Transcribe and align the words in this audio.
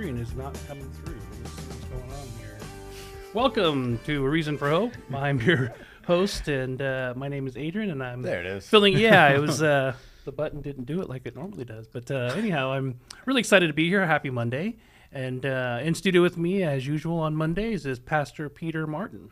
screen 0.00 0.16
is 0.16 0.34
not 0.34 0.56
coming 0.66 0.90
through. 0.92 1.14
Let's 1.42 1.52
see 1.56 1.62
what's 1.68 1.84
going 1.84 2.10
on 2.10 2.26
here. 2.38 2.56
Welcome 3.34 4.00
to 4.06 4.24
A 4.24 4.30
Reason 4.30 4.56
for 4.56 4.70
Hope. 4.70 4.92
I'm 5.12 5.38
your 5.42 5.74
host, 6.06 6.48
and 6.48 6.80
uh, 6.80 7.12
my 7.18 7.28
name 7.28 7.46
is 7.46 7.54
Adrian, 7.58 7.90
and 7.90 8.02
I'm 8.02 8.22
There 8.22 8.40
it 8.40 8.46
is. 8.46 8.66
filling. 8.66 8.96
Yeah, 8.96 9.28
it 9.28 9.40
was 9.40 9.62
uh, 9.62 9.92
the 10.24 10.32
button 10.32 10.62
didn't 10.62 10.86
do 10.86 11.02
it 11.02 11.10
like 11.10 11.26
it 11.26 11.36
normally 11.36 11.66
does. 11.66 11.86
But 11.86 12.10
uh, 12.10 12.32
anyhow, 12.34 12.72
I'm 12.72 12.98
really 13.26 13.40
excited 13.40 13.66
to 13.66 13.74
be 13.74 13.90
here. 13.90 14.06
Happy 14.06 14.30
Monday, 14.30 14.78
and 15.12 15.44
uh, 15.44 15.80
in 15.82 15.94
studio 15.94 16.22
with 16.22 16.38
me, 16.38 16.62
as 16.62 16.86
usual 16.86 17.18
on 17.18 17.36
Mondays, 17.36 17.84
is 17.84 17.98
Pastor 17.98 18.48
Peter 18.48 18.86
Martin. 18.86 19.28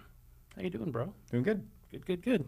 How 0.55 0.61
you 0.61 0.69
doing, 0.69 0.91
bro? 0.91 1.15
Doing 1.31 1.45
good. 1.45 1.67
Good, 1.91 2.05
good, 2.05 2.21
good. 2.23 2.45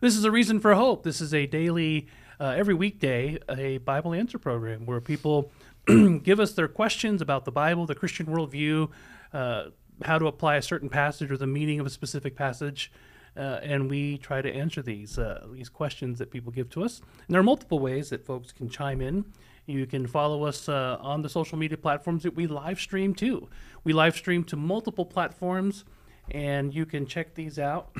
This 0.00 0.16
is 0.16 0.24
a 0.24 0.30
reason 0.30 0.60
for 0.60 0.74
hope. 0.74 1.02
This 1.02 1.20
is 1.20 1.34
a 1.34 1.44
daily, 1.44 2.06
uh, 2.40 2.54
every 2.56 2.72
weekday, 2.72 3.38
a 3.50 3.76
Bible 3.76 4.14
answer 4.14 4.38
program 4.38 4.86
where 4.86 5.02
people 5.02 5.52
give 6.22 6.40
us 6.40 6.52
their 6.52 6.68
questions 6.68 7.22
about 7.22 7.44
the 7.44 7.52
Bible, 7.52 7.86
the 7.86 7.94
Christian 7.94 8.26
worldview, 8.26 8.90
uh, 9.32 9.64
how 10.04 10.18
to 10.18 10.26
apply 10.26 10.56
a 10.56 10.62
certain 10.62 10.88
passage 10.88 11.30
or 11.30 11.36
the 11.36 11.46
meaning 11.46 11.80
of 11.80 11.86
a 11.86 11.90
specific 11.90 12.36
passage, 12.36 12.90
uh, 13.36 13.60
and 13.62 13.88
we 13.88 14.18
try 14.18 14.42
to 14.42 14.52
answer 14.52 14.82
these 14.82 15.18
uh, 15.18 15.46
these 15.52 15.68
questions 15.68 16.18
that 16.18 16.30
people 16.30 16.50
give 16.52 16.68
to 16.70 16.82
us. 16.82 17.00
And 17.00 17.34
there 17.34 17.40
are 17.40 17.44
multiple 17.44 17.78
ways 17.78 18.10
that 18.10 18.24
folks 18.24 18.52
can 18.52 18.68
chime 18.68 19.00
in. 19.00 19.24
You 19.66 19.86
can 19.86 20.06
follow 20.06 20.44
us 20.44 20.68
uh, 20.68 20.98
on 21.00 21.22
the 21.22 21.28
social 21.28 21.56
media 21.56 21.78
platforms 21.78 22.24
that 22.24 22.34
we 22.34 22.46
live 22.46 22.80
stream 22.80 23.14
to. 23.16 23.48
We 23.84 23.92
live 23.92 24.16
stream 24.16 24.42
to 24.44 24.56
multiple 24.56 25.04
platforms, 25.04 25.84
and 26.30 26.74
you 26.74 26.86
can 26.86 27.06
check 27.06 27.34
these 27.34 27.58
out 27.58 27.94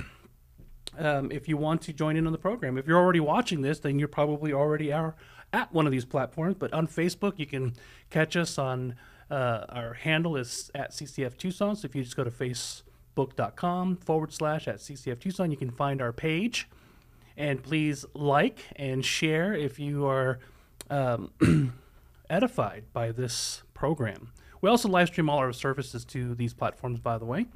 um, 0.98 1.30
if 1.30 1.48
you 1.48 1.56
want 1.56 1.82
to 1.82 1.92
join 1.92 2.16
in 2.16 2.27
on 2.27 2.32
the 2.32 2.38
program. 2.38 2.77
If 2.77 2.86
you're 2.86 2.98
already 2.98 3.20
watching 3.20 3.62
this, 3.62 3.78
then 3.78 3.98
you're 3.98 4.08
probably 4.08 4.52
already 4.52 4.92
are 4.92 5.14
at 5.52 5.72
one 5.72 5.86
of 5.86 5.92
these 5.92 6.04
platforms. 6.04 6.56
But 6.58 6.72
on 6.72 6.86
Facebook, 6.86 7.34
you 7.38 7.46
can 7.46 7.74
catch 8.10 8.36
us 8.36 8.58
on 8.58 8.94
uh, 9.30 9.64
our 9.68 9.94
handle 9.94 10.36
is 10.36 10.70
at 10.74 10.90
CCF 10.92 11.36
Tucson. 11.36 11.76
So 11.76 11.86
if 11.86 11.94
you 11.94 12.02
just 12.02 12.16
go 12.16 12.24
to 12.24 12.30
facebook.com 12.30 13.96
forward 13.96 14.32
slash 14.32 14.66
at 14.66 14.76
CCF 14.76 15.20
Tucson, 15.20 15.50
you 15.50 15.56
can 15.56 15.70
find 15.70 16.02
our 16.02 16.12
page. 16.12 16.68
And 17.36 17.62
please 17.62 18.04
like 18.12 18.64
and 18.76 19.04
share 19.04 19.54
if 19.54 19.78
you 19.78 20.06
are 20.06 20.40
um, 20.90 21.30
edified 22.30 22.84
by 22.92 23.12
this 23.12 23.62
program. 23.72 24.32
We 24.60 24.68
also 24.68 24.88
live 24.88 25.08
stream 25.08 25.30
all 25.30 25.38
our 25.38 25.52
services 25.52 26.04
to 26.06 26.34
these 26.34 26.52
platforms, 26.52 27.00
by 27.00 27.16
the 27.16 27.24
way. 27.24 27.46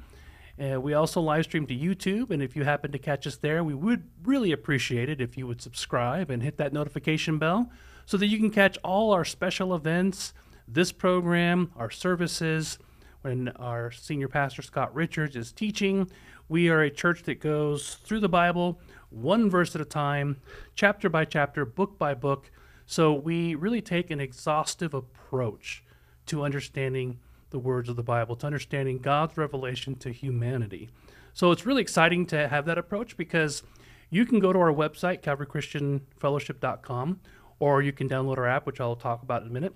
Uh, 0.57 0.79
we 0.79 0.93
also 0.93 1.19
live 1.19 1.43
stream 1.43 1.67
to 1.67 1.75
YouTube, 1.75 2.29
and 2.29 2.41
if 2.41 2.55
you 2.55 2.63
happen 2.63 2.91
to 2.91 2.97
catch 2.97 3.27
us 3.27 3.35
there, 3.35 3.63
we 3.63 3.73
would 3.73 4.03
really 4.23 4.53
appreciate 4.53 5.09
it 5.09 5.19
if 5.19 5.37
you 5.37 5.45
would 5.45 5.61
subscribe 5.61 6.29
and 6.29 6.41
hit 6.41 6.57
that 6.57 6.71
notification 6.71 7.37
bell 7.37 7.69
so 8.05 8.15
that 8.15 8.27
you 8.27 8.37
can 8.37 8.49
catch 8.49 8.77
all 8.83 9.11
our 9.11 9.25
special 9.25 9.75
events, 9.75 10.33
this 10.67 10.91
program, 10.91 11.71
our 11.75 11.89
services. 11.89 12.79
When 13.21 13.49
our 13.49 13.91
senior 13.91 14.27
pastor 14.27 14.61
Scott 14.61 14.93
Richards 14.95 15.35
is 15.35 15.51
teaching, 15.51 16.09
we 16.47 16.69
are 16.69 16.81
a 16.81 16.91
church 16.91 17.23
that 17.23 17.41
goes 17.41 17.95
through 17.95 18.19
the 18.19 18.29
Bible 18.29 18.79
one 19.09 19.49
verse 19.49 19.73
at 19.75 19.81
a 19.81 19.85
time, 19.85 20.37
chapter 20.75 21.09
by 21.09 21.25
chapter, 21.25 21.65
book 21.65 21.97
by 21.97 22.13
book. 22.13 22.51
So 22.85 23.13
we 23.13 23.55
really 23.55 23.81
take 23.81 24.11
an 24.11 24.19
exhaustive 24.19 24.93
approach 24.93 25.83
to 26.27 26.43
understanding 26.43 27.19
the 27.49 27.59
words 27.59 27.89
of 27.89 27.95
the 27.95 28.03
Bible, 28.03 28.35
to 28.37 28.45
understanding 28.45 28.99
God's 28.99 29.37
revelation 29.37 29.95
to 29.95 30.11
humanity. 30.11 30.89
So 31.33 31.51
it's 31.51 31.65
really 31.65 31.81
exciting 31.81 32.25
to 32.27 32.47
have 32.47 32.65
that 32.65 32.77
approach 32.77 33.17
because 33.17 33.63
you 34.09 34.25
can 34.25 34.39
go 34.39 34.53
to 34.53 34.59
our 34.59 34.73
website, 34.73 35.21
calvarychristianfellowship.com, 35.21 37.19
or 37.59 37.81
you 37.81 37.91
can 37.91 38.07
download 38.07 38.37
our 38.37 38.47
app, 38.47 38.65
which 38.65 38.79
I'll 38.79 38.95
talk 38.95 39.23
about 39.23 39.41
in 39.41 39.49
a 39.49 39.51
minute. 39.51 39.73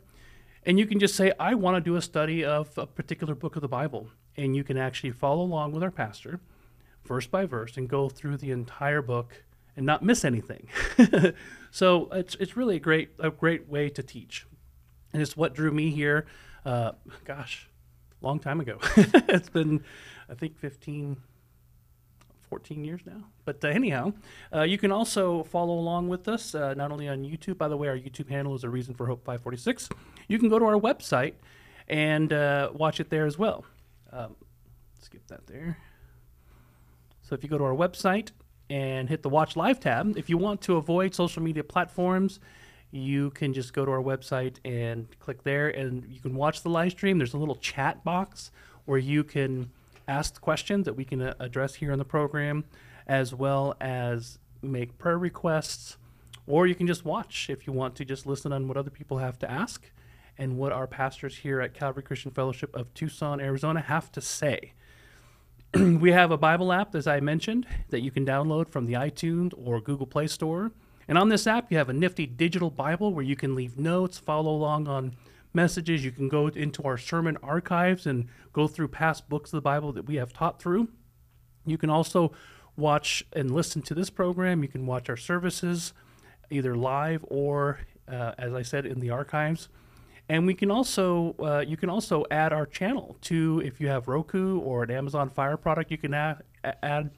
And 0.66 0.78
you 0.78 0.86
can 0.86 1.00
just 1.00 1.16
say, 1.16 1.32
I 1.40 1.56
want 1.56 1.76
to 1.76 1.82
do 1.82 1.96
a 1.96 2.02
study 2.02 2.44
of 2.44 2.78
a 2.78 2.86
particular 2.86 3.36
book 3.36 3.56
of 3.56 3.62
the 3.62 3.68
Bible. 3.68 4.10
And 4.36 4.56
you 4.56 4.64
can 4.64 4.78
actually 4.78 5.12
follow 5.12 5.44
along 5.44 5.72
with 5.72 5.84
our 5.84 5.92
pastor, 5.92 6.40
verse 7.06 7.28
by 7.28 7.46
verse, 7.46 7.78
and 7.78 7.90
go 7.90 8.10
through 8.10 8.38
the 8.38 8.52
entire 8.52 9.02
book 9.02 9.44
and 9.76 9.86
not 9.86 10.04
miss 10.04 10.26
anything. 10.26 10.68
so 11.72 12.10
it's, 12.12 12.36
it's 12.36 12.58
really 12.58 12.76
a 12.76 12.80
great, 12.80 13.12
a 13.20 13.32
great 13.32 13.68
way 13.68 13.90
to 13.90 14.04
teach. 14.04 14.46
And 15.14 15.22
it's 15.22 15.36
what 15.36 15.54
drew 15.54 15.72
me 15.72 15.92
here, 15.92 16.26
uh, 16.66 16.92
gosh, 17.26 17.70
long 18.22 18.40
time 18.40 18.60
ago. 18.60 18.80
it's 18.96 19.50
been, 19.50 19.84
I 20.30 20.34
think, 20.34 20.58
15, 20.58 21.18
14 22.50 22.84
years 22.84 23.02
now. 23.06 23.26
But 23.46 23.64
uh, 23.64 23.70
anyhow, 23.70 24.14
uh, 24.54 24.64
you 24.64 24.78
can 24.78 24.92
also 24.92 25.44
follow 25.44 25.74
along 25.74 26.10
with 26.10 26.28
us, 26.28 26.56
uh, 26.56 26.74
not 26.74 26.92
only 26.92 27.08
on 27.08 27.24
YouTube. 27.24 27.58
By 27.58 27.68
the 27.68 27.78
way, 27.78 27.88
our 27.88 27.98
YouTube 27.98 28.30
handle 28.30 28.56
is 28.56 28.64
a 28.64 28.70
reason 28.70 28.94
for 28.96 29.06
Hope 29.06 29.24
546. 29.24 29.90
You 30.28 30.40
can 30.40 30.50
go 30.50 30.60
to 30.60 30.66
our 30.66 30.80
website 30.80 31.34
and 31.88 32.34
uh, 32.34 32.72
watch 32.74 33.00
it 33.00 33.10
there 33.10 33.26
as 33.26 33.38
well. 33.38 33.66
Um, 34.12 34.36
skip 35.00 35.28
that 35.28 35.48
there. 35.48 35.78
So 37.22 37.36
if 37.36 37.44
you 37.44 37.50
go 37.50 37.58
to 37.60 37.64
our 37.64 37.76
website 37.76 38.32
and 38.70 39.08
hit 39.08 39.22
the 39.22 39.30
Watch 39.30 39.56
Live 39.56 39.80
tab, 39.80 40.18
if 40.18 40.30
you 40.30 40.38
want 40.38 40.62
to 40.62 40.78
avoid 40.78 41.14
social 41.14 41.44
media 41.44 41.64
platforms, 41.64 42.40
you 42.92 43.30
can 43.32 43.54
just 43.54 43.74
go 43.74 43.86
to 43.86 43.92
our 43.92 44.02
website 44.02 44.58
and 44.66 45.08
click 45.20 45.44
there 45.44 45.70
and 45.70 46.06
you 46.10 46.20
can 46.20 46.36
watch 46.36 46.64
the 46.64 46.70
live 46.70 46.92
stream. 46.92 47.18
There's 47.18 47.34
a 47.34 47.38
little 47.38 47.56
chat 47.56 48.04
box 48.04 48.52
where 48.86 48.98
you 48.98 49.24
can 49.24 49.70
ask 50.08 50.42
questions 50.42 50.86
that 50.86 50.96
we 50.96 51.06
can 51.06 51.22
uh, 51.22 51.34
address 51.40 51.76
here 51.76 51.92
on 51.92 52.00
the 52.00 52.06
program, 52.06 52.66
as 53.08 53.34
well 53.34 53.76
as 53.80 54.40
make 54.62 54.98
prayer 54.98 55.18
requests, 55.18 55.98
or 56.48 56.66
you 56.66 56.74
can 56.74 56.88
just 56.88 57.06
watch 57.06 57.50
if 57.50 57.68
you 57.68 57.74
want 57.74 57.96
to 57.96 58.06
just 58.06 58.26
listen 58.26 58.52
on 58.52 58.68
what 58.68 58.76
other 58.76 58.90
people 58.90 59.20
have 59.20 59.38
to 59.40 59.50
ask 59.50 59.92
and 60.38 60.58
what 60.58 60.72
our 60.72 60.88
pastors 60.88 61.38
here 61.38 61.62
at 61.62 61.74
Calvary 61.74 62.02
Christian 62.02 62.32
Fellowship 62.32 62.76
of 62.76 62.92
Tucson, 62.94 63.40
Arizona 63.40 63.82
have 63.82 64.12
to 64.14 64.22
say. 64.22 64.74
we 65.76 66.12
have 66.12 66.32
a 66.32 66.38
Bible 66.38 66.74
app, 66.74 66.96
as 66.96 67.06
I 67.06 67.20
mentioned, 67.20 67.68
that 67.90 68.02
you 68.02 68.10
can 68.10 68.26
download 68.26 68.70
from 68.70 68.88
the 68.88 68.94
iTunes 68.94 69.54
or 69.56 69.80
Google 69.80 70.08
Play 70.08 70.28
Store. 70.28 70.72
And 71.10 71.18
on 71.18 71.30
this 71.30 71.48
app, 71.48 71.72
you 71.72 71.78
have 71.80 71.90
a 71.90 71.94
nifty 71.94 72.28
digital 72.28 72.70
Bible 72.70 73.12
where 73.12 73.26
you 73.26 73.36
can 73.36 73.56
leave 73.56 73.80
notes, 73.80 74.20
follow 74.20 74.52
along 74.52 74.88
on 74.88 75.16
messages. 75.56 76.06
You 76.06 76.12
can 76.12 76.30
go 76.30 76.46
into 76.48 76.84
our 76.84 77.00
sermon 77.00 77.36
archives 77.42 78.06
and 78.06 78.28
go 78.54 78.68
through 78.68 78.90
past 78.90 79.28
books 79.28 79.52
of 79.52 79.58
the 79.58 79.62
Bible 79.62 79.92
that 79.94 80.06
we 80.06 80.18
have 80.18 80.32
taught 80.32 80.62
through. 80.62 80.88
You 81.66 81.80
can 81.80 81.90
also 81.90 82.32
watch 82.78 83.26
and 83.34 83.50
listen 83.50 83.82
to 83.82 83.96
this 83.96 84.12
program. 84.12 84.62
You 84.62 84.70
can 84.70 84.86
watch 84.86 85.10
our 85.10 85.18
services 85.18 85.94
either 86.52 86.76
live 86.76 87.26
or, 87.28 87.80
uh, 88.08 88.34
as 88.38 88.54
I 88.54 88.62
said, 88.62 88.86
in 88.86 89.00
the 89.00 89.10
archives. 89.10 89.68
And 90.30 90.46
we 90.46 90.54
can 90.54 90.70
also, 90.70 91.36
uh, 91.40 91.64
you 91.68 91.76
can 91.76 91.90
also 91.90 92.24
add 92.30 92.54
our 92.54 92.68
channel 92.68 93.18
to, 93.22 93.64
if 93.66 93.82
you 93.82 93.88
have 93.88 94.08
Roku 94.08 94.60
or 94.60 94.84
an 94.84 94.92
Amazon 94.92 95.32
Fire 95.32 95.58
product, 95.58 95.90
you 95.90 95.98
can 95.98 96.14
add, 96.14 96.44
add 96.84 97.10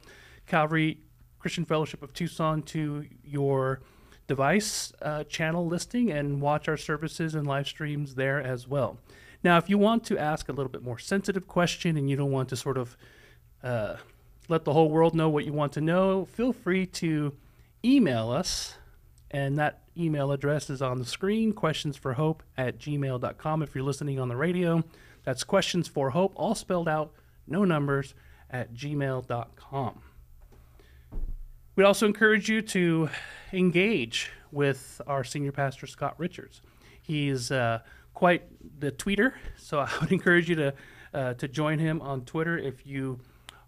Calvary 0.47 0.99
Christian 1.41 1.65
Fellowship 1.65 2.03
of 2.03 2.13
Tucson 2.13 2.61
to 2.63 3.05
your 3.23 3.81
device 4.27 4.93
uh, 5.01 5.23
channel 5.23 5.65
listing 5.65 6.11
and 6.11 6.39
watch 6.39 6.69
our 6.69 6.77
services 6.77 7.33
and 7.33 7.47
live 7.47 7.67
streams 7.67 8.15
there 8.15 8.39
as 8.39 8.67
well. 8.67 8.97
Now, 9.43 9.57
if 9.57 9.69
you 9.69 9.77
want 9.77 10.03
to 10.05 10.17
ask 10.19 10.49
a 10.49 10.51
little 10.51 10.71
bit 10.71 10.83
more 10.83 10.99
sensitive 10.99 11.47
question 11.47 11.97
and 11.97 12.09
you 12.09 12.15
don't 12.15 12.31
want 12.31 12.49
to 12.49 12.55
sort 12.55 12.77
of 12.77 12.95
uh, 13.63 13.95
let 14.49 14.65
the 14.65 14.73
whole 14.73 14.89
world 14.89 15.15
know 15.15 15.29
what 15.29 15.45
you 15.45 15.51
want 15.51 15.73
to 15.73 15.81
know, 15.81 16.25
feel 16.25 16.53
free 16.53 16.85
to 16.85 17.33
email 17.83 18.29
us. 18.29 18.75
And 19.31 19.57
that 19.57 19.81
email 19.97 20.31
address 20.31 20.69
is 20.69 20.81
on 20.81 20.99
the 20.99 21.05
screen 21.05 21.53
questions 21.53 21.97
for 21.97 22.13
hope 22.13 22.43
at 22.57 22.77
gmail.com. 22.77 23.63
If 23.63 23.73
you're 23.73 23.83
listening 23.83 24.19
on 24.19 24.27
the 24.27 24.35
radio, 24.35 24.83
that's 25.23 25.43
questions 25.43 25.87
for 25.87 26.11
hope, 26.11 26.33
all 26.35 26.53
spelled 26.53 26.87
out, 26.87 27.13
no 27.47 27.65
numbers, 27.65 28.13
at 28.49 28.73
gmail.com. 28.73 30.01
We'd 31.75 31.85
also 31.85 32.05
encourage 32.05 32.49
you 32.49 32.61
to 32.63 33.09
engage 33.53 34.29
with 34.51 35.01
our 35.07 35.23
senior 35.23 35.53
pastor, 35.53 35.87
Scott 35.87 36.15
Richards. 36.17 36.61
He's 37.01 37.49
uh, 37.49 37.79
quite 38.13 38.43
the 38.79 38.91
tweeter, 38.91 39.33
so 39.57 39.79
I 39.79 39.89
would 40.01 40.11
encourage 40.11 40.49
you 40.49 40.55
to, 40.55 40.73
uh, 41.13 41.33
to 41.35 41.47
join 41.47 41.79
him 41.79 42.01
on 42.01 42.25
Twitter 42.25 42.57
if 42.57 42.85
you 42.85 43.19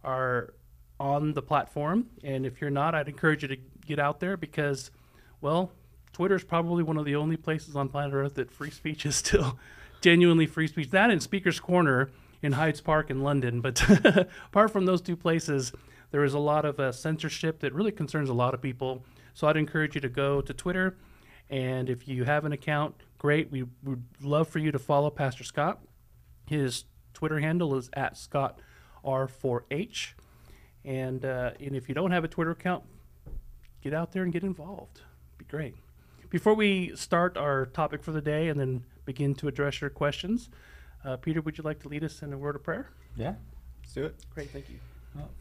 are 0.04 0.54
on 1.00 1.34
the 1.34 1.42
platform. 1.42 2.08
And 2.26 2.46
if 2.46 2.60
you're 2.60 2.70
not, 2.70 2.94
I'd 2.94 3.08
encourage 3.08 3.42
you 3.42 3.48
to 3.48 3.58
get 3.86 4.00
out 4.00 4.20
there 4.20 4.36
because, 4.36 4.92
well, 5.40 5.72
Twitter 6.12 6.36
is 6.36 6.44
probably 6.44 6.84
one 6.84 6.98
of 6.98 7.06
the 7.06 7.16
only 7.16 7.38
places 7.38 7.76
on 7.76 7.88
planet 7.88 8.14
Earth 8.14 8.36
that 8.36 8.52
free 8.52 8.70
speech 8.70 9.06
is 9.06 9.16
still 9.16 9.58
genuinely 10.02 10.46
free 10.46 10.68
speech. 10.68 10.90
That 10.90 11.10
and 11.10 11.24
Speaker's 11.24 11.60
Corner 11.60 12.12
in 12.42 12.52
Hyde 12.52 12.84
Park 12.84 13.10
in 13.10 13.24
London. 13.24 13.62
But 13.62 13.82
apart 14.48 14.72
from 14.72 14.86
those 14.86 15.02
two 15.02 15.16
places, 15.16 15.72
there 16.14 16.24
is 16.24 16.36
a 16.36 16.40
lot 16.40 16.64
of 16.64 16.80
uh, 16.80 16.92
censorship 16.92 17.60
that 17.62 17.74
really 17.74 17.92
concerns 17.92 18.30
a 18.30 18.34
lot 18.36 18.54
of 18.54 18.62
people. 18.62 19.04
So 19.34 19.48
I'd 19.48 19.58
encourage 19.58 19.96
you 19.96 20.02
to 20.02 20.10
go 20.10 20.42
to 20.42 20.54
Twitter. 20.54 20.96
And 21.50 21.90
if 21.90 22.08
you 22.08 22.24
have 22.24 22.46
an 22.46 22.52
account, 22.52 22.94
great. 23.18 23.50
We 23.50 23.64
would 23.84 24.04
love 24.22 24.48
for 24.48 24.60
you 24.60 24.72
to 24.72 24.78
follow 24.78 25.10
Pastor 25.10 25.44
Scott. 25.44 25.80
His 26.46 26.86
Twitter 27.16 27.40
handle 27.40 27.76
is 27.76 27.90
at 27.94 28.16
Scott 28.16 28.60
R4H. 29.04 30.14
And, 30.86 31.26
uh, 31.26 31.52
and 31.60 31.76
if 31.76 31.90
you 31.90 31.96
don't 31.96 32.12
have 32.12 32.24
a 32.24 32.28
Twitter 32.28 32.52
account, 32.52 32.84
get 33.82 33.96
out 33.96 34.12
there 34.12 34.22
and 34.22 34.32
get 34.32 34.44
involved. 34.44 35.02
Be 35.40 35.46
great. 35.46 35.76
Before 36.30 36.54
we 36.54 36.96
start 36.96 37.38
our 37.38 37.66
topic 37.66 38.04
for 38.04 38.12
the 38.12 38.22
day 38.22 38.50
and 38.50 38.60
then 38.60 38.86
begin 39.06 39.34
to 39.36 39.48
address 39.48 39.82
your 39.82 39.90
questions, 39.90 40.50
Uh, 41.04 41.18
Peter, 41.18 41.42
would 41.42 41.58
you 41.58 41.64
like 41.66 41.80
to 41.82 41.90
lead 41.90 42.04
us 42.04 42.22
in 42.22 42.32
a 42.32 42.38
word 42.38 42.56
of 42.56 42.64
prayer? 42.64 42.92
Yeah, 43.18 43.34
let's 43.82 43.94
do 43.94 44.06
it. 44.06 44.16
Great, 44.34 44.52
thank 44.52 44.70
you. 44.70 44.78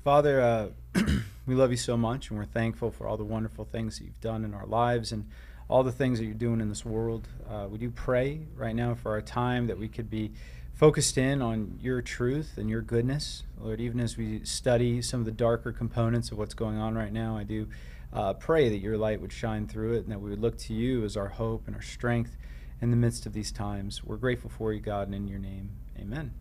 Father, 0.05 0.41
uh, 0.41 0.69
we 1.47 1.55
love 1.55 1.71
you 1.71 1.77
so 1.77 1.97
much, 1.97 2.31
and 2.31 2.39
we're 2.39 2.45
thankful 2.45 2.91
for 2.91 3.07
all 3.07 3.17
the 3.17 3.25
wonderful 3.25 3.65
things 3.65 3.99
that 3.99 4.05
you've 4.05 4.21
done 4.21 4.45
in 4.45 4.53
our 4.55 4.67
lives 4.67 5.13
and 5.13 5.27
all 5.69 5.83
the 5.83 5.93
things 5.93 6.19
that 6.19 6.27
you're 6.27 6.35
doing 6.35 6.61
in 6.61 6.69
this 6.69 6.85
world. 6.85 7.29
Uh, 7.49 7.67
we 7.71 7.79
do 7.79 7.91
pray 7.91 8.41
right 8.57 8.75
now 8.75 8.95
for 8.95 9.13
our 9.13 9.23
time 9.23 9.67
that 9.69 9.79
we 9.79 9.89
could 9.89 10.11
be 10.11 10.33
focused 10.75 11.17
in 11.17 11.41
on 11.41 11.79
your 11.81 12.03
truth 12.03 12.55
and 12.57 12.69
your 12.69 12.83
goodness. 12.83 13.45
Lord, 13.61 13.81
even 13.81 14.01
as 14.01 14.17
we 14.17 14.45
study 14.45 15.01
some 15.01 15.21
of 15.21 15.27
the 15.27 15.33
darker 15.33 15.73
components 15.73 16.31
of 16.31 16.39
what's 16.39 16.55
going 16.55 16.79
on 16.79 16.95
right 16.95 17.13
now, 17.13 17.37
I 17.37 17.45
do 17.45 17.69
uh, 18.13 18.35
pray 18.35 18.69
that 18.69 18.79
your 18.79 18.99
light 18.99 19.21
would 19.21 19.33
shine 19.33 19.67
through 19.67 19.95
it 19.95 20.03
and 20.03 20.11
that 20.11 20.21
we 20.21 20.31
would 20.31 20.41
look 20.41 20.59
to 20.59 20.75
you 20.75 21.05
as 21.05 21.17
our 21.17 21.29
hope 21.29 21.67
and 21.67 21.77
our 21.77 21.83
strength 21.83 22.37
in 22.81 22.91
the 22.91 22.97
midst 22.97 23.27
of 23.27 23.33
these 23.33 23.53
times. 23.53 24.03
We're 24.05 24.17
grateful 24.17 24.51
for 24.51 24.73
you, 24.73 24.81
God, 24.81 25.07
and 25.07 25.15
in 25.15 25.29
your 25.29 25.39
name, 25.39 25.71
amen. 25.99 26.33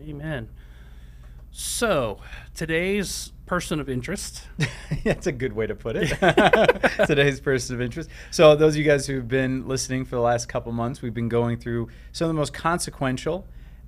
Amen. 0.00 0.48
So, 1.60 2.18
today's 2.54 3.32
person 3.46 3.80
of 3.80 3.88
interest. 3.88 4.46
That's 5.04 5.26
a 5.26 5.32
good 5.32 5.54
way 5.54 5.66
to 5.66 5.74
put 5.74 5.96
it. 5.96 6.06
today's 7.08 7.40
person 7.40 7.74
of 7.74 7.82
interest. 7.82 8.08
So, 8.30 8.54
those 8.54 8.74
of 8.74 8.78
you 8.78 8.84
guys 8.84 9.08
who've 9.08 9.26
been 9.26 9.66
listening 9.66 10.04
for 10.04 10.14
the 10.14 10.22
last 10.22 10.48
couple 10.48 10.70
months, 10.70 11.02
we've 11.02 11.12
been 11.12 11.28
going 11.28 11.58
through 11.58 11.88
some 12.12 12.26
of 12.26 12.28
the 12.28 12.38
most 12.38 12.54
consequential 12.54 13.44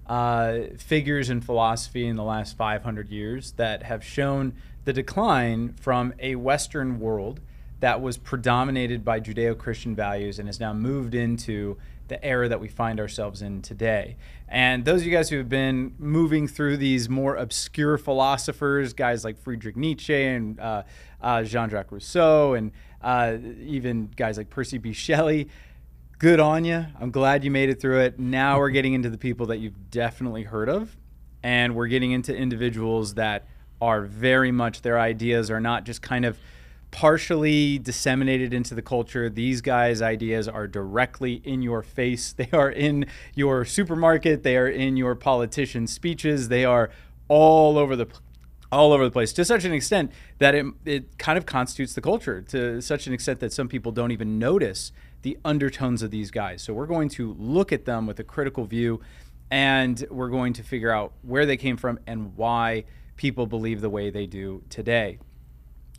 uh, 0.09 0.63
figures 0.79 1.31
in 1.31 1.41
philosophy 1.41 2.09
in 2.09 2.17
the 2.17 2.25
last 2.25 2.57
500 2.57 3.09
years 3.09 3.53
that 3.53 3.85
have 3.85 4.03
shown 4.03 4.53
the 4.85 4.93
decline 4.93 5.75
from 5.75 6.13
a 6.19 6.35
Western 6.35 6.99
world 6.99 7.39
that 7.79 8.01
was 8.03 8.19
predominated 8.19 9.05
by 9.05 9.21
Judeo 9.21 9.57
Christian 9.57 9.95
values 9.95 10.41
and 10.41 10.49
has 10.49 10.59
now 10.59 10.73
moved 10.73 11.15
into 11.15 11.77
the 12.11 12.23
era 12.23 12.49
that 12.49 12.61
we 12.61 12.69
find 12.69 13.01
ourselves 13.01 13.41
in 13.41 13.63
today. 13.63 14.17
And 14.49 14.85
those 14.85 15.01
of 15.01 15.07
you 15.07 15.13
guys 15.13 15.31
who 15.31 15.39
have 15.39 15.49
been 15.49 15.95
moving 15.99 16.47
through 16.47 16.77
these 16.77 17.09
more 17.09 17.37
obscure 17.37 17.97
philosophers, 17.97 18.93
guys 18.93 19.25
like 19.25 19.39
Friedrich 19.39 19.77
Nietzsche 19.77 20.23
and 20.23 20.61
uh, 20.61 20.83
uh, 21.23 21.43
Jean 21.45 21.71
Jacques 21.71 21.91
Rousseau, 21.91 22.53
and 22.53 22.73
uh, 23.01 23.39
even 23.61 24.11
guys 24.17 24.37
like 24.37 24.51
Percy 24.51 24.77
B. 24.77 24.93
Shelley, 24.93 25.49
good 26.19 26.41
on 26.41 26.67
you. 26.67 26.85
I'm 27.01 27.11
glad 27.11 27.45
you 27.45 27.51
made 27.51 27.71
it 27.71 27.81
through 27.81 28.01
it. 28.01 28.19
Now 28.19 28.59
we're 28.59 28.71
getting 28.71 28.93
into 28.93 29.09
the 29.09 29.19
people 29.19 29.47
that 29.47 29.59
you've 29.59 29.91
definitely 29.91 30.43
heard 30.43 30.69
of, 30.69 30.97
and 31.43 31.75
we're 31.75 31.87
getting 31.87 32.11
into 32.11 32.37
individuals 32.37 33.15
that 33.15 33.47
are 33.81 34.03
very 34.03 34.53
much 34.53 34.83
their 34.83 35.01
ideas 35.01 35.51
are 35.51 35.61
not 35.61 35.85
just 35.85 36.03
kind 36.03 36.27
of 36.27 36.39
partially 36.91 37.79
disseminated 37.79 38.53
into 38.53 38.75
the 38.75 38.83
culture. 38.83 39.29
These 39.31 39.61
guys' 39.61 40.03
ideas 40.03 40.49
are 40.49 40.67
directly 40.67 41.41
in 41.45 41.63
your 41.63 41.83
face. 41.83 42.35
They 42.41 42.49
are 42.53 42.71
in 42.71 43.07
your 43.35 43.65
supermarket. 43.65 44.43
They 44.43 44.57
are 44.57 44.67
in 44.69 44.97
your 44.97 45.15
politician 45.15 45.87
speeches. 45.87 46.49
They 46.49 46.65
are 46.65 46.91
all 47.29 47.79
over 47.79 47.95
the 47.97 48.07
all 48.73 48.93
over 48.93 49.05
the 49.05 49.11
place 49.11 49.33
to 49.33 49.45
such 49.45 49.65
an 49.65 49.73
extent 49.73 50.13
that 50.39 50.55
it, 50.55 50.65
it 50.85 51.19
kind 51.19 51.37
of 51.37 51.45
constitutes 51.45 51.93
the 51.95 52.01
culture 52.01 52.41
to 52.41 52.81
such 52.81 53.09
an 53.09 53.13
extent 53.13 53.41
that 53.41 53.53
some 53.53 53.69
people 53.69 53.91
don't 53.91 54.13
even 54.13 54.39
notice 54.39 54.93
the 55.23 55.37
undertones 55.45 56.03
of 56.03 56.11
these 56.11 56.31
guys. 56.31 56.63
So 56.63 56.73
we're 56.73 56.87
going 56.87 57.09
to 57.11 57.35
look 57.39 57.73
at 57.73 57.85
them 57.85 58.07
with 58.07 58.21
a 58.21 58.25
critical 58.25 58.65
view 58.65 59.01
and 59.51 60.05
we're 60.11 60.29
going 60.29 60.53
to 60.55 60.63
figure 60.63 60.93
out 60.93 61.13
where 61.23 61.47
they 61.47 61.57
came 61.57 61.77
from 61.77 61.99
and 62.07 62.37
why 62.37 62.85
people 63.17 63.47
believe 63.47 63.81
the 63.81 63.91
way 63.91 64.09
they 64.09 64.27
do 64.27 64.63
today. 64.71 65.19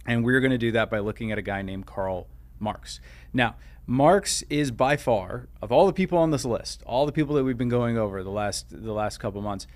And 0.05 0.23
we're 0.23 0.39
going 0.39 0.51
to 0.51 0.57
do 0.57 0.71
that 0.71 0.89
by 0.89 0.99
looking 0.99 1.31
at 1.31 1.37
a 1.37 1.41
guy 1.41 1.61
named 1.61 1.85
Karl 1.85 2.27
Marx. 2.59 2.99
Now, 3.33 3.55
Marx 3.85 4.43
is 4.49 4.71
by 4.71 4.95
far 4.95 5.47
of 5.61 5.71
all 5.71 5.85
the 5.85 5.93
people 5.93 6.17
on 6.17 6.31
this 6.31 6.45
list, 6.45 6.81
all 6.85 7.05
the 7.05 7.11
people 7.11 7.35
that 7.35 7.43
we've 7.43 7.57
been 7.57 7.69
going 7.69 7.97
over 7.97 8.23
the 8.23 8.31
last 8.31 8.67
the 8.69 8.93
last 8.93 9.17
couple 9.17 9.41
months, 9.41 9.67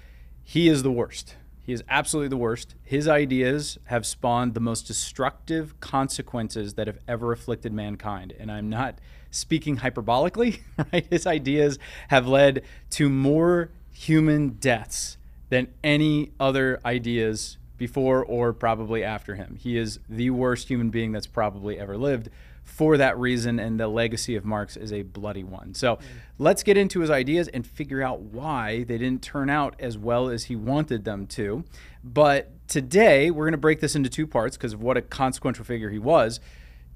he 0.43 0.67
is 0.67 0.83
the 0.83 0.91
worst. 0.91 1.35
He 1.65 1.73
is 1.73 1.83
absolutely 1.89 2.29
the 2.29 2.37
worst. 2.37 2.75
His 2.83 3.07
ideas 3.07 3.79
have 3.85 4.05
spawned 4.05 4.53
the 4.53 4.59
most 4.59 4.85
destructive 4.85 5.79
consequences 5.79 6.75
that 6.75 6.85
have 6.85 6.99
ever 7.07 7.31
afflicted 7.31 7.73
mankind. 7.73 8.33
And 8.39 8.51
I'm 8.51 8.69
not 8.69 8.99
speaking 9.31 9.77
hyperbolically, 9.77 10.59
right? 10.93 11.07
His 11.09 11.25
ideas 11.25 11.79
have 12.09 12.27
led 12.27 12.63
to 12.91 13.09
more 13.09 13.71
human 13.91 14.49
deaths 14.49 15.17
than 15.49 15.69
any 15.83 16.31
other 16.39 16.79
ideas 16.85 17.57
before 17.77 18.23
or 18.23 18.53
probably 18.53 19.03
after 19.03 19.35
him. 19.35 19.57
He 19.59 19.77
is 19.77 19.99
the 20.09 20.29
worst 20.29 20.69
human 20.69 20.89
being 20.89 21.11
that's 21.11 21.27
probably 21.27 21.79
ever 21.79 21.97
lived 21.97 22.29
for 22.65 22.97
that 22.97 23.17
reason, 23.17 23.59
and 23.59 23.79
the 23.79 23.87
legacy 23.87 24.35
of 24.35 24.43
Marx 24.43 24.75
is 24.75 24.91
a 24.91 25.03
bloody 25.03 25.43
one. 25.43 25.73
So 25.75 25.95
mm. 25.95 26.01
let's 26.39 26.63
get 26.63 26.77
into 26.77 26.99
his 26.99 27.11
ideas 27.11 27.47
and 27.47 27.65
figure 27.65 28.01
out 28.01 28.21
why 28.21 28.83
they 28.83 28.97
didn't 28.97 29.21
turn 29.21 29.49
out 29.49 29.75
as 29.79 29.97
well 29.97 30.29
as 30.29 30.45
he 30.45 30.55
wanted 30.55 31.05
them 31.05 31.27
to. 31.27 31.63
But 32.03 32.51
today, 32.67 33.29
we're 33.29 33.45
going 33.45 33.51
to 33.51 33.57
break 33.57 33.79
this 33.79 33.95
into 33.95 34.09
two 34.09 34.25
parts 34.25 34.57
because 34.57 34.73
of 34.73 34.81
what 34.81 34.97
a 34.97 35.01
consequential 35.01 35.63
figure 35.63 35.91
he 35.91 35.99
was. 35.99 36.39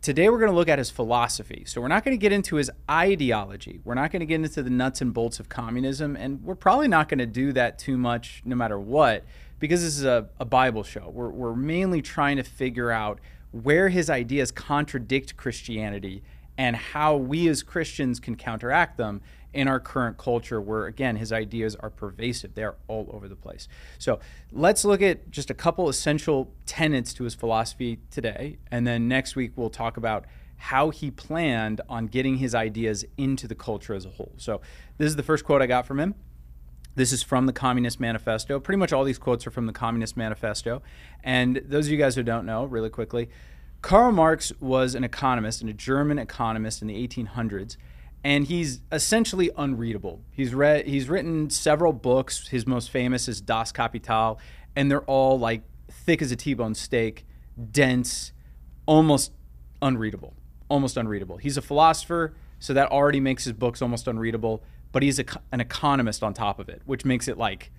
Today, 0.01 0.27
we're 0.29 0.39
going 0.39 0.51
to 0.51 0.57
look 0.57 0.69
at 0.69 0.79
his 0.79 0.89
philosophy. 0.89 1.63
So, 1.67 1.81
we're 1.81 1.87
not 1.87 2.03
going 2.03 2.17
to 2.17 2.21
get 2.21 2.31
into 2.31 2.55
his 2.55 2.71
ideology. 2.89 3.79
We're 3.83 3.93
not 3.93 4.11
going 4.11 4.21
to 4.21 4.25
get 4.25 4.35
into 4.35 4.63
the 4.63 4.69
nuts 4.71 5.01
and 5.01 5.13
bolts 5.13 5.39
of 5.39 5.49
communism. 5.49 6.15
And 6.15 6.43
we're 6.43 6.55
probably 6.55 6.87
not 6.87 7.09
going 7.09 7.19
to 7.19 7.27
do 7.27 7.53
that 7.53 7.77
too 7.77 7.97
much 7.97 8.41
no 8.43 8.55
matter 8.55 8.79
what 8.79 9.23
because 9.59 9.81
this 9.81 9.97
is 9.97 10.05
a, 10.05 10.29
a 10.39 10.45
Bible 10.45 10.83
show, 10.83 11.09
we're, 11.09 11.29
we're 11.29 11.55
mainly 11.55 12.01
trying 12.01 12.37
to 12.37 12.43
figure 12.43 12.91
out 12.91 13.19
where 13.51 13.89
his 13.89 14.09
ideas 14.09 14.51
contradict 14.51 15.35
Christianity 15.37 16.23
and 16.57 16.75
how 16.75 17.15
we 17.15 17.47
as 17.47 17.63
Christians 17.63 18.19
can 18.19 18.35
counteract 18.35 18.97
them 18.97 19.21
in 19.53 19.67
our 19.67 19.79
current 19.79 20.17
culture, 20.17 20.61
where 20.61 20.85
again, 20.85 21.15
his 21.15 21.31
ideas 21.31 21.75
are 21.75 21.89
pervasive. 21.89 22.53
They're 22.53 22.75
all 22.87 23.09
over 23.11 23.27
the 23.27 23.35
place. 23.35 23.67
So 23.97 24.19
let's 24.51 24.85
look 24.85 25.01
at 25.01 25.31
just 25.31 25.49
a 25.49 25.53
couple 25.53 25.89
essential 25.89 26.53
tenets 26.65 27.13
to 27.15 27.23
his 27.23 27.33
philosophy 27.33 27.99
today. 28.11 28.57
And 28.69 28.85
then 28.85 29.07
next 29.07 29.35
week, 29.35 29.53
we'll 29.55 29.69
talk 29.69 29.97
about 29.97 30.25
how 30.57 30.89
he 30.89 31.09
planned 31.09 31.81
on 31.89 32.07
getting 32.07 32.37
his 32.37 32.53
ideas 32.53 33.05
into 33.17 33.47
the 33.47 33.55
culture 33.55 33.93
as 33.93 34.05
a 34.05 34.09
whole. 34.09 34.33
So 34.37 34.61
this 34.97 35.07
is 35.07 35.15
the 35.15 35.23
first 35.23 35.45
quote 35.45 35.61
I 35.61 35.67
got 35.67 35.87
from 35.87 35.99
him. 35.99 36.13
This 36.95 37.13
is 37.13 37.23
from 37.23 37.45
the 37.45 37.53
Communist 37.53 37.99
Manifesto. 37.99 38.59
Pretty 38.59 38.77
much 38.77 38.91
all 38.91 39.03
these 39.03 39.19
quotes 39.19 39.47
are 39.47 39.51
from 39.51 39.67
the 39.67 39.73
Communist 39.73 40.17
Manifesto. 40.17 40.81
And 41.23 41.61
those 41.65 41.85
of 41.85 41.91
you 41.91 41.97
guys 41.97 42.15
who 42.15 42.23
don't 42.23 42.45
know, 42.45 42.65
really 42.65 42.89
quickly, 42.89 43.29
Karl 43.81 44.11
Marx 44.11 44.51
was 44.59 44.95
an 44.95 45.03
economist 45.03 45.61
and 45.61 45.69
a 45.69 45.73
German 45.73 46.19
economist 46.19 46.81
in 46.81 46.87
the 46.87 47.07
1800s, 47.07 47.77
and 48.23 48.45
he's 48.45 48.81
essentially 48.91 49.49
unreadable. 49.57 50.21
He's 50.31 50.53
read 50.53 50.85
he's 50.85 51.07
written 51.07 51.49
several 51.49 51.93
books. 51.93 52.49
His 52.49 52.67
most 52.67 52.91
famous 52.91 53.29
is 53.29 53.39
Das 53.39 53.71
Kapital, 53.71 54.39
and 54.75 54.91
they're 54.91 55.03
all 55.03 55.39
like 55.39 55.63
thick 55.89 56.21
as 56.21 56.31
a 56.31 56.35
T-bone 56.35 56.75
steak, 56.75 57.25
dense, 57.71 58.33
almost 58.85 59.31
unreadable. 59.81 60.33
Almost 60.67 60.97
unreadable. 60.97 61.37
He's 61.37 61.55
a 61.55 61.61
philosopher, 61.61 62.33
so 62.59 62.73
that 62.73 62.91
already 62.91 63.21
makes 63.21 63.45
his 63.45 63.53
books 63.53 63.81
almost 63.81 64.07
unreadable 64.07 64.61
but 64.91 65.03
he's 65.03 65.19
a, 65.19 65.25
an 65.51 65.61
economist 65.61 66.23
on 66.23 66.33
top 66.33 66.59
of 66.59 66.69
it, 66.69 66.81
which 66.85 67.05
makes 67.05 67.27
it 67.27 67.37
like 67.37 67.71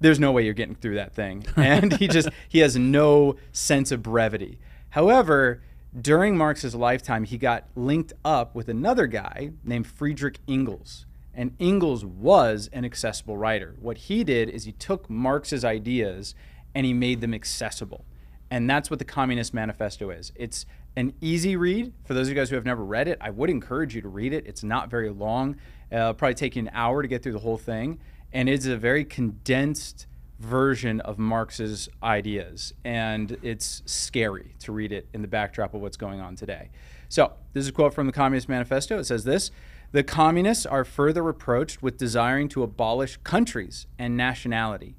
there's 0.00 0.20
no 0.20 0.32
way 0.32 0.44
you're 0.44 0.54
getting 0.54 0.74
through 0.74 0.96
that 0.96 1.14
thing. 1.14 1.44
And 1.56 1.94
he 1.94 2.08
just 2.08 2.28
he 2.48 2.60
has 2.60 2.76
no 2.76 3.36
sense 3.52 3.92
of 3.92 4.02
brevity. 4.02 4.58
However, 4.90 5.62
during 5.98 6.36
Marx's 6.36 6.74
lifetime, 6.74 7.24
he 7.24 7.38
got 7.38 7.64
linked 7.74 8.12
up 8.24 8.54
with 8.54 8.68
another 8.68 9.06
guy 9.06 9.52
named 9.62 9.86
Friedrich 9.86 10.40
Engels. 10.48 11.06
And 11.32 11.56
Engels 11.58 12.04
was 12.04 12.68
an 12.72 12.84
accessible 12.84 13.36
writer. 13.36 13.74
What 13.80 13.98
he 13.98 14.24
did 14.24 14.48
is 14.48 14.64
he 14.64 14.72
took 14.72 15.10
Marx's 15.10 15.64
ideas 15.64 16.34
and 16.74 16.86
he 16.86 16.92
made 16.92 17.20
them 17.20 17.34
accessible. 17.34 18.04
And 18.50 18.70
that's 18.70 18.90
what 18.90 18.98
the 18.98 19.04
Communist 19.04 19.52
Manifesto 19.52 20.10
is. 20.10 20.32
It's 20.36 20.66
an 20.96 21.14
easy 21.20 21.56
read. 21.56 21.92
For 22.04 22.14
those 22.14 22.28
of 22.28 22.34
you 22.34 22.40
guys 22.40 22.50
who 22.50 22.56
have 22.56 22.64
never 22.64 22.84
read 22.84 23.08
it, 23.08 23.18
I 23.20 23.30
would 23.30 23.50
encourage 23.50 23.94
you 23.94 24.02
to 24.02 24.08
read 24.08 24.32
it. 24.32 24.46
It's 24.46 24.62
not 24.62 24.90
very 24.90 25.10
long. 25.10 25.56
Uh, 25.94 26.12
probably 26.12 26.34
take 26.34 26.56
an 26.56 26.70
hour 26.72 27.02
to 27.02 27.08
get 27.08 27.22
through 27.22 27.32
the 27.32 27.38
whole 27.38 27.58
thing. 27.58 28.00
And 28.32 28.48
it's 28.48 28.66
a 28.66 28.76
very 28.76 29.04
condensed 29.04 30.06
version 30.40 31.00
of 31.00 31.18
Marx's 31.18 31.88
ideas. 32.02 32.74
And 32.84 33.36
it's 33.42 33.82
scary 33.86 34.56
to 34.60 34.72
read 34.72 34.90
it 34.90 35.06
in 35.14 35.22
the 35.22 35.28
backdrop 35.28 35.72
of 35.72 35.80
what's 35.80 35.96
going 35.96 36.20
on 36.20 36.34
today. 36.34 36.70
So, 37.08 37.32
this 37.52 37.62
is 37.62 37.68
a 37.68 37.72
quote 37.72 37.94
from 37.94 38.06
the 38.06 38.12
Communist 38.12 38.48
Manifesto. 38.48 38.98
It 38.98 39.04
says 39.04 39.22
this 39.22 39.52
The 39.92 40.02
communists 40.02 40.66
are 40.66 40.84
further 40.84 41.22
reproached 41.22 41.80
with 41.80 41.96
desiring 41.96 42.48
to 42.48 42.64
abolish 42.64 43.18
countries 43.18 43.86
and 43.96 44.16
nationality. 44.16 44.96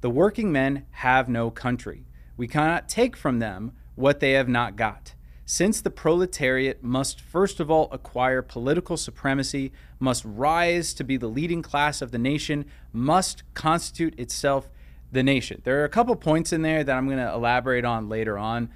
The 0.00 0.10
working 0.10 0.52
men 0.52 0.86
have 0.92 1.28
no 1.28 1.50
country. 1.50 2.06
We 2.36 2.46
cannot 2.46 2.88
take 2.88 3.16
from 3.16 3.40
them 3.40 3.72
what 3.96 4.20
they 4.20 4.32
have 4.32 4.48
not 4.48 4.76
got. 4.76 5.14
Since 5.48 5.80
the 5.80 5.90
proletariat 5.90 6.82
must 6.82 7.20
first 7.20 7.60
of 7.60 7.70
all 7.70 7.88
acquire 7.92 8.42
political 8.42 8.96
supremacy, 8.96 9.72
must 10.00 10.24
rise 10.24 10.92
to 10.94 11.04
be 11.04 11.16
the 11.16 11.28
leading 11.28 11.62
class 11.62 12.02
of 12.02 12.10
the 12.10 12.18
nation, 12.18 12.64
must 12.92 13.44
constitute 13.54 14.18
itself 14.18 14.68
the 15.12 15.22
nation. 15.22 15.62
There 15.62 15.80
are 15.80 15.84
a 15.84 15.88
couple 15.88 16.16
points 16.16 16.52
in 16.52 16.62
there 16.62 16.82
that 16.82 16.96
I'm 16.96 17.06
going 17.06 17.18
to 17.18 17.32
elaborate 17.32 17.84
on 17.84 18.08
later 18.08 18.36
on 18.36 18.70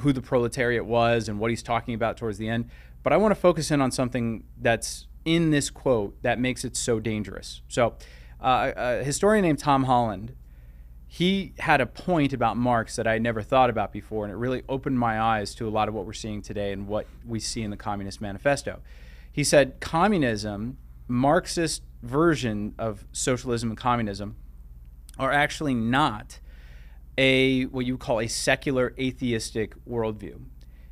who 0.00 0.12
the 0.12 0.20
proletariat 0.20 0.84
was 0.84 1.30
and 1.30 1.40
what 1.40 1.50
he's 1.50 1.62
talking 1.62 1.94
about 1.94 2.18
towards 2.18 2.36
the 2.36 2.48
end. 2.48 2.68
But 3.02 3.14
I 3.14 3.16
want 3.16 3.34
to 3.34 3.40
focus 3.40 3.70
in 3.70 3.80
on 3.80 3.90
something 3.90 4.44
that's 4.60 5.06
in 5.24 5.50
this 5.50 5.70
quote 5.70 6.22
that 6.22 6.38
makes 6.38 6.62
it 6.62 6.76
so 6.76 7.00
dangerous. 7.00 7.62
So, 7.68 7.94
Uh, 8.38 8.72
a 8.74 9.04
historian 9.04 9.44
named 9.44 9.60
Tom 9.60 9.84
Holland, 9.84 10.34
he 11.12 11.52
had 11.58 11.82
a 11.82 11.84
point 11.84 12.32
about 12.32 12.56
Marx 12.56 12.96
that 12.96 13.06
I 13.06 13.18
never 13.18 13.42
thought 13.42 13.68
about 13.68 13.92
before, 13.92 14.24
and 14.24 14.32
it 14.32 14.36
really 14.36 14.62
opened 14.66 14.98
my 14.98 15.20
eyes 15.20 15.54
to 15.56 15.68
a 15.68 15.70
lot 15.70 15.86
of 15.86 15.92
what 15.92 16.06
we're 16.06 16.14
seeing 16.14 16.40
today 16.40 16.72
and 16.72 16.88
what 16.88 17.06
we 17.26 17.38
see 17.38 17.60
in 17.60 17.70
the 17.70 17.76
Communist 17.76 18.22
Manifesto. 18.22 18.80
He 19.30 19.44
said 19.44 19.78
communism, 19.78 20.78
Marxist 21.08 21.82
version 22.02 22.74
of 22.78 23.04
socialism 23.12 23.68
and 23.68 23.76
communism, 23.76 24.36
are 25.18 25.30
actually 25.30 25.74
not 25.74 26.40
a 27.18 27.64
what 27.64 27.84
you 27.84 27.98
call 27.98 28.18
a 28.18 28.26
secular 28.26 28.94
atheistic 28.98 29.74
worldview. 29.84 30.40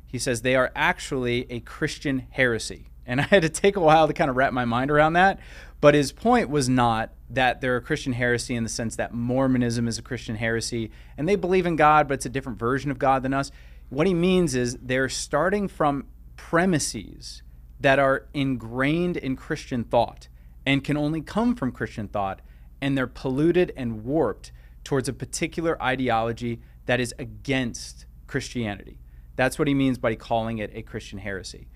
He 0.05 0.19
says 0.19 0.43
they 0.43 0.55
are 0.55 0.71
actually 0.75 1.51
a 1.51 1.61
Christian 1.61 2.27
heresy. 2.29 2.90
And 3.11 3.19
I 3.21 3.25
had 3.25 3.41
to 3.41 3.49
take 3.49 3.75
a 3.75 3.81
while 3.81 4.07
to 4.07 4.13
kind 4.13 4.29
of 4.29 4.37
wrap 4.37 4.53
my 4.53 4.65
mind 4.65 4.89
around 4.89 5.13
that. 5.13 5.39
But 5.81 5.93
his 5.93 6.11
point 6.11 6.49
was 6.49 6.69
not 6.69 7.11
that 7.29 7.59
they're 7.59 7.75
a 7.75 7.81
Christian 7.81 8.13
heresy 8.13 8.55
in 8.55 8.63
the 8.63 8.69
sense 8.69 8.95
that 8.95 9.13
Mormonism 9.13 9.87
is 9.87 9.97
a 9.97 10.01
Christian 10.01 10.35
heresy 10.35 10.91
and 11.17 11.27
they 11.27 11.35
believe 11.35 11.65
in 11.65 11.75
God, 11.75 12.07
but 12.07 12.15
it's 12.15 12.25
a 12.25 12.29
different 12.29 12.57
version 12.57 12.89
of 12.89 12.99
God 12.99 13.23
than 13.23 13.33
us. 13.33 13.51
What 13.89 14.07
he 14.07 14.13
means 14.13 14.55
is 14.55 14.77
they're 14.81 15.09
starting 15.09 15.67
from 15.67 16.05
premises 16.37 17.43
that 17.79 17.99
are 17.99 18.27
ingrained 18.33 19.17
in 19.17 19.35
Christian 19.35 19.83
thought 19.83 20.27
and 20.65 20.83
can 20.83 20.95
only 20.95 21.21
come 21.21 21.55
from 21.55 21.71
Christian 21.71 22.07
thought, 22.07 22.41
and 22.79 22.97
they're 22.97 23.07
polluted 23.07 23.73
and 23.75 24.05
warped 24.05 24.51
towards 24.83 25.09
a 25.09 25.13
particular 25.13 25.81
ideology 25.81 26.61
that 26.85 26.99
is 26.99 27.13
against 27.17 28.05
Christianity. 28.27 28.99
That's 29.35 29.57
what 29.57 29.67
he 29.67 29.73
means 29.73 29.97
by 29.97 30.15
calling 30.15 30.59
it 30.59 30.71
a 30.73 30.83
Christian 30.83 31.19
heresy. 31.19 31.67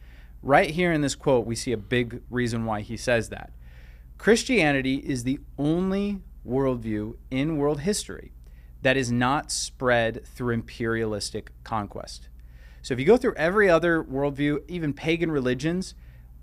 Right 0.45 0.69
here 0.69 0.93
in 0.93 1.01
this 1.01 1.15
quote, 1.15 1.47
we 1.47 1.55
see 1.55 1.71
a 1.71 1.77
big 1.77 2.21
reason 2.29 2.65
why 2.65 2.81
he 2.81 2.97
says 2.97 3.29
that. 3.29 3.51
Christianity 4.19 4.97
is 4.97 5.23
the 5.23 5.39
only 5.57 6.21
worldview 6.47 7.15
in 7.31 7.57
world 7.57 7.79
history 7.79 8.31
that 8.83 8.95
is 8.95 9.11
not 9.11 9.51
spread 9.51 10.23
through 10.23 10.53
imperialistic 10.53 11.51
conquest. 11.63 12.29
So 12.83 12.93
if 12.93 12.99
you 12.99 13.07
go 13.07 13.17
through 13.17 13.33
every 13.33 13.67
other 13.67 14.03
worldview, 14.03 14.59
even 14.67 14.93
pagan 14.93 15.31
religions, 15.31 15.95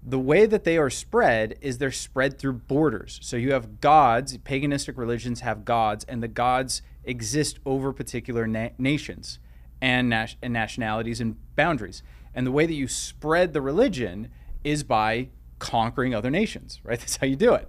the 0.03 0.19
way 0.19 0.47
that 0.47 0.65
they 0.65 0.79
are 0.79 0.91
spread 0.91 1.57
is 1.61 1.79
they're 1.79 1.93
spread 1.93 2.41
through 2.41 2.55
borders. 2.55 3.21
So 3.23 3.37
you 3.37 3.53
have 3.53 3.81
gods, 3.81 4.37
paganistic 4.39 4.97
religions 4.97 5.43
have 5.43 5.65
gods, 5.65 6.05
and 6.09 6.21
the 6.21 6.27
gods 6.27 6.83
exist 7.05 7.61
over 7.65 7.93
particular 7.93 8.49
na- 8.49 8.71
nations 8.79 9.39
and, 9.81 10.09
nas- 10.09 10.35
and 10.43 10.53
nationalities 10.53 11.21
and 11.21 11.37
boundaries. 11.55 12.03
And 12.35 12.47
the 12.47 12.53
way 12.53 12.67
that 12.67 12.75
you 12.75 12.89
spread 12.89 13.53
the 13.53 13.61
religion 13.61 14.29
is 14.65 14.83
by 14.83 15.29
conquering 15.59 16.15
other 16.15 16.31
nations, 16.31 16.81
right? 16.83 16.99
That's 17.01 17.17
how 17.17 17.27
you 17.27 17.37
do 17.37 17.55
it. 17.55 17.69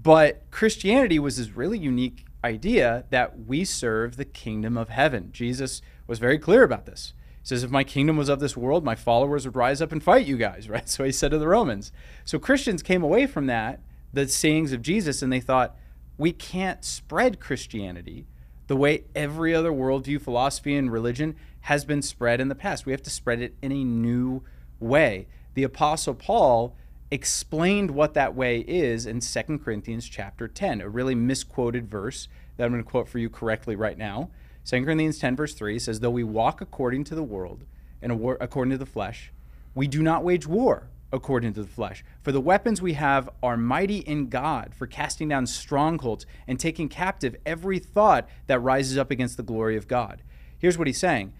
But 0.00 0.50
Christianity 0.50 1.18
was 1.18 1.36
this 1.36 1.50
really 1.50 1.78
unique 1.78 2.24
idea 2.44 3.04
that 3.10 3.46
we 3.46 3.64
serve 3.64 4.16
the 4.16 4.24
kingdom 4.24 4.76
of 4.76 4.88
heaven. 4.88 5.30
Jesus 5.32 5.82
was 6.06 6.18
very 6.18 6.38
clear 6.38 6.62
about 6.62 6.86
this. 6.86 7.12
He 7.42 7.48
says, 7.48 7.64
If 7.64 7.70
my 7.70 7.84
kingdom 7.84 8.16
was 8.16 8.28
of 8.28 8.40
this 8.40 8.56
world, 8.56 8.84
my 8.84 8.94
followers 8.94 9.44
would 9.44 9.56
rise 9.56 9.82
up 9.82 9.92
and 9.92 10.02
fight 10.02 10.26
you 10.26 10.36
guys, 10.36 10.68
right? 10.68 10.88
So 10.88 11.04
he 11.04 11.12
said 11.12 11.32
to 11.32 11.38
the 11.38 11.48
Romans. 11.48 11.92
So 12.24 12.38
Christians 12.38 12.82
came 12.82 13.02
away 13.02 13.26
from 13.26 13.46
that, 13.46 13.80
the 14.12 14.28
sayings 14.28 14.72
of 14.72 14.82
Jesus, 14.82 15.22
and 15.22 15.32
they 15.32 15.40
thought, 15.40 15.76
we 16.18 16.32
can't 16.32 16.84
spread 16.84 17.40
Christianity 17.40 18.26
the 18.68 18.76
way 18.76 19.04
every 19.14 19.54
other 19.54 19.70
worldview, 19.70 20.20
philosophy, 20.20 20.76
and 20.76 20.90
religion 20.90 21.36
has 21.66 21.84
been 21.84 22.00
spread 22.00 22.40
in 22.40 22.46
the 22.46 22.54
past. 22.54 22.86
We 22.86 22.92
have 22.92 23.02
to 23.02 23.10
spread 23.10 23.40
it 23.40 23.56
in 23.60 23.72
a 23.72 23.82
new 23.82 24.40
way. 24.78 25.26
The 25.54 25.64
Apostle 25.64 26.14
Paul 26.14 26.76
explained 27.10 27.90
what 27.90 28.14
that 28.14 28.36
way 28.36 28.60
is 28.60 29.04
in 29.04 29.18
2 29.18 29.58
Corinthians 29.58 30.08
chapter 30.08 30.46
10, 30.46 30.80
a 30.80 30.88
really 30.88 31.16
misquoted 31.16 31.90
verse 31.90 32.28
that 32.56 32.64
I'm 32.64 32.70
going 32.70 32.84
to 32.84 32.88
quote 32.88 33.08
for 33.08 33.18
you 33.18 33.28
correctly 33.28 33.74
right 33.74 33.98
now. 33.98 34.30
2 34.64 34.84
Corinthians 34.84 35.18
10, 35.18 35.34
verse 35.34 35.54
3 35.54 35.80
says, 35.80 35.98
Though 35.98 36.10
we 36.10 36.22
walk 36.22 36.60
according 36.60 37.02
to 37.02 37.16
the 37.16 37.24
world 37.24 37.64
and 38.00 38.12
according 38.40 38.70
to 38.70 38.78
the 38.78 38.86
flesh, 38.86 39.32
we 39.74 39.88
do 39.88 40.04
not 40.04 40.22
wage 40.22 40.46
war 40.46 40.86
according 41.12 41.52
to 41.54 41.64
the 41.64 41.68
flesh. 41.68 42.04
For 42.22 42.30
the 42.30 42.40
weapons 42.40 42.80
we 42.80 42.92
have 42.92 43.28
are 43.42 43.56
mighty 43.56 43.98
in 43.98 44.28
God 44.28 44.72
for 44.72 44.86
casting 44.86 45.28
down 45.28 45.48
strongholds 45.48 46.26
and 46.46 46.60
taking 46.60 46.88
captive 46.88 47.34
every 47.44 47.80
thought 47.80 48.28
that 48.46 48.60
rises 48.60 48.96
up 48.96 49.10
against 49.10 49.36
the 49.36 49.42
glory 49.42 49.76
of 49.76 49.88
God. 49.88 50.22
Here's 50.60 50.78
what 50.78 50.86
he's 50.86 51.00
saying 51.00 51.32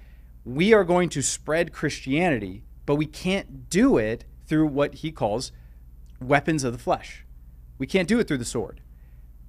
We 0.47 0.73
are 0.73 0.85
going 0.85 1.09
to 1.09 1.23
spread 1.23 1.73
Christianity, 1.73 2.62
but 2.87 2.95
we 2.95 3.07
can't 3.07 3.69
do 3.69 3.99
it 3.99 4.25
through 4.47 4.69
what 4.69 4.95
he 4.95 5.11
calls 5.11 5.50
weapons 6.21 6.62
of 6.62 6.73
the 6.73 6.79
flesh. 6.79 7.25
We 7.79 7.88
can't 7.88 8.07
do 8.07 8.21
it 8.21 8.29
through 8.29 8.38
the 8.38 8.45
sword. 8.45 8.81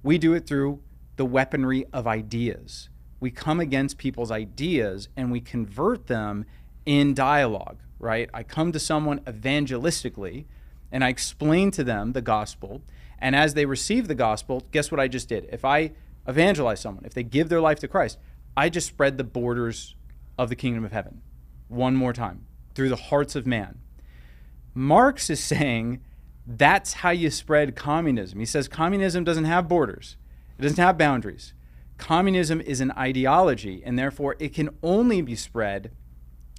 We 0.02 0.18
do 0.18 0.34
it 0.34 0.44
through 0.44 0.82
the 1.14 1.24
weaponry 1.24 1.86
of 1.92 2.08
ideas. 2.08 2.88
We 3.20 3.30
come 3.30 3.60
against 3.60 3.96
people's 3.96 4.32
ideas 4.32 5.08
and 5.16 5.30
we 5.30 5.40
convert 5.40 6.08
them 6.08 6.44
in 6.84 7.14
dialogue, 7.14 7.78
right? 8.00 8.28
I 8.34 8.42
come 8.42 8.72
to 8.72 8.80
someone 8.80 9.20
evangelistically 9.20 10.46
and 10.90 11.04
I 11.04 11.10
explain 11.10 11.70
to 11.72 11.84
them 11.84 12.12
the 12.12 12.22
gospel. 12.22 12.82
And 13.20 13.36
as 13.36 13.54
they 13.54 13.66
receive 13.66 14.08
the 14.08 14.16
gospel, 14.16 14.64
guess 14.72 14.90
what 14.90 14.98
I 14.98 15.06
just 15.06 15.28
did? 15.28 15.48
If 15.52 15.64
I 15.64 15.92
evangelize 16.26 16.80
someone, 16.80 17.04
if 17.04 17.14
they 17.14 17.22
give 17.22 17.50
their 17.50 17.60
life 17.60 17.78
to 17.80 17.88
Christ, 17.88 18.18
I 18.56 18.68
just 18.68 18.88
spread 18.88 19.16
the 19.16 19.22
borders 19.22 19.94
of 20.38 20.48
the 20.48 20.56
kingdom 20.56 20.84
of 20.84 20.92
heaven 20.92 21.20
one 21.68 21.94
more 21.94 22.12
time 22.12 22.46
through 22.74 22.88
the 22.88 22.96
hearts 22.96 23.36
of 23.36 23.46
man. 23.46 23.80
Marx 24.72 25.28
is 25.28 25.40
saying 25.40 26.00
that's 26.46 26.94
how 26.94 27.10
you 27.10 27.30
spread 27.30 27.76
communism. 27.76 28.38
He 28.38 28.46
says 28.46 28.68
communism 28.68 29.24
doesn't 29.24 29.44
have 29.44 29.68
borders, 29.68 30.16
it 30.58 30.62
doesn't 30.62 30.82
have 30.82 30.96
boundaries. 30.96 31.52
Communism 31.98 32.60
is 32.60 32.80
an 32.80 32.92
ideology, 32.92 33.82
and 33.84 33.98
therefore 33.98 34.36
it 34.38 34.54
can 34.54 34.70
only 34.84 35.20
be 35.20 35.34
spread 35.34 35.90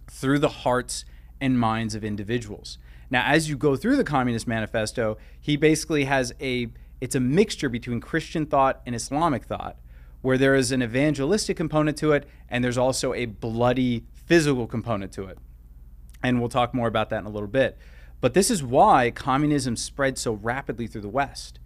through 0.07 0.39
the 0.39 0.49
hearts 0.49 1.05
and 1.39 1.57
minds 1.57 1.95
of 1.95 2.03
individuals. 2.03 2.77
Now, 3.09 3.23
as 3.25 3.49
you 3.49 3.55
go 3.55 3.77
through 3.77 3.95
the 3.95 4.03
Communist 4.03 4.47
Manifesto, 4.47 5.17
he 5.39 5.55
basically 5.55 6.03
has 6.03 6.33
a 6.41 6.67
it's 7.01 7.15
a 7.15 7.19
mixture 7.21 7.69
between 7.69 8.01
Christian 8.01 8.45
thought 8.45 8.81
and 8.85 8.93
Islamic 8.93 9.45
thought, 9.45 9.77
where 10.21 10.37
there 10.37 10.55
is 10.55 10.71
an 10.71 10.83
evangelistic 10.83 11.55
component 11.57 11.97
to 11.97 12.11
it, 12.11 12.27
and 12.49 12.63
there's 12.63 12.77
also 12.77 13.13
a 13.13 13.25
bloody 13.25 14.03
physical 14.13 14.67
component 14.67 15.11
to 15.13 15.25
it. 15.25 15.37
And 16.21 16.39
we'll 16.39 16.49
talk 16.49 16.73
more 16.73 16.87
about 16.87 17.09
that 17.09 17.19
in 17.19 17.25
a 17.25 17.29
little 17.29 17.47
bit. 17.47 17.77
But 18.21 18.33
this 18.33 18.51
is 18.51 18.61
why 18.61 19.11
communism 19.11 19.77
spread 19.77 20.17
so 20.17 20.33
rapidly 20.33 20.87
through 20.87 21.01
the 21.01 21.09
West. 21.09 21.59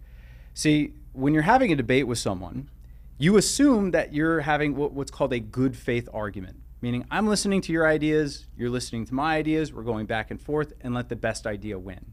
See, 0.54 0.94
when 1.12 1.34
you're 1.34 1.42
having 1.42 1.72
a 1.72 1.76
debate 1.76 2.06
with 2.06 2.18
someone, 2.18 2.70
you 3.18 3.36
assume 3.36 3.90
that 3.90 4.12
you're 4.12 4.40
having 4.40 4.76
what's 4.76 5.10
called 5.10 5.32
a 5.32 5.40
good 5.40 5.76
faith 5.76 6.08
argument, 6.12 6.56
meaning 6.80 7.04
I'm 7.10 7.26
listening 7.26 7.60
to 7.62 7.72
your 7.72 7.88
ideas, 7.88 8.46
you're 8.56 8.70
listening 8.70 9.04
to 9.06 9.14
my 9.14 9.36
ideas, 9.36 9.72
we're 9.72 9.82
going 9.82 10.06
back 10.06 10.30
and 10.30 10.40
forth, 10.40 10.72
and 10.80 10.94
let 10.94 11.08
the 11.08 11.16
best 11.16 11.46
idea 11.46 11.78
win. 11.78 12.12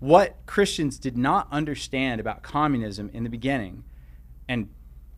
What 0.00 0.36
Christians 0.46 0.98
did 0.98 1.16
not 1.16 1.48
understand 1.50 2.20
about 2.20 2.42
communism 2.42 3.10
in 3.12 3.24
the 3.24 3.30
beginning, 3.30 3.84
and 4.48 4.68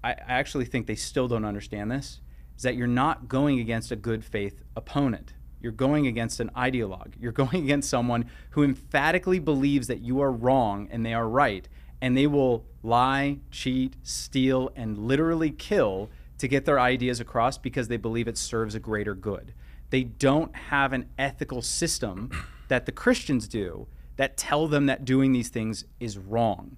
I 0.06 0.38
actually 0.38 0.66
think 0.66 0.86
they 0.86 0.94
still 0.94 1.26
don't 1.26 1.44
understand 1.44 1.90
this, 1.90 2.20
is 2.56 2.62
that 2.62 2.76
you're 2.76 2.86
not 2.86 3.28
going 3.28 3.58
against 3.58 3.90
a 3.90 3.96
good 3.96 4.24
faith 4.24 4.62
opponent. 4.76 5.34
You're 5.60 5.72
going 5.72 6.06
against 6.06 6.38
an 6.38 6.50
ideologue. 6.56 7.14
You're 7.18 7.32
going 7.44 7.64
against 7.64 7.90
someone 7.90 8.30
who 8.50 8.62
emphatically 8.62 9.40
believes 9.40 9.88
that 9.88 10.02
you 10.02 10.20
are 10.20 10.30
wrong 10.30 10.86
and 10.92 11.04
they 11.04 11.12
are 11.12 11.28
right. 11.28 11.68
And 12.00 12.16
they 12.16 12.28
will 12.28 12.64
lie, 12.84 13.38
cheat, 13.50 13.96
steal, 14.04 14.70
and 14.76 14.96
literally 14.96 15.50
kill 15.50 16.08
to 16.38 16.46
get 16.46 16.66
their 16.66 16.78
ideas 16.78 17.18
across 17.18 17.58
because 17.58 17.88
they 17.88 17.96
believe 17.96 18.28
it 18.28 18.38
serves 18.38 18.76
a 18.76 18.80
greater 18.80 19.14
good. 19.14 19.54
They 19.90 20.04
don't 20.04 20.54
have 20.54 20.92
an 20.92 21.08
ethical 21.18 21.62
system 21.62 22.30
that 22.68 22.86
the 22.86 22.92
Christians 22.92 23.48
do 23.48 23.88
that 24.16 24.36
tell 24.36 24.68
them 24.68 24.86
that 24.86 25.04
doing 25.04 25.32
these 25.32 25.48
things 25.48 25.84
is 25.98 26.16
wrong. 26.16 26.76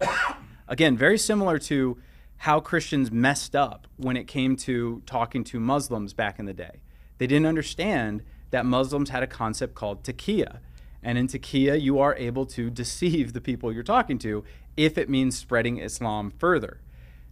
Again, 0.68 0.96
very 0.96 1.18
similar 1.18 1.58
to 1.58 1.98
how 2.40 2.58
Christians 2.58 3.12
messed 3.12 3.54
up 3.54 3.86
when 3.98 4.16
it 4.16 4.26
came 4.26 4.56
to 4.56 5.02
talking 5.04 5.44
to 5.44 5.60
Muslims 5.60 6.14
back 6.14 6.38
in 6.38 6.46
the 6.46 6.54
day. 6.54 6.80
They 7.18 7.26
didn't 7.26 7.44
understand 7.44 8.22
that 8.50 8.64
Muslims 8.64 9.10
had 9.10 9.22
a 9.22 9.26
concept 9.26 9.74
called 9.74 10.04
taqiyya. 10.04 10.60
And 11.02 11.18
in 11.18 11.28
taqiyya, 11.28 11.78
you 11.78 11.98
are 11.98 12.16
able 12.16 12.46
to 12.46 12.70
deceive 12.82 13.34
the 13.34 13.42
people 13.42 13.70
you're 13.70 13.82
talking 13.82 14.18
to 14.20 14.42
if 14.74 14.96
it 14.96 15.10
means 15.10 15.36
spreading 15.36 15.76
Islam 15.78 16.30
further. 16.30 16.80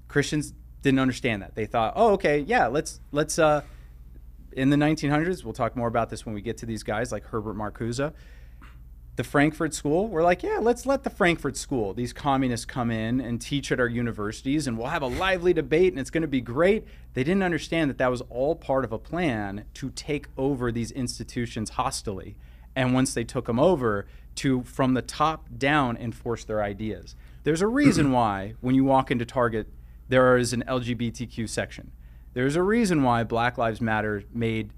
Christians 0.09 0.53
didn't 0.83 1.01
understand 1.01 1.41
that. 1.41 1.55
They 1.55 1.65
thought, 1.65 1.95
oh, 1.97 2.13
okay, 2.13 2.41
yeah, 2.41 2.67
let's 2.67 3.01
let's 3.11 3.39
uh, 3.39 3.63
in 4.53 4.69
the 4.69 4.77
1900s. 4.77 5.43
We'll 5.43 5.55
talk 5.55 5.75
more 5.75 5.89
about 5.89 6.11
this 6.11 6.27
when 6.27 6.35
we 6.35 6.43
get 6.43 6.59
to 6.59 6.67
these 6.67 6.83
guys 6.83 7.13
like 7.13 7.25
Herbert 7.25 7.57
Marcuse 7.57 8.13
the 9.19 9.25
Frankfurt 9.25 9.75
School, 9.75 10.07
we're 10.07 10.23
like, 10.23 10.45
yeah, 10.45 10.59
let's 10.63 10.87
let 10.87 11.03
the 11.03 11.11
Frankfurt 11.11 11.57
School, 11.57 11.93
these 11.93 12.13
communists 12.13 12.65
come 12.65 12.89
in 12.89 13.21
and 13.21 13.41
teach 13.41 13.73
at 13.73 13.81
our 13.81 13.89
universities, 13.89 14.69
and 14.69 14.79
we'll 14.79 14.87
have 14.87 15.03
a 15.03 15.09
lively 15.09 15.53
debate, 15.53 15.93
and 15.93 15.99
it's 15.99 16.09
going 16.09 16.23
to 16.23 16.29
be 16.29 16.41
great. 16.41 16.87
They 17.15 17.25
didn't 17.25 17.43
understand 17.43 17.91
that 17.91 17.99
that 17.99 18.13
was 18.13 18.21
all 18.31 18.55
part 18.55 18.85
of 18.85 18.93
a 18.93 18.99
plan 18.99 19.65
to 19.75 19.91
take 19.91 20.29
over 20.37 20.71
these 20.71 20.93
institutions 20.93 21.71
hostily. 21.73 22.37
And 22.77 22.95
once 22.95 23.13
they 23.13 23.25
took 23.25 23.47
them 23.47 23.59
over, 23.59 24.07
to 24.37 24.63
from 24.63 24.95
the 24.95 25.03
top 25.03 25.49
down 25.59 25.97
enforce 25.97 26.45
their 26.45 26.63
ideas. 26.63 27.17
There's 27.43 27.61
a 27.61 27.67
reason 27.67 28.13
why 28.13 28.55
when 28.61 28.77
you 28.77 28.85
walk 28.85 29.11
into 29.11 29.27
Target, 29.27 29.67
there 30.09 30.37
is 30.37 30.53
an 30.53 30.63
LGBTQ 30.69 31.49
section. 31.49 31.91
There's 32.35 32.55
a 32.55 32.63
reason 32.63 33.03
why 33.03 33.25
Black 33.25 33.59
Lives 33.59 33.81
Matter 33.81 34.23
made 34.33 34.73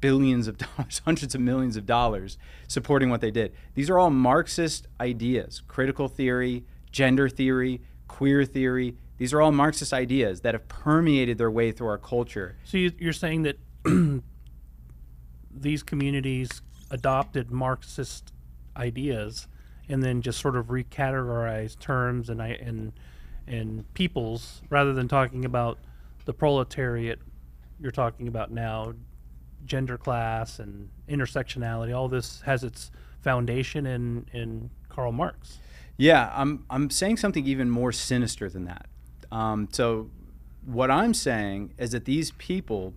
billions 0.00 0.48
of 0.48 0.58
dollars, 0.76 1.00
hundreds 1.04 1.34
of 1.34 1.40
millions 1.40 1.76
of 1.76 1.86
dollars 1.86 2.38
supporting 2.68 3.10
what 3.10 3.20
they 3.20 3.30
did. 3.30 3.52
These 3.74 3.90
are 3.90 3.98
all 3.98 4.10
Marxist 4.10 4.86
ideas 5.00 5.62
critical 5.68 6.08
theory, 6.08 6.64
gender 6.90 7.28
theory, 7.28 7.80
queer 8.08 8.44
theory. 8.44 8.96
These 9.18 9.32
are 9.32 9.40
all 9.40 9.52
Marxist 9.52 9.92
ideas 9.92 10.42
that 10.42 10.54
have 10.54 10.68
permeated 10.68 11.38
their 11.38 11.50
way 11.50 11.72
through 11.72 11.88
our 11.88 11.98
culture. 11.98 12.56
So 12.64 12.76
you, 12.76 12.92
you're 12.98 13.12
saying 13.12 13.42
that 13.42 13.58
these 15.50 15.82
communities 15.82 16.62
adopted 16.90 17.50
Marxist 17.50 18.32
ideas 18.76 19.48
and 19.88 20.02
then 20.02 20.20
just 20.20 20.40
sort 20.40 20.56
of 20.56 20.66
recategorized 20.66 21.78
terms 21.78 22.28
and 22.28 22.40
and 22.40 22.92
and 23.46 23.94
peoples 23.94 24.60
rather 24.70 24.92
than 24.92 25.08
talking 25.08 25.44
about 25.44 25.78
the 26.24 26.32
proletariat 26.32 27.20
you're 27.80 27.92
talking 27.92 28.26
about 28.26 28.50
now 28.50 28.92
gender 29.66 29.98
class 29.98 30.58
and 30.58 30.88
intersectionality 31.08 31.94
all 31.94 32.08
this 32.08 32.40
has 32.42 32.64
its 32.64 32.90
foundation 33.20 33.86
in 33.86 34.26
in 34.32 34.70
Karl 34.88 35.12
Marx 35.12 35.58
Yeah, 35.96 36.32
I'm 36.34 36.64
I'm 36.70 36.90
saying 36.90 37.18
something 37.18 37.46
even 37.46 37.70
more 37.70 37.92
sinister 37.92 38.48
than 38.48 38.64
that. 38.64 38.86
Um, 39.32 39.68
so, 39.72 40.10
what 40.64 40.90
I'm 40.90 41.14
saying 41.14 41.74
is 41.78 41.90
that 41.92 42.04
these 42.04 42.32
people, 42.32 42.94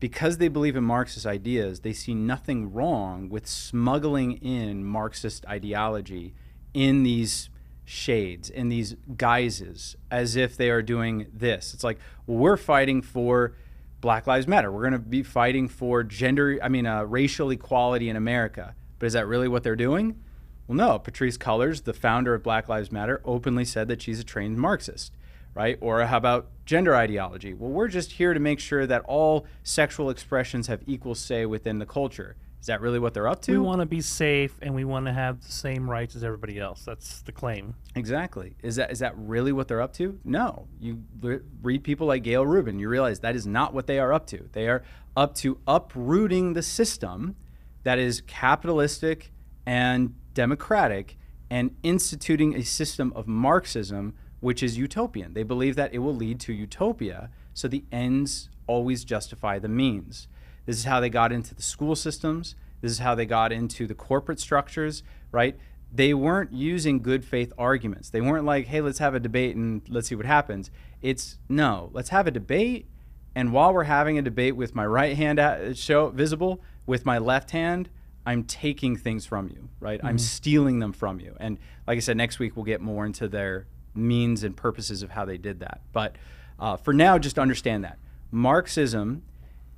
because 0.00 0.38
they 0.38 0.48
believe 0.48 0.76
in 0.76 0.84
Marxist 0.84 1.26
ideas, 1.26 1.80
they 1.80 1.92
see 1.92 2.14
nothing 2.14 2.72
wrong 2.72 3.28
with 3.28 3.46
smuggling 3.46 4.32
in 4.38 4.84
Marxist 4.84 5.46
ideology 5.46 6.34
in 6.74 7.02
these 7.02 7.50
shades, 7.84 8.50
in 8.50 8.68
these 8.68 8.96
guises, 9.16 9.96
as 10.10 10.36
if 10.36 10.56
they 10.56 10.70
are 10.70 10.82
doing 10.82 11.26
this. 11.32 11.72
It's 11.74 11.84
like 11.84 11.98
we're 12.26 12.56
fighting 12.56 13.02
for 13.02 13.54
Black 14.00 14.26
Lives 14.26 14.46
Matter. 14.46 14.70
We're 14.70 14.82
going 14.82 14.92
to 14.92 14.98
be 14.98 15.22
fighting 15.22 15.68
for 15.68 16.02
gender, 16.02 16.58
I 16.62 16.68
mean, 16.68 16.86
uh, 16.86 17.02
racial 17.04 17.50
equality 17.50 18.08
in 18.08 18.16
America. 18.16 18.74
But 18.98 19.06
is 19.06 19.12
that 19.14 19.26
really 19.26 19.48
what 19.48 19.62
they're 19.62 19.76
doing? 19.76 20.22
Well, 20.66 20.76
no. 20.76 20.98
Patrisse 20.98 21.38
Cullors, 21.38 21.84
the 21.84 21.92
founder 21.92 22.34
of 22.34 22.42
Black 22.42 22.68
Lives 22.68 22.92
Matter, 22.92 23.20
openly 23.24 23.64
said 23.64 23.88
that 23.88 24.02
she's 24.02 24.20
a 24.20 24.24
trained 24.24 24.58
Marxist, 24.58 25.12
right? 25.54 25.78
Or 25.80 26.04
how 26.04 26.16
about 26.16 26.48
gender 26.64 26.94
ideology? 26.94 27.54
Well, 27.54 27.70
we're 27.70 27.88
just 27.88 28.12
here 28.12 28.34
to 28.34 28.40
make 28.40 28.60
sure 28.60 28.86
that 28.86 29.02
all 29.06 29.46
sexual 29.62 30.10
expressions 30.10 30.66
have 30.68 30.82
equal 30.86 31.14
say 31.14 31.46
within 31.46 31.78
the 31.78 31.86
culture. 31.86 32.36
Is 32.60 32.66
that 32.66 32.80
really 32.80 32.98
what 32.98 33.14
they're 33.14 33.28
up 33.28 33.40
to? 33.42 33.52
we 33.52 33.58
want 33.58 33.80
to 33.80 33.86
be 33.86 34.00
safe 34.00 34.58
and 34.62 34.74
we 34.74 34.84
want 34.84 35.06
to 35.06 35.12
have 35.12 35.40
the 35.42 35.52
same 35.52 35.88
rights 35.88 36.16
as 36.16 36.24
everybody 36.24 36.58
else 36.58 36.84
that's 36.84 37.20
the 37.22 37.32
claim 37.32 37.74
Exactly. 37.94 38.54
Is 38.62 38.76
that 38.76 38.90
is 38.90 39.00
that 39.00 39.14
really 39.16 39.52
what 39.52 39.68
they're 39.68 39.80
up 39.80 39.92
to? 39.94 40.18
No. 40.24 40.68
You 40.80 41.02
re- 41.20 41.40
read 41.62 41.82
people 41.82 42.06
like 42.06 42.22
Gayle 42.22 42.46
Rubin, 42.46 42.78
you 42.78 42.88
realize 42.88 43.20
that 43.20 43.34
is 43.36 43.46
not 43.46 43.74
what 43.74 43.86
they 43.86 43.98
are 43.98 44.12
up 44.12 44.26
to. 44.28 44.48
They 44.52 44.68
are 44.68 44.82
up 45.16 45.34
to 45.36 45.58
uprooting 45.66 46.52
the 46.52 46.62
system 46.62 47.36
that 47.82 47.98
is 47.98 48.22
capitalistic 48.26 49.32
and 49.66 50.14
democratic 50.34 51.16
and 51.50 51.74
instituting 51.82 52.54
a 52.54 52.62
system 52.62 53.12
of 53.16 53.26
Marxism 53.26 54.14
which 54.40 54.62
is 54.62 54.78
utopian. 54.78 55.34
They 55.34 55.42
believe 55.42 55.76
that 55.76 55.92
it 55.92 55.98
will 55.98 56.14
lead 56.14 56.38
to 56.40 56.52
utopia, 56.52 57.30
so 57.54 57.66
the 57.68 57.84
ends 57.90 58.48
always 58.66 59.04
justify 59.04 59.58
the 59.58 59.68
means. 59.68 60.28
This 60.68 60.76
is 60.76 60.84
how 60.84 61.00
they 61.00 61.08
got 61.08 61.32
into 61.32 61.54
the 61.54 61.62
school 61.62 61.96
systems. 61.96 62.54
This 62.82 62.92
is 62.92 62.98
how 62.98 63.14
they 63.14 63.24
got 63.24 63.52
into 63.52 63.86
the 63.86 63.94
corporate 63.94 64.38
structures, 64.38 65.02
right? 65.32 65.56
They 65.90 66.12
weren't 66.12 66.52
using 66.52 67.00
good 67.00 67.24
faith 67.24 67.54
arguments. 67.56 68.10
They 68.10 68.20
weren't 68.20 68.44
like, 68.44 68.66
hey, 68.66 68.82
let's 68.82 68.98
have 68.98 69.14
a 69.14 69.18
debate 69.18 69.56
and 69.56 69.80
let's 69.88 70.08
see 70.08 70.14
what 70.14 70.26
happens. 70.26 70.70
It's 71.00 71.38
no, 71.48 71.88
let's 71.94 72.10
have 72.10 72.26
a 72.26 72.30
debate. 72.30 72.86
And 73.34 73.50
while 73.50 73.72
we're 73.72 73.84
having 73.84 74.18
a 74.18 74.22
debate 74.22 74.56
with 74.56 74.74
my 74.74 74.84
right 74.84 75.16
hand 75.16 75.38
at, 75.38 75.78
show 75.78 76.10
visible, 76.10 76.60
with 76.84 77.06
my 77.06 77.16
left 77.16 77.52
hand, 77.52 77.88
I'm 78.26 78.44
taking 78.44 78.94
things 78.94 79.24
from 79.24 79.48
you, 79.48 79.70
right? 79.80 79.98
I'm 80.04 80.18
stealing 80.18 80.80
them 80.80 80.92
from 80.92 81.18
you. 81.18 81.34
And 81.40 81.56
like 81.86 81.96
I 81.96 82.00
said, 82.00 82.18
next 82.18 82.38
week 82.38 82.56
we'll 82.56 82.66
get 82.66 82.82
more 82.82 83.06
into 83.06 83.26
their 83.26 83.68
means 83.94 84.44
and 84.44 84.54
purposes 84.54 85.02
of 85.02 85.08
how 85.08 85.24
they 85.24 85.38
did 85.38 85.60
that. 85.60 85.80
But 85.94 86.16
uh, 86.58 86.76
for 86.76 86.92
now, 86.92 87.16
just 87.16 87.38
understand 87.38 87.84
that 87.84 87.98
Marxism 88.30 89.22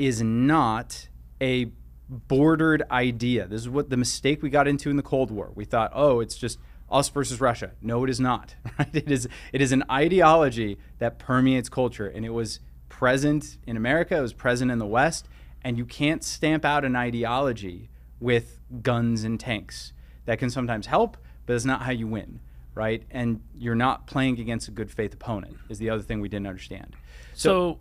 is 0.00 0.22
not 0.22 1.08
a 1.42 1.70
bordered 2.08 2.82
idea. 2.90 3.46
This 3.46 3.60
is 3.60 3.68
what 3.68 3.90
the 3.90 3.96
mistake 3.96 4.42
we 4.42 4.48
got 4.48 4.66
into 4.66 4.88
in 4.90 4.96
the 4.96 5.02
Cold 5.02 5.30
War. 5.30 5.52
We 5.54 5.64
thought, 5.64 5.92
oh, 5.94 6.20
it's 6.20 6.36
just 6.36 6.58
us 6.90 7.08
versus 7.10 7.40
Russia. 7.40 7.72
No, 7.82 8.02
it 8.02 8.10
is 8.10 8.18
not. 8.18 8.56
Right? 8.78 8.94
It 8.94 9.10
is 9.10 9.28
it 9.52 9.60
is 9.60 9.72
an 9.72 9.84
ideology 9.90 10.78
that 10.98 11.18
permeates 11.18 11.68
culture, 11.68 12.06
and 12.06 12.24
it 12.24 12.30
was 12.30 12.60
present 12.88 13.58
in 13.66 13.76
America. 13.76 14.16
It 14.16 14.22
was 14.22 14.32
present 14.32 14.70
in 14.70 14.78
the 14.78 14.86
West, 14.86 15.28
and 15.62 15.76
you 15.76 15.84
can't 15.84 16.24
stamp 16.24 16.64
out 16.64 16.84
an 16.84 16.96
ideology 16.96 17.90
with 18.20 18.58
guns 18.82 19.22
and 19.22 19.38
tanks. 19.38 19.92
That 20.24 20.38
can 20.38 20.48
sometimes 20.48 20.86
help, 20.86 21.18
but 21.44 21.56
it's 21.56 21.66
not 21.66 21.82
how 21.82 21.92
you 21.92 22.06
win, 22.06 22.40
right? 22.74 23.02
And 23.10 23.42
you're 23.54 23.74
not 23.74 24.06
playing 24.06 24.40
against 24.40 24.68
a 24.68 24.70
good 24.70 24.90
faith 24.90 25.12
opponent. 25.12 25.58
Is 25.68 25.78
the 25.78 25.90
other 25.90 26.02
thing 26.02 26.20
we 26.20 26.28
didn't 26.30 26.46
understand. 26.46 26.96
So, 27.34 27.80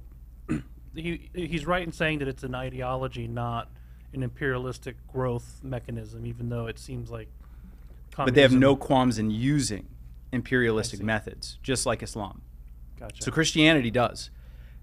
he 0.96 1.30
he's 1.34 1.66
right 1.66 1.84
in 1.84 1.92
saying 1.92 2.20
that 2.20 2.28
it's 2.28 2.44
an 2.44 2.56
ideology, 2.56 3.28
not 3.28 3.70
an 4.14 4.24
imperialistic 4.24 4.96
growth 5.08 5.60
mechanism, 5.64 6.26
even 6.26 6.50
though 6.50 6.68
it 6.68 6.80
seems 6.80 7.10
like. 7.12 7.30
but 8.18 8.34
they 8.34 8.42
have 8.42 8.54
no 8.54 8.76
qualms 8.76 9.18
in 9.20 9.30
using 9.30 9.88
imperialistic 10.32 11.02
methods, 11.02 11.58
just 11.64 11.86
like 11.86 12.02
Islam. 12.04 12.42
Gotcha. 13.00 13.24
So 13.24 13.32
Christianity 13.32 13.92
does. 13.92 14.30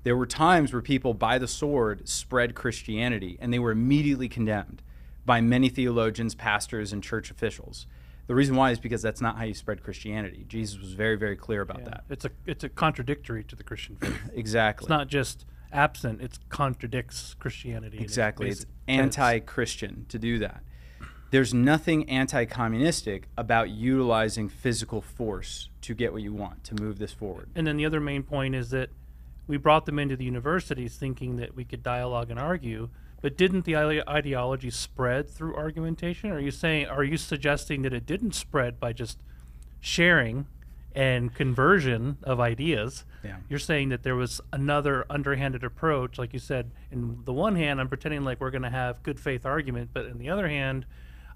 There 0.05 0.16
were 0.16 0.27
times 0.27 0.73
where 0.73 0.83
people, 0.83 1.14
by 1.14 1.38
the 1.38 1.49
sword, 1.49 2.09
spread 2.09 2.55
Christianity, 2.55 3.37
and 3.40 3.53
they 3.53 3.59
were 3.59 3.73
immediately 3.73 4.29
condemned 4.29 4.83
by 5.25 5.40
many 5.40 5.69
theologians, 5.69 6.35
pastors, 6.37 6.92
and 6.92 7.03
church 7.03 7.31
officials. 7.31 7.87
The 8.29 8.35
reason 8.35 8.55
why 8.57 8.71
is 8.71 8.79
because 8.79 9.03
that's 9.03 9.21
not 9.21 9.37
how 9.37 9.45
you 9.45 9.55
spread 9.55 9.83
Christianity. 9.83 10.45
Jesus 10.49 10.79
was 10.79 10.92
very, 10.92 11.16
very 11.16 11.37
clear 11.37 11.61
about 11.62 11.81
Yeah. 11.81 11.85
that. 11.88 12.05
It's 12.09 12.25
a 12.25 12.31
it's 12.47 12.62
a 12.64 12.69
contradictory 12.69 13.42
to 13.45 13.57
the 13.57 13.64
Christian 13.64 13.97
faith. 13.97 14.31
Exactly. 14.35 14.85
it's 14.85 14.88
not 14.88 15.09
just 15.09 15.45
absent; 15.72 16.20
it 16.20 16.38
contradicts 16.48 17.35
Christianity. 17.38 17.98
its 17.98 18.05
Exactly. 18.05 18.50
It's 18.50 18.66
anti 18.88 19.40
Christian 19.40 20.07
to 20.09 20.18
do 20.18 20.38
that. 20.38 20.62
There's 21.31 21.52
nothing 21.52 22.09
anti 22.09 22.44
communistic 22.44 23.29
about 23.37 23.70
utilizing 23.70 24.48
physical 24.48 25.00
force 25.00 25.70
to 25.83 25.94
get 25.94 26.12
what 26.12 26.22
you 26.22 26.33
want, 26.33 26.64
to 26.64 26.74
move 26.74 26.98
this 26.98 27.12
forward. 27.12 27.50
And 27.55 27.66
then 27.66 27.76
the 27.76 27.87
other 27.87 28.00
main 28.00 28.22
point 28.22 28.55
is 28.55 28.70
that 28.70 28.90
we 29.46 29.57
brought 29.57 29.87
them 29.87 29.98
into 29.98 30.16
the 30.16 30.24
universities 30.24 30.96
thinking 30.96 31.37
that 31.37 31.55
we 31.55 31.64
could 31.64 31.83
dialogue 31.83 32.31
and 32.31 32.38
argue, 32.38 32.90
but 33.20 33.37
didn't 33.37 33.64
the 33.64 33.76
ideology 33.76 34.70
spread 34.70 35.29
through 35.29 35.57
argumentation? 35.57 36.31
Are 36.31 36.40
you 36.40 36.50
saying 36.50 36.87
are 36.87 37.05
you 37.05 37.16
suggesting 37.16 37.83
that 37.83 37.92
it 37.92 38.07
didn't 38.07 38.33
spread 38.35 38.79
by 38.79 38.92
just 38.92 39.18
sharing 39.81 40.46
and 40.96 41.32
conversion 41.35 42.16
of 42.22 42.40
ideas? 42.40 43.04
Yeah. 43.22 43.37
You're 43.48 43.59
saying 43.59 43.90
that 43.90 44.02
there 44.02 44.16
was 44.16 44.40
another 44.52 45.04
underhanded 45.11 45.62
approach, 45.62 46.18
like 46.18 46.32
you 46.32 46.38
said. 46.38 46.70
In 46.90 47.20
the 47.24 47.32
one 47.32 47.54
hand, 47.54 47.80
I'm 47.80 47.88
pretending 47.88 48.24
like 48.24 48.40
we're 48.40 48.50
going 48.50 48.62
to 48.62 48.70
have 48.70 49.02
good 49.02 49.20
faith 49.20 49.44
argument, 49.46 49.90
but 49.92 50.06
in 50.06 50.18
the 50.18 50.30
other 50.30 50.48
hand, 50.48 50.87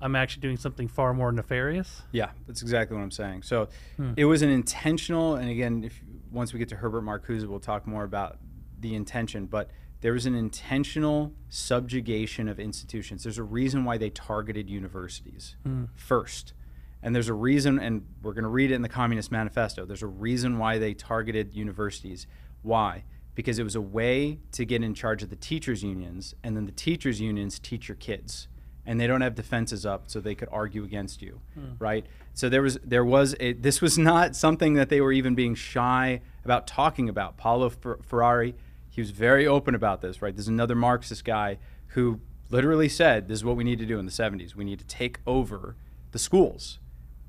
I'm 0.01 0.17
actually 0.17 0.41
doing 0.41 0.57
something 0.57 0.89
far 0.89 1.13
more 1.13 1.31
nefarious. 1.31 2.03
Yeah, 2.11 2.31
that's 2.47 2.63
exactly 2.63 2.97
what 2.97 3.03
I'm 3.03 3.11
saying. 3.11 3.43
So 3.43 3.69
Hmm. 3.97 4.15
it 4.17 4.25
was 4.25 4.41
an 4.43 4.49
intentional, 4.49 5.37
and 5.37 5.51
again, 5.51 5.85
if 5.85 6.03
once 6.33 6.53
we 6.55 6.59
get 6.59 6.69
to 6.71 6.77
Herbert 6.77 7.03
Marcuse, 7.03 7.45
we'll 7.47 7.61
talk 7.61 7.87
more 7.87 8.05
about 8.05 8.39
the 8.79 8.95
intention. 8.95 9.45
But 9.45 9.69
there 10.01 10.15
was 10.15 10.25
an 10.25 10.35
intentional 10.35 11.35
subjugation 11.51 12.49
of 12.49 12.59
institutions. 12.59 13.25
There's 13.25 13.37
a 13.37 13.43
reason 13.43 13.85
why 13.85 13.99
they 13.99 14.09
targeted 14.09 14.71
universities 14.71 15.57
first, 15.95 16.55
and 17.03 17.15
there's 17.15 17.29
a 17.29 17.35
reason, 17.35 17.79
and 17.79 18.05
we're 18.23 18.33
going 18.33 18.45
to 18.45 18.51
read 18.51 18.71
it 18.71 18.75
in 18.75 18.83
the 18.83 18.89
Communist 18.89 19.33
Manifesto. 19.33 19.85
There's 19.85 20.03
a 20.03 20.07
reason 20.09 20.59
why 20.59 20.79
they 20.79 20.95
targeted 20.95 21.55
universities. 21.55 22.27
Why? 22.63 23.05
Because 23.35 23.59
it 23.59 23.65
was 23.65 23.75
a 23.75 23.81
way 23.81 24.39
to 24.53 24.65
get 24.65 24.83
in 24.83 24.95
charge 24.95 25.23
of 25.23 25.31
the 25.31 25.37
teachers' 25.37 25.83
unions, 25.83 26.35
and 26.45 26.57
then 26.57 26.67
the 26.67 26.73
teachers' 26.73 27.21
unions 27.21 27.59
teach 27.59 27.89
your 27.89 27.97
kids 27.97 28.49
and 28.87 29.01
they 29.01 29.07
don't 29.07 29.21
have 29.21 29.35
defenses 29.35 29.85
up 29.85 30.05
so 30.07 30.21
they 30.21 30.35
could 30.35 30.49
argue 30.51 30.85
against 30.85 31.23
you 31.23 31.41
hmm. 31.55 31.73
right 31.79 32.07
so 32.35 32.49
there 32.49 32.63
was 32.63 32.79
there 32.85 33.05
was 33.05 33.35
a, 33.41 33.53
this 33.53 33.81
was 33.81 33.99
not 33.99 34.35
something 34.35 34.75
that 34.75 34.89
they 34.89 35.01
were 35.01 35.13
even 35.13 35.35
being 35.35 35.55
shy 35.55 36.21
about 36.45 36.67
talking 36.67 37.09
about 37.09 37.37
paulo 37.37 37.69
Fer- 37.69 37.99
ferrari 38.03 38.55
he 38.89 39.01
was 39.01 39.11
very 39.11 39.47
open 39.47 39.75
about 39.75 40.01
this 40.01 40.21
right 40.21 40.35
there's 40.35 40.49
another 40.49 40.75
marxist 40.75 41.25
guy 41.25 41.59
who 41.89 42.21
literally 42.51 42.89
said 42.89 43.29
this 43.29 43.39
is 43.39 43.45
what 43.45 43.57
we 43.57 43.65
need 43.65 43.79
to 43.79 43.87
do 43.87 43.99
in 43.99 44.07
the 44.07 44.13
70s 44.13 44.55
we 44.55 44.65
need 44.65 44.79
to 44.79 44.87
take 44.87 45.21
over 45.27 45.77
the 46.13 46.19
schools 46.19 46.79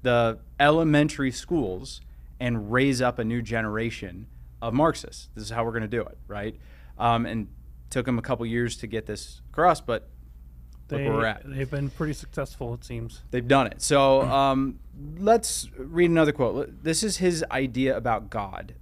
the 0.01 0.39
elementary 0.59 1.31
schools 1.31 2.01
and 2.39 2.71
raise 2.71 3.01
up 3.01 3.19
a 3.19 3.23
new 3.23 3.41
generation 3.41 4.27
of 4.61 4.73
marxists 4.73 5.29
this 5.35 5.43
is 5.43 5.49
how 5.49 5.63
we're 5.63 5.71
going 5.71 5.81
to 5.81 5.87
do 5.87 6.01
it 6.01 6.17
right 6.27 6.55
um, 6.97 7.25
and 7.25 7.47
took 7.89 8.05
them 8.05 8.17
a 8.17 8.21
couple 8.21 8.45
years 8.45 8.77
to 8.77 8.87
get 8.87 9.05
this 9.05 9.41
across 9.51 9.81
but 9.81 10.07
They, 10.87 11.05
where 11.05 11.13
we're 11.13 11.25
at. 11.25 11.43
They've 11.45 11.69
been 11.69 11.89
pretty 11.89 12.13
successful, 12.13 12.73
it 12.73 12.83
seems. 12.83 13.21
They've 13.31 13.47
done 13.47 13.67
it. 13.67 13.81
So 13.81 14.21
um, 14.23 14.79
let's 15.17 15.69
read 15.77 16.09
another 16.09 16.31
quote. 16.33 16.83
This 16.83 17.01
is 17.01 17.17
his 17.17 17.45
idea 17.49 17.95
about 17.95 18.29
God. 18.29 18.75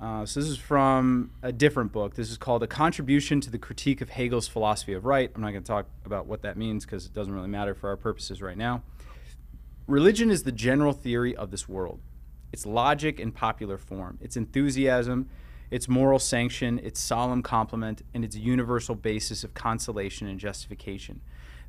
Uh, 0.00 0.24
so 0.24 0.40
this 0.40 0.48
is 0.48 0.56
from 0.56 1.32
a 1.42 1.52
different 1.52 1.92
book. 1.92 2.14
This 2.14 2.30
is 2.30 2.38
called 2.38 2.62
A 2.62 2.66
Contribution 2.66 3.40
to 3.42 3.50
the 3.50 3.58
Critique 3.58 4.00
of 4.00 4.08
Hegel's 4.10 4.48
Philosophy 4.48 4.94
of 4.94 5.04
Right. 5.04 5.30
I'm 5.34 5.42
not 5.42 5.50
going 5.50 5.62
to 5.62 5.66
talk 5.66 5.86
about 6.06 6.26
what 6.26 6.42
that 6.42 6.56
means 6.56 6.86
because 6.86 7.06
it 7.06 7.12
doesn't 7.12 7.32
really 7.32 7.48
matter 7.48 7.74
for 7.74 7.88
our 7.90 7.96
purposes 7.96 8.40
right 8.40 8.56
now. 8.56 8.82
Religion 9.90 10.30
is 10.30 10.44
the 10.44 10.52
general 10.52 10.92
theory 10.92 11.34
of 11.34 11.50
this 11.50 11.68
world. 11.68 11.98
Its 12.52 12.64
logic 12.64 13.18
in 13.18 13.32
popular 13.32 13.76
form, 13.76 14.18
its 14.20 14.36
enthusiasm, 14.36 15.28
its 15.68 15.88
moral 15.88 16.20
sanction, 16.20 16.78
its 16.78 17.00
solemn 17.00 17.42
complement, 17.42 18.02
and 18.14 18.24
its 18.24 18.36
universal 18.36 18.94
basis 18.94 19.42
of 19.42 19.52
consolation 19.52 20.28
and 20.28 20.38
justification. 20.38 21.20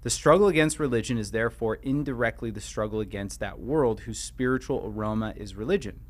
The 0.03 0.11
struggle 0.11 0.47
against 0.47 0.79
religion 0.79 1.17
is 1.17 1.31
therefore 1.31 1.79
indirectly 1.81 2.51
the 2.51 2.61
struggle 2.61 2.99
against 2.99 3.39
that 3.39 3.59
world 3.59 4.01
whose 4.01 4.19
spiritual 4.19 4.83
aroma 4.85 5.33
is 5.35 5.55
religion. 5.55 6.01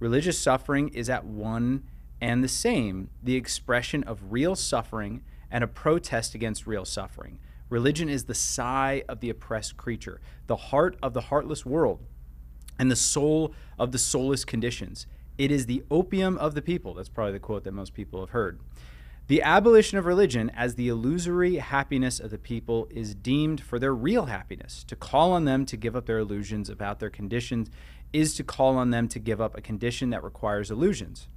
Religious 0.00 0.38
suffering 0.38 0.88
is 0.88 1.10
at 1.10 1.26
one 1.26 1.84
and 2.18 2.42
the 2.42 2.48
same 2.48 3.10
the 3.22 3.36
expression 3.36 4.02
of 4.04 4.32
real 4.32 4.56
suffering 4.56 5.22
and 5.50 5.62
a 5.62 5.68
protest 5.68 6.34
against 6.34 6.66
real 6.66 6.86
suffering. 6.86 7.38
Religion 7.70 8.08
is 8.08 8.24
the 8.24 8.34
sigh 8.34 9.02
of 9.08 9.20
the 9.20 9.30
oppressed 9.30 9.76
creature, 9.76 10.20
the 10.46 10.56
heart 10.56 10.96
of 11.02 11.12
the 11.12 11.22
heartless 11.22 11.66
world, 11.66 12.00
and 12.78 12.90
the 12.90 12.96
soul 12.96 13.52
of 13.78 13.92
the 13.92 13.98
soulless 13.98 14.44
conditions. 14.44 15.06
It 15.36 15.50
is 15.50 15.66
the 15.66 15.84
opium 15.90 16.38
of 16.38 16.54
the 16.54 16.62
people. 16.62 16.94
That's 16.94 17.08
probably 17.08 17.32
the 17.32 17.40
quote 17.40 17.64
that 17.64 17.72
most 17.72 17.94
people 17.94 18.20
have 18.20 18.30
heard. 18.30 18.60
The 19.28 19.42
abolition 19.42 19.98
of 19.98 20.06
religion 20.06 20.50
as 20.56 20.74
the 20.74 20.88
illusory 20.88 21.56
happiness 21.56 22.18
of 22.18 22.30
the 22.30 22.38
people 22.38 22.88
is 22.90 23.14
deemed 23.14 23.60
for 23.60 23.78
their 23.78 23.94
real 23.94 24.24
happiness. 24.24 24.82
To 24.84 24.96
call 24.96 25.32
on 25.32 25.44
them 25.44 25.66
to 25.66 25.76
give 25.76 25.94
up 25.94 26.06
their 26.06 26.18
illusions 26.18 26.70
about 26.70 26.98
their 26.98 27.10
conditions 27.10 27.68
is 28.12 28.34
to 28.36 28.42
call 28.42 28.78
on 28.78 28.90
them 28.90 29.06
to 29.08 29.18
give 29.18 29.38
up 29.38 29.56
a 29.56 29.60
condition 29.60 30.08
that 30.10 30.24
requires 30.24 30.70
illusions. 30.70 31.28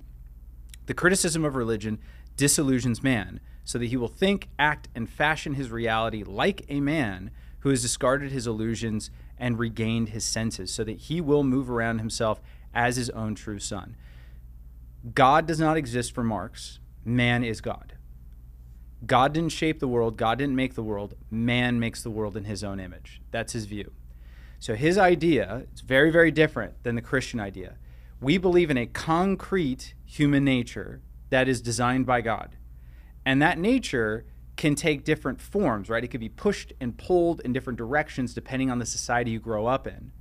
The 0.85 0.93
criticism 0.93 1.43
of 1.43 1.57
religion 1.57 1.99
disillusions 2.37 3.03
man 3.03 3.41
so 3.63 3.77
that 3.77 3.87
he 3.87 3.97
will 3.97 4.07
think, 4.07 4.49
act, 4.57 4.87
and 4.95 5.09
fashion 5.09 5.53
his 5.53 5.71
reality 5.71 6.23
like 6.23 6.65
a 6.69 6.79
man 6.79 7.31
who 7.59 7.69
has 7.69 7.81
discarded 7.81 8.31
his 8.31 8.47
illusions 8.47 9.11
and 9.37 9.59
regained 9.59 10.09
his 10.09 10.23
senses, 10.23 10.73
so 10.73 10.83
that 10.83 10.97
he 10.97 11.21
will 11.21 11.43
move 11.43 11.69
around 11.69 11.99
himself 11.99 12.41
as 12.73 12.95
his 12.95 13.09
own 13.11 13.35
true 13.35 13.59
son. 13.59 13.95
God 15.13 15.47
does 15.47 15.59
not 15.59 15.77
exist 15.77 16.13
for 16.13 16.23
Marx. 16.23 16.79
Man 17.03 17.43
is 17.43 17.61
God. 17.61 17.93
God 19.05 19.33
didn't 19.33 19.51
shape 19.51 19.79
the 19.79 19.87
world. 19.87 20.15
God 20.15 20.37
didn't 20.37 20.55
make 20.55 20.75
the 20.75 20.83
world. 20.83 21.15
Man 21.31 21.79
makes 21.79 22.03
the 22.03 22.11
world 22.11 22.37
in 22.37 22.43
his 22.43 22.63
own 22.63 22.79
image. 22.79 23.21
That's 23.31 23.53
his 23.53 23.65
view. 23.65 23.91
So 24.59 24.75
his 24.75 24.97
idea 24.97 25.65
is 25.73 25.81
very, 25.81 26.11
very 26.11 26.29
different 26.29 26.83
than 26.83 26.93
the 26.93 27.01
Christian 27.01 27.39
idea. 27.39 27.77
We 28.19 28.37
believe 28.37 28.69
in 28.69 28.77
a 28.77 28.85
concrete 28.85 29.95
human 30.05 30.43
nature 30.43 31.01
that 31.31 31.47
is 31.47 31.61
designed 31.61 32.05
by 32.05 32.21
God. 32.21 32.57
And 33.25 33.41
that 33.41 33.57
nature 33.57 34.25
can 34.55 34.75
take 34.75 35.03
different 35.03 35.41
forms, 35.41 35.89
right? 35.89 36.03
It 36.03 36.09
could 36.09 36.19
be 36.19 36.29
pushed 36.29 36.73
and 36.79 36.97
pulled 36.97 37.39
in 37.41 37.53
different 37.53 37.77
directions 37.77 38.33
depending 38.33 38.69
on 38.69 38.79
the 38.79 38.85
society 38.85 39.31
you 39.31 39.39
grow 39.39 39.65
up 39.65 39.87
in. 39.87 40.11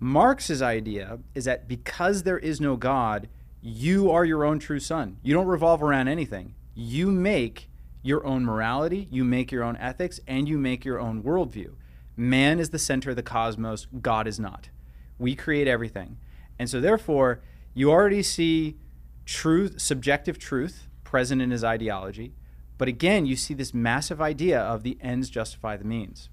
Marx's 0.00 0.62
idea 0.62 1.18
is 1.34 1.44
that 1.44 1.66
because 1.66 2.22
there 2.22 2.38
is 2.38 2.60
no 2.60 2.76
God, 2.76 3.28
you 3.60 4.10
are 4.10 4.24
your 4.24 4.44
own 4.44 4.58
true 4.58 4.80
son. 4.80 5.18
You 5.22 5.34
don't 5.34 5.46
revolve 5.46 5.82
around 5.82 6.08
anything. 6.08 6.54
You 6.74 7.10
make 7.10 7.68
your 8.02 8.24
own 8.24 8.44
morality, 8.44 9.08
you 9.10 9.24
make 9.24 9.50
your 9.50 9.64
own 9.64 9.76
ethics, 9.76 10.20
and 10.26 10.48
you 10.48 10.56
make 10.56 10.84
your 10.84 11.00
own 11.00 11.22
worldview. 11.22 11.74
Man 12.16 12.60
is 12.60 12.70
the 12.70 12.78
center 12.78 13.10
of 13.10 13.16
the 13.16 13.22
cosmos, 13.22 13.86
God 14.00 14.26
is 14.26 14.38
not. 14.38 14.70
We 15.18 15.34
create 15.34 15.66
everything. 15.66 16.18
And 16.58 16.70
so, 16.70 16.80
therefore, 16.80 17.40
you 17.74 17.90
already 17.90 18.22
see 18.22 18.76
truth, 19.24 19.80
subjective 19.80 20.38
truth 20.38 20.87
present 21.08 21.40
in 21.40 21.50
his 21.50 21.64
ideology. 21.64 22.34
But 22.76 22.86
again, 22.86 23.24
you 23.24 23.34
see 23.34 23.54
this 23.54 23.72
massive 23.72 24.20
idea 24.20 24.60
of 24.60 24.82
the 24.82 24.98
ends 25.00 25.30
justify 25.30 25.78
the 25.78 25.84
means. 25.84 26.28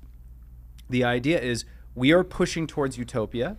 The 0.89 1.01
idea 1.01 1.39
is 1.39 1.63
we 1.95 2.11
are 2.11 2.25
pushing 2.25 2.67
towards 2.67 2.97
utopia, 2.97 3.55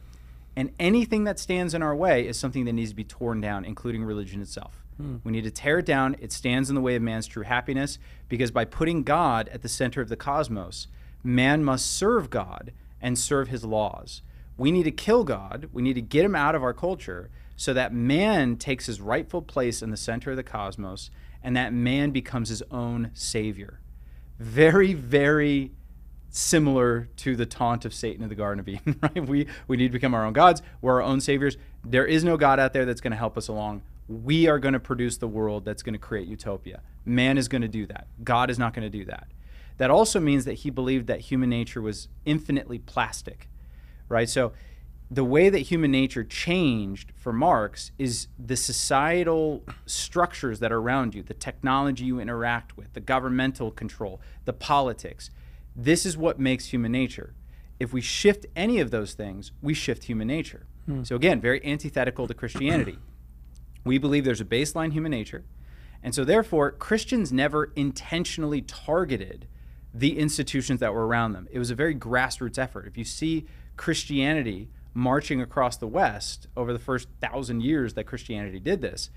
and 0.54 0.72
anything 0.78 1.24
that 1.24 1.38
stands 1.38 1.72
in 1.72 1.82
our 1.82 1.96
way 1.96 2.28
is 2.28 2.38
something 2.38 2.66
that 2.66 2.74
needs 2.74 2.90
to 2.90 2.96
be 2.96 3.02
torn 3.02 3.40
down, 3.40 3.64
including 3.64 4.04
religion 4.04 4.42
itself. 4.42 4.84
Hmm. 4.98 5.16
We 5.24 5.32
need 5.32 5.44
to 5.44 5.50
tear 5.50 5.78
it 5.78 5.86
down. 5.86 6.16
It 6.20 6.32
stands 6.32 6.68
in 6.68 6.74
the 6.74 6.82
way 6.82 6.96
of 6.96 7.02
man's 7.02 7.26
true 7.26 7.44
happiness 7.44 7.98
because 8.28 8.50
by 8.50 8.66
putting 8.66 9.02
God 9.02 9.48
at 9.48 9.62
the 9.62 9.70
center 9.70 10.02
of 10.02 10.10
the 10.10 10.16
cosmos, 10.16 10.86
man 11.24 11.64
must 11.64 11.90
serve 11.90 12.28
God 12.28 12.72
and 13.00 13.18
serve 13.18 13.48
his 13.48 13.64
laws. 13.64 14.20
We 14.58 14.70
need 14.70 14.84
to 14.84 14.90
kill 14.90 15.24
God. 15.24 15.70
We 15.72 15.80
need 15.80 15.94
to 15.94 16.02
get 16.02 16.26
him 16.26 16.36
out 16.36 16.54
of 16.54 16.62
our 16.62 16.74
culture 16.74 17.30
so 17.56 17.72
that 17.72 17.92
man 17.92 18.56
takes 18.56 18.86
his 18.86 19.00
rightful 19.00 19.42
place 19.42 19.82
in 19.82 19.90
the 19.90 19.96
center 19.96 20.30
of 20.30 20.36
the 20.36 20.42
cosmos 20.42 21.10
and 21.42 21.56
that 21.56 21.72
man 21.72 22.10
becomes 22.10 22.48
his 22.48 22.62
own 22.70 23.10
savior. 23.14 23.80
Very, 24.38 24.92
very 24.92 25.72
similar 26.28 27.08
to 27.16 27.34
the 27.34 27.46
taunt 27.46 27.84
of 27.84 27.94
Satan 27.94 28.22
in 28.22 28.28
the 28.28 28.34
Garden 28.34 28.60
of 28.60 28.68
Eden, 28.68 28.98
right? 29.02 29.26
We, 29.26 29.46
we 29.66 29.76
need 29.76 29.88
to 29.88 29.92
become 29.92 30.14
our 30.14 30.26
own 30.26 30.34
gods. 30.34 30.60
We're 30.82 30.94
our 30.94 31.02
own 31.02 31.20
saviors. 31.20 31.56
There 31.84 32.04
is 32.04 32.24
no 32.24 32.36
God 32.36 32.58
out 32.58 32.72
there 32.72 32.84
that's 32.84 33.00
going 33.00 33.12
to 33.12 33.16
help 33.16 33.38
us 33.38 33.48
along. 33.48 33.82
We 34.08 34.46
are 34.48 34.58
going 34.58 34.74
to 34.74 34.80
produce 34.80 35.16
the 35.16 35.28
world 35.28 35.64
that's 35.64 35.82
going 35.82 35.94
to 35.94 35.98
create 35.98 36.28
utopia. 36.28 36.82
Man 37.04 37.38
is 37.38 37.48
going 37.48 37.62
to 37.62 37.68
do 37.68 37.86
that. 37.86 38.06
God 38.22 38.50
is 38.50 38.58
not 38.58 38.74
going 38.74 38.90
to 38.90 38.98
do 38.98 39.04
that. 39.06 39.28
That 39.78 39.90
also 39.90 40.20
means 40.20 40.44
that 40.44 40.54
he 40.54 40.70
believed 40.70 41.06
that 41.06 41.20
human 41.20 41.50
nature 41.50 41.82
was 41.82 42.08
infinitely 42.24 42.78
plastic, 42.78 43.48
right? 44.08 44.28
So 44.28 44.52
the 45.10 45.24
way 45.24 45.48
that 45.48 45.60
human 45.60 45.92
nature 45.92 46.24
changed 46.24 47.12
for 47.16 47.32
Marx 47.32 47.92
is 47.98 48.26
the 48.38 48.56
societal 48.56 49.62
structures 49.86 50.58
that 50.60 50.72
are 50.72 50.78
around 50.78 51.14
you, 51.14 51.22
the 51.22 51.34
technology 51.34 52.04
you 52.04 52.18
interact 52.18 52.76
with, 52.76 52.92
the 52.92 53.00
governmental 53.00 53.70
control, 53.70 54.20
the 54.44 54.52
politics 54.52 55.30
this 55.76 56.06
is 56.06 56.16
what 56.16 56.40
makes 56.40 56.66
human 56.66 56.90
nature. 56.90 57.34
If 57.78 57.92
we 57.92 58.00
shift 58.00 58.46
any 58.56 58.80
of 58.80 58.90
those 58.90 59.12
things, 59.12 59.52
we 59.60 59.74
shift 59.74 60.04
human 60.04 60.26
nature. 60.26 60.66
Hmm. 60.86 61.04
So, 61.04 61.14
again, 61.14 61.40
very 61.40 61.64
antithetical 61.64 62.26
to 62.26 62.34
Christianity. 62.34 62.98
we 63.84 63.98
believe 63.98 64.24
there's 64.24 64.40
a 64.40 64.46
baseline 64.46 64.92
human 64.92 65.10
nature. 65.10 65.44
And 66.02 66.14
so, 66.14 66.24
therefore, 66.24 66.72
Christians 66.72 67.32
never 67.32 67.72
intentionally 67.76 68.62
targeted 68.62 69.46
the 69.92 70.18
institutions 70.18 70.80
that 70.80 70.94
were 70.94 71.06
around 71.06 71.32
them. 71.32 71.46
It 71.50 71.58
was 71.58 71.70
a 71.70 71.74
very 71.74 71.94
grassroots 71.94 72.58
effort. 72.58 72.86
If 72.86 72.96
you 72.96 73.04
see 73.04 73.46
Christianity 73.76 74.70
marching 74.96 75.42
across 75.42 75.76
the 75.76 75.86
West 75.86 76.48
over 76.56 76.72
the 76.72 76.78
first 76.78 77.08
thousand 77.20 77.60
years 77.60 77.94
that 77.94 78.04
Christianity 78.04 78.58
did 78.58 78.80
this, 78.80 79.10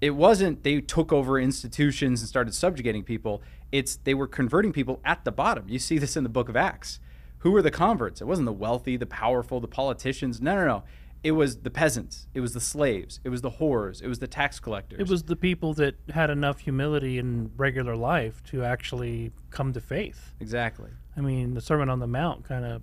it 0.00 0.10
wasn't 0.10 0.62
they 0.62 0.80
took 0.82 1.12
over 1.12 1.40
institutions 1.40 2.20
and 2.20 2.28
started 2.28 2.54
subjugating 2.54 3.02
people. 3.02 3.42
It's 3.72 3.96
they 3.96 4.12
were 4.12 4.28
converting 4.28 4.72
people 4.72 5.00
at 5.04 5.24
the 5.24 5.32
bottom. 5.32 5.64
You 5.66 5.78
see 5.78 5.98
this 5.98 6.16
in 6.16 6.24
the 6.24 6.28
book 6.28 6.48
of 6.48 6.56
Acts. 6.56 7.00
Who 7.38 7.50
were 7.50 7.62
the 7.62 7.70
converts? 7.70 8.20
It 8.20 8.26
wasn't 8.26 8.46
the 8.46 8.52
wealthy, 8.52 8.96
the 8.96 9.06
powerful, 9.06 9.60
the 9.60 9.68
politicians. 9.68 10.40
No, 10.40 10.54
no, 10.56 10.66
no. 10.66 10.84
It 11.22 11.32
was 11.32 11.56
the 11.56 11.70
peasants. 11.70 12.26
It 12.34 12.40
was 12.40 12.52
the 12.52 12.60
slaves. 12.60 13.20
It 13.24 13.30
was 13.30 13.40
the 13.40 13.52
whores. 13.52 14.02
It 14.02 14.08
was 14.08 14.18
the 14.18 14.26
tax 14.26 14.60
collectors. 14.60 15.00
It 15.00 15.08
was 15.08 15.22
the 15.22 15.36
people 15.36 15.72
that 15.74 15.94
had 16.10 16.28
enough 16.28 16.60
humility 16.60 17.18
in 17.18 17.50
regular 17.56 17.96
life 17.96 18.42
to 18.50 18.62
actually 18.62 19.32
come 19.48 19.72
to 19.72 19.80
faith. 19.80 20.34
Exactly. 20.38 20.90
I 21.16 21.22
mean, 21.22 21.54
the 21.54 21.62
Sermon 21.62 21.88
on 21.88 21.98
the 21.98 22.06
Mount 22.06 22.44
kind 22.44 22.66
of 22.66 22.82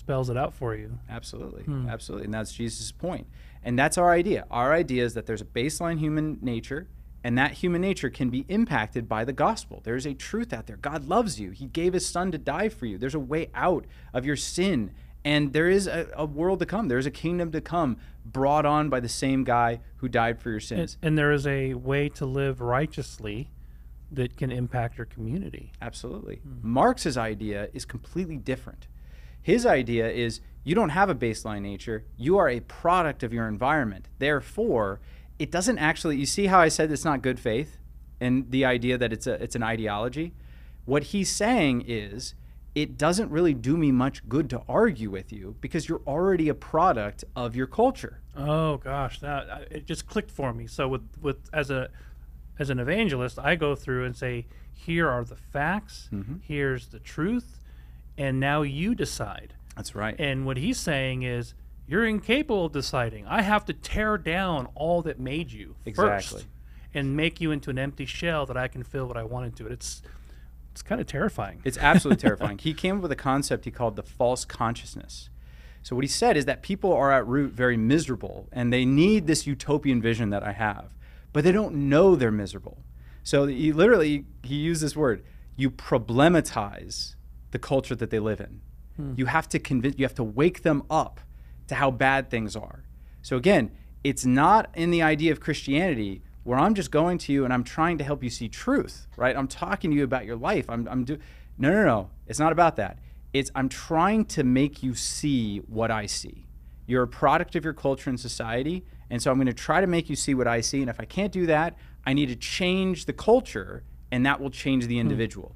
spells 0.00 0.30
it 0.30 0.36
out 0.36 0.54
for 0.54 0.74
you. 0.74 0.98
Absolutely. 1.08 1.62
Hmm. 1.62 1.88
Absolutely. 1.88 2.24
And 2.24 2.34
that's 2.34 2.52
Jesus' 2.52 2.90
point. 2.90 3.26
And 3.62 3.78
that's 3.78 3.98
our 3.98 4.10
idea. 4.10 4.46
Our 4.50 4.72
idea 4.72 5.04
is 5.04 5.14
that 5.14 5.26
there's 5.26 5.42
a 5.42 5.46
baseline 5.46 5.98
human 5.98 6.38
nature, 6.40 6.88
and 7.22 7.36
that 7.36 7.52
human 7.52 7.82
nature 7.82 8.08
can 8.08 8.30
be 8.30 8.46
impacted 8.48 9.08
by 9.08 9.24
the 9.24 9.34
gospel. 9.34 9.82
There's 9.84 10.06
a 10.06 10.14
truth 10.14 10.52
out 10.54 10.66
there. 10.66 10.78
God 10.78 11.06
loves 11.06 11.38
you, 11.38 11.50
He 11.50 11.66
gave 11.66 11.92
His 11.92 12.06
Son 12.06 12.32
to 12.32 12.38
die 12.38 12.70
for 12.70 12.86
you. 12.86 12.96
There's 12.98 13.14
a 13.14 13.20
way 13.20 13.50
out 13.54 13.84
of 14.14 14.24
your 14.24 14.36
sin. 14.36 14.92
And 15.22 15.52
there 15.52 15.68
is 15.68 15.86
a, 15.86 16.08
a 16.14 16.24
world 16.24 16.60
to 16.60 16.66
come. 16.66 16.88
There's 16.88 17.04
a 17.04 17.10
kingdom 17.10 17.52
to 17.52 17.60
come 17.60 17.98
brought 18.24 18.64
on 18.64 18.88
by 18.88 19.00
the 19.00 19.08
same 19.08 19.44
guy 19.44 19.80
who 19.96 20.08
died 20.08 20.40
for 20.40 20.50
your 20.50 20.60
sins. 20.60 20.96
And, 21.02 21.08
and 21.08 21.18
there 21.18 21.32
is 21.32 21.46
a 21.46 21.74
way 21.74 22.08
to 22.10 22.24
live 22.24 22.62
righteously 22.62 23.50
that 24.12 24.38
can 24.38 24.50
impact 24.50 24.96
your 24.96 25.04
community. 25.04 25.72
Absolutely. 25.82 26.36
Mm-hmm. 26.36 26.72
Marx's 26.72 27.18
idea 27.18 27.68
is 27.74 27.84
completely 27.84 28.38
different. 28.38 28.86
His 29.42 29.66
idea 29.66 30.10
is 30.10 30.40
you 30.64 30.74
don't 30.74 30.90
have 30.90 31.08
a 31.08 31.14
baseline 31.14 31.62
nature. 31.62 32.04
You 32.16 32.36
are 32.38 32.48
a 32.48 32.60
product 32.60 33.22
of 33.22 33.32
your 33.32 33.48
environment. 33.48 34.08
Therefore, 34.18 35.00
it 35.38 35.50
doesn't 35.50 35.78
actually. 35.78 36.16
You 36.18 36.26
see 36.26 36.46
how 36.46 36.60
I 36.60 36.68
said 36.68 36.92
it's 36.92 37.04
not 37.04 37.22
good 37.22 37.40
faith, 37.40 37.78
and 38.20 38.50
the 38.50 38.64
idea 38.64 38.98
that 38.98 39.12
it's 39.12 39.26
a 39.26 39.42
it's 39.42 39.56
an 39.56 39.62
ideology. 39.62 40.34
What 40.84 41.04
he's 41.04 41.30
saying 41.30 41.84
is, 41.86 42.34
it 42.74 42.98
doesn't 42.98 43.30
really 43.30 43.54
do 43.54 43.76
me 43.76 43.90
much 43.90 44.28
good 44.28 44.50
to 44.50 44.62
argue 44.68 45.10
with 45.10 45.32
you 45.32 45.56
because 45.60 45.88
you're 45.88 46.02
already 46.06 46.48
a 46.48 46.54
product 46.54 47.24
of 47.34 47.56
your 47.56 47.66
culture. 47.66 48.20
Oh 48.36 48.76
gosh, 48.76 49.20
that 49.20 49.68
it 49.70 49.86
just 49.86 50.06
clicked 50.06 50.30
for 50.30 50.52
me. 50.52 50.66
So 50.66 50.88
with 50.88 51.08
with 51.20 51.48
as 51.52 51.70
a 51.70 51.88
as 52.58 52.68
an 52.68 52.78
evangelist, 52.78 53.38
I 53.38 53.56
go 53.56 53.74
through 53.74 54.04
and 54.04 54.14
say, 54.14 54.46
here 54.72 55.08
are 55.08 55.24
the 55.24 55.36
facts. 55.36 56.10
Mm-hmm. 56.12 56.36
Here's 56.42 56.88
the 56.88 56.98
truth 56.98 57.59
and 58.20 58.38
now 58.38 58.60
you 58.60 58.94
decide. 58.94 59.54
That's 59.76 59.94
right. 59.94 60.14
And 60.18 60.44
what 60.44 60.58
he's 60.58 60.78
saying 60.78 61.22
is, 61.22 61.54
you're 61.86 62.04
incapable 62.04 62.66
of 62.66 62.72
deciding. 62.72 63.26
I 63.26 63.40
have 63.42 63.64
to 63.64 63.72
tear 63.72 64.18
down 64.18 64.68
all 64.74 65.00
that 65.02 65.18
made 65.18 65.50
you 65.50 65.74
Exactly. 65.86 66.40
first 66.40 66.46
and 66.92 67.16
make 67.16 67.40
you 67.40 67.50
into 67.50 67.70
an 67.70 67.78
empty 67.78 68.04
shell 68.04 68.44
that 68.46 68.56
I 68.56 68.68
can 68.68 68.82
fill 68.82 69.06
what 69.06 69.16
I 69.16 69.24
want 69.24 69.46
into 69.46 69.66
it. 69.66 69.72
It's 69.72 70.02
it's 70.70 70.82
kind 70.82 71.00
of 71.00 71.06
terrifying. 71.06 71.62
It's 71.64 71.78
absolutely 71.78 72.20
terrifying. 72.28 72.58
He 72.58 72.74
came 72.74 72.96
up 72.96 73.02
with 73.02 73.10
a 73.10 73.16
concept 73.16 73.64
he 73.64 73.70
called 73.70 73.96
the 73.96 74.02
false 74.02 74.44
consciousness. 74.44 75.30
So 75.82 75.96
what 75.96 76.04
he 76.04 76.08
said 76.08 76.36
is 76.36 76.44
that 76.44 76.62
people 76.62 76.92
are 76.92 77.10
at 77.10 77.26
root 77.26 77.52
very 77.54 77.76
miserable 77.78 78.48
and 78.52 78.70
they 78.72 78.84
need 78.84 79.26
this 79.26 79.46
utopian 79.46 80.00
vision 80.02 80.28
that 80.30 80.44
I 80.44 80.52
have, 80.52 80.94
but 81.32 81.42
they 81.42 81.52
don't 81.52 81.74
know 81.88 82.14
they're 82.14 82.30
miserable. 82.30 82.82
So 83.24 83.46
he 83.46 83.72
literally 83.72 84.26
he 84.42 84.56
used 84.56 84.82
this 84.82 84.94
word, 84.94 85.24
you 85.56 85.70
problematize 85.70 87.14
the 87.50 87.58
culture 87.58 87.94
that 87.94 88.10
they 88.10 88.18
live 88.18 88.40
in. 88.40 88.60
Hmm. 88.96 89.14
You 89.16 89.26
have 89.26 89.48
to 89.50 89.58
convince 89.58 89.98
you 89.98 90.04
have 90.04 90.14
to 90.14 90.24
wake 90.24 90.62
them 90.62 90.82
up 90.90 91.20
to 91.68 91.74
how 91.74 91.90
bad 91.90 92.30
things 92.30 92.56
are. 92.56 92.84
So 93.22 93.36
again, 93.36 93.70
it's 94.02 94.24
not 94.24 94.70
in 94.74 94.90
the 94.90 95.02
idea 95.02 95.32
of 95.32 95.40
Christianity 95.40 96.22
where 96.42 96.58
I'm 96.58 96.74
just 96.74 96.90
going 96.90 97.18
to 97.18 97.32
you 97.32 97.44
and 97.44 97.52
I'm 97.52 97.64
trying 97.64 97.98
to 97.98 98.04
help 98.04 98.24
you 98.24 98.30
see 98.30 98.48
truth, 98.48 99.06
right? 99.16 99.36
I'm 99.36 99.48
talking 99.48 99.90
to 99.90 99.96
you 99.96 100.04
about 100.04 100.24
your 100.24 100.36
life. 100.36 100.70
I'm, 100.70 100.88
I'm 100.88 101.04
do 101.04 101.18
no, 101.58 101.70
no, 101.70 101.84
no. 101.84 102.10
It's 102.26 102.38
not 102.38 102.52
about 102.52 102.76
that. 102.76 102.98
It's 103.32 103.50
I'm 103.54 103.68
trying 103.68 104.24
to 104.26 104.42
make 104.42 104.82
you 104.82 104.94
see 104.94 105.58
what 105.58 105.90
I 105.90 106.06
see. 106.06 106.46
You're 106.86 107.02
a 107.02 107.08
product 107.08 107.54
of 107.54 107.64
your 107.64 107.74
culture 107.74 108.10
and 108.10 108.18
society, 108.18 108.84
and 109.10 109.22
so 109.22 109.30
I'm 109.30 109.36
going 109.36 109.46
to 109.46 109.52
try 109.52 109.80
to 109.80 109.86
make 109.86 110.08
you 110.08 110.16
see 110.16 110.34
what 110.34 110.48
I 110.48 110.62
see. 110.62 110.80
And 110.80 110.90
if 110.90 110.98
I 110.98 111.04
can't 111.04 111.30
do 111.30 111.46
that, 111.46 111.76
I 112.04 112.14
need 112.14 112.30
to 112.30 112.36
change 112.36 113.04
the 113.04 113.12
culture, 113.12 113.84
and 114.10 114.24
that 114.26 114.40
will 114.40 114.50
change 114.50 114.86
the 114.86 114.94
hmm. 114.94 115.02
individual. 115.02 115.54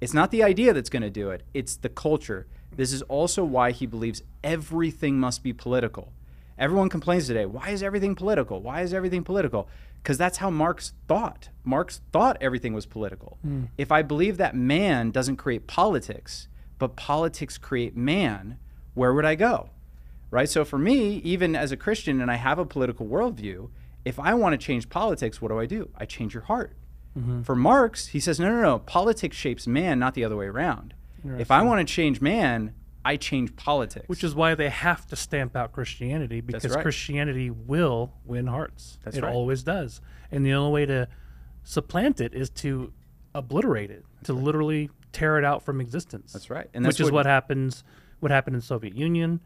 It's 0.00 0.14
not 0.14 0.30
the 0.30 0.42
idea 0.42 0.72
that's 0.72 0.90
going 0.90 1.02
to 1.02 1.10
do 1.10 1.30
it, 1.30 1.42
it's 1.54 1.76
the 1.76 1.88
culture. 1.88 2.46
This 2.76 2.92
is 2.92 3.02
also 3.02 3.44
why 3.44 3.72
he 3.72 3.86
believes 3.86 4.22
everything 4.44 5.18
must 5.18 5.42
be 5.42 5.52
political. 5.52 6.12
Everyone 6.58 6.88
complains 6.88 7.26
today, 7.26 7.46
why 7.46 7.70
is 7.70 7.82
everything 7.82 8.14
political? 8.14 8.60
Why 8.60 8.82
is 8.82 8.92
everything 8.92 9.22
political? 9.24 9.68
Because 10.02 10.18
that's 10.18 10.38
how 10.38 10.50
Marx 10.50 10.92
thought. 11.06 11.48
Marx 11.64 12.00
thought 12.12 12.36
everything 12.40 12.74
was 12.74 12.86
political. 12.86 13.38
Hmm. 13.42 13.64
If 13.76 13.92
I 13.92 14.02
believe 14.02 14.36
that 14.36 14.54
man 14.54 15.10
doesn't 15.10 15.36
create 15.36 15.66
politics, 15.66 16.48
but 16.78 16.96
politics 16.96 17.58
create 17.58 17.96
man, 17.96 18.58
where 18.94 19.12
would 19.12 19.24
I 19.24 19.34
go? 19.34 19.70
Right? 20.30 20.48
So 20.48 20.64
for 20.64 20.78
me, 20.78 21.16
even 21.24 21.56
as 21.56 21.72
a 21.72 21.76
Christian 21.76 22.20
and 22.20 22.30
I 22.30 22.36
have 22.36 22.58
a 22.58 22.64
political 22.64 23.06
worldview, 23.06 23.70
if 24.04 24.18
I 24.18 24.34
want 24.34 24.52
to 24.52 24.64
change 24.64 24.88
politics, 24.88 25.40
what 25.40 25.48
do 25.48 25.58
I 25.58 25.66
do? 25.66 25.90
I 25.96 26.04
change 26.04 26.34
your 26.34 26.44
heart. 26.44 26.72
For 27.42 27.56
Marx, 27.56 28.08
he 28.08 28.20
says, 28.20 28.38
no, 28.38 28.48
no, 28.48 28.60
no, 28.62 28.78
politics 28.78 29.36
shapes 29.36 29.66
man, 29.66 29.98
not 29.98 30.14
the 30.14 30.22
other 30.24 30.36
way 30.36 30.46
around. 30.46 30.94
If 31.38 31.50
I 31.50 31.62
want 31.62 31.86
to 31.86 31.92
change 31.92 32.20
man, 32.20 32.74
I 33.04 33.16
change 33.16 33.56
politics. 33.56 34.08
Which 34.08 34.22
is 34.22 34.34
why 34.36 34.54
they 34.54 34.68
have 34.68 35.04
to 35.08 35.16
stamp 35.16 35.56
out 35.56 35.72
Christianity 35.72 36.40
because 36.40 36.64
right. 36.72 36.82
Christianity 36.82 37.50
will 37.50 38.12
win 38.24 38.46
hearts. 38.46 38.98
That's 39.02 39.16
it 39.16 39.24
right. 39.24 39.34
always 39.34 39.62
does. 39.64 40.00
And 40.30 40.46
the 40.46 40.52
only 40.52 40.72
way 40.72 40.86
to 40.86 41.08
supplant 41.64 42.20
it 42.20 42.34
is 42.34 42.50
to 42.50 42.92
obliterate 43.34 43.90
it, 43.90 44.04
to 44.24 44.32
literally 44.32 44.90
tear 45.12 45.38
it 45.38 45.44
out 45.44 45.64
from 45.64 45.80
existence. 45.80 46.32
That's 46.32 46.50
right. 46.50 46.68
And 46.72 46.84
that's 46.84 46.98
which 46.98 47.06
is 47.06 47.10
what- 47.12 47.24
Mm-hmm. 47.26 47.30
happens 47.30 47.84
what 48.20 48.30
happened 48.30 48.56
in 48.56 48.62
Soviet 48.62 48.94
Union. 48.96 49.40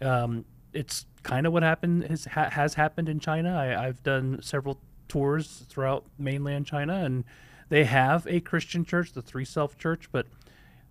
Um, 0.00 0.44
it's 0.72 1.06
kind 1.22 1.46
of 1.46 1.52
what 1.52 1.62
happened 1.62 2.04
has, 2.04 2.24
ha, 2.26 2.50
has 2.50 2.74
happened 2.74 3.08
in 3.08 3.18
China. 3.20 3.56
I, 3.56 3.86
I've 3.86 4.02
done 4.02 4.38
several 4.42 4.78
tours 5.08 5.64
throughout 5.68 6.04
mainland 6.18 6.66
China, 6.66 7.04
and 7.04 7.24
they 7.68 7.84
have 7.84 8.26
a 8.26 8.40
Christian 8.40 8.84
church, 8.84 9.12
the 9.12 9.22
Three 9.22 9.44
Self 9.44 9.76
Church, 9.76 10.08
but 10.12 10.26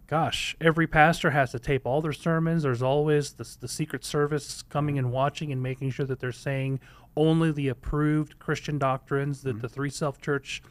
gosh, 0.08 0.56
every 0.62 0.88
pastor 0.88 1.32
has 1.32 1.52
to 1.52 1.60
tape 1.60 1.86
all 1.86 2.02
their 2.02 2.14
sermons. 2.14 2.64
There's 2.64 2.84
always 2.84 3.34
the, 3.34 3.50
the 3.60 3.68
Secret 3.68 4.04
Service 4.04 4.62
coming 4.64 4.98
and 4.98 5.12
watching 5.12 5.52
and 5.52 5.62
making 5.62 5.92
sure 5.92 6.06
that 6.06 6.20
they're 6.20 6.32
saying 6.32 6.80
only 7.16 7.52
the 7.52 7.70
approved 7.70 8.38
Christian 8.40 8.78
doctrines 8.78 9.42
that 9.44 9.62
the 9.62 9.70
Three 9.70 9.90
Self 9.90 10.22
Church. 10.22 10.62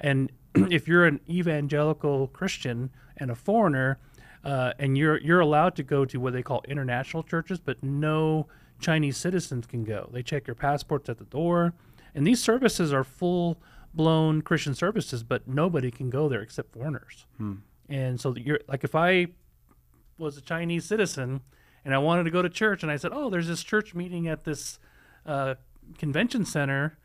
And 0.00 0.30
if 0.54 0.86
you're 0.88 1.04
an 1.04 1.20
evangelical 1.28 2.28
Christian 2.28 2.90
and 3.16 3.30
a 3.30 3.34
foreigner, 3.34 3.98
uh, 4.44 4.72
and 4.78 4.96
you're 4.96 5.18
you're 5.18 5.40
allowed 5.40 5.74
to 5.76 5.82
go 5.82 6.04
to 6.04 6.18
what 6.20 6.32
they 6.32 6.42
call 6.42 6.62
international 6.68 7.22
churches, 7.22 7.58
but 7.58 7.82
no 7.82 8.46
Chinese 8.80 9.16
citizens 9.16 9.66
can 9.66 9.84
go. 9.84 10.08
They 10.12 10.22
check 10.22 10.46
your 10.46 10.54
passports 10.54 11.08
at 11.08 11.18
the 11.18 11.24
door, 11.24 11.74
and 12.18 12.26
these 12.26 12.42
services 12.42 12.92
are 12.92 13.04
full 13.04 13.62
blown 13.94 14.42
Christian 14.42 14.74
services, 14.74 15.22
but 15.22 15.46
nobody 15.46 15.90
can 15.92 16.10
go 16.10 16.28
there 16.28 16.42
except 16.42 16.72
foreigners. 16.72 17.26
And 17.88 18.20
so 18.20 18.34
you're 18.36 18.58
like 18.66 18.82
if 18.82 18.96
I 18.96 19.28
was 20.18 20.36
a 20.36 20.40
Chinese 20.40 20.84
citizen 20.84 21.40
and 21.84 21.94
I 21.94 21.98
wanted 21.98 22.24
to 22.24 22.30
go 22.32 22.42
to 22.42 22.50
church 22.50 22.82
and 22.82 22.90
I 22.90 22.96
said, 22.96 23.12
"Oh, 23.14 23.30
there's 23.30 23.46
this 23.46 23.62
church 23.62 23.94
meeting 23.94 24.26
at 24.26 24.42
this 24.42 24.80
uh, 25.26 25.54
convention 25.96 26.44
center," 26.44 26.98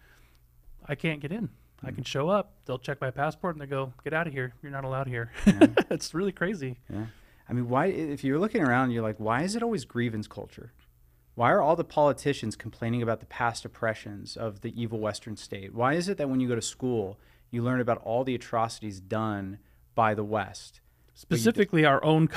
I 0.88 0.96
can't 0.96 1.20
get 1.20 1.32
in. 1.32 1.50
I 1.84 1.92
can 1.92 2.04
show 2.04 2.30
up. 2.30 2.56
They'll 2.66 2.80
check 2.80 3.00
my 3.00 3.12
passport 3.12 3.54
and 3.54 3.62
they 3.62 3.68
go, 3.68 3.94
"Get 4.04 4.14
out 4.14 4.26
of 4.26 4.34
here. 4.34 4.54
You're 4.64 4.72
not 4.72 4.84
allowed 4.84 5.08
here." 5.08 5.32
it's 5.92 6.16
really 6.16 6.32
crazy. 6.32 6.80
Yeah. 6.92 7.06
I 7.48 7.54
mean, 7.54 7.70
why, 7.70 7.88
if 7.88 8.24
you're 8.24 8.40
looking 8.40 8.64
around, 8.64 8.92
you're 8.92 9.04
like, 9.04 9.20
why 9.20 9.44
is 9.44 9.56
it 9.56 9.62
always 9.62 9.86
grievance 9.86 10.28
culture? 10.28 10.72
Why 11.36 11.52
are 11.52 11.62
all 11.62 11.76
the 11.76 11.84
politicians 11.84 12.56
complaining 12.56 13.02
about 13.02 13.20
the 13.20 13.26
past 13.26 13.66
oppressions 13.66 14.38
of 14.38 14.62
the 14.62 14.80
evil 14.80 15.00
Western 15.00 15.36
state? 15.36 15.74
Why 15.74 15.94
is 15.94 16.08
it 16.08 16.18
that 16.18 16.30
when 16.30 16.40
you 16.40 16.48
go 16.48 16.56
to 16.56 16.62
school, 16.62 17.20
you 17.50 17.64
learn 17.64 17.82
about 17.82 17.98
all 18.04 18.24
the 18.24 18.36
atrocities 18.36 19.00
done 19.00 19.58
by 19.96 20.14
the 20.14 20.24
West? 20.24 20.82
Specifically, 21.16 21.86
our 21.86 22.04
own 22.04 22.30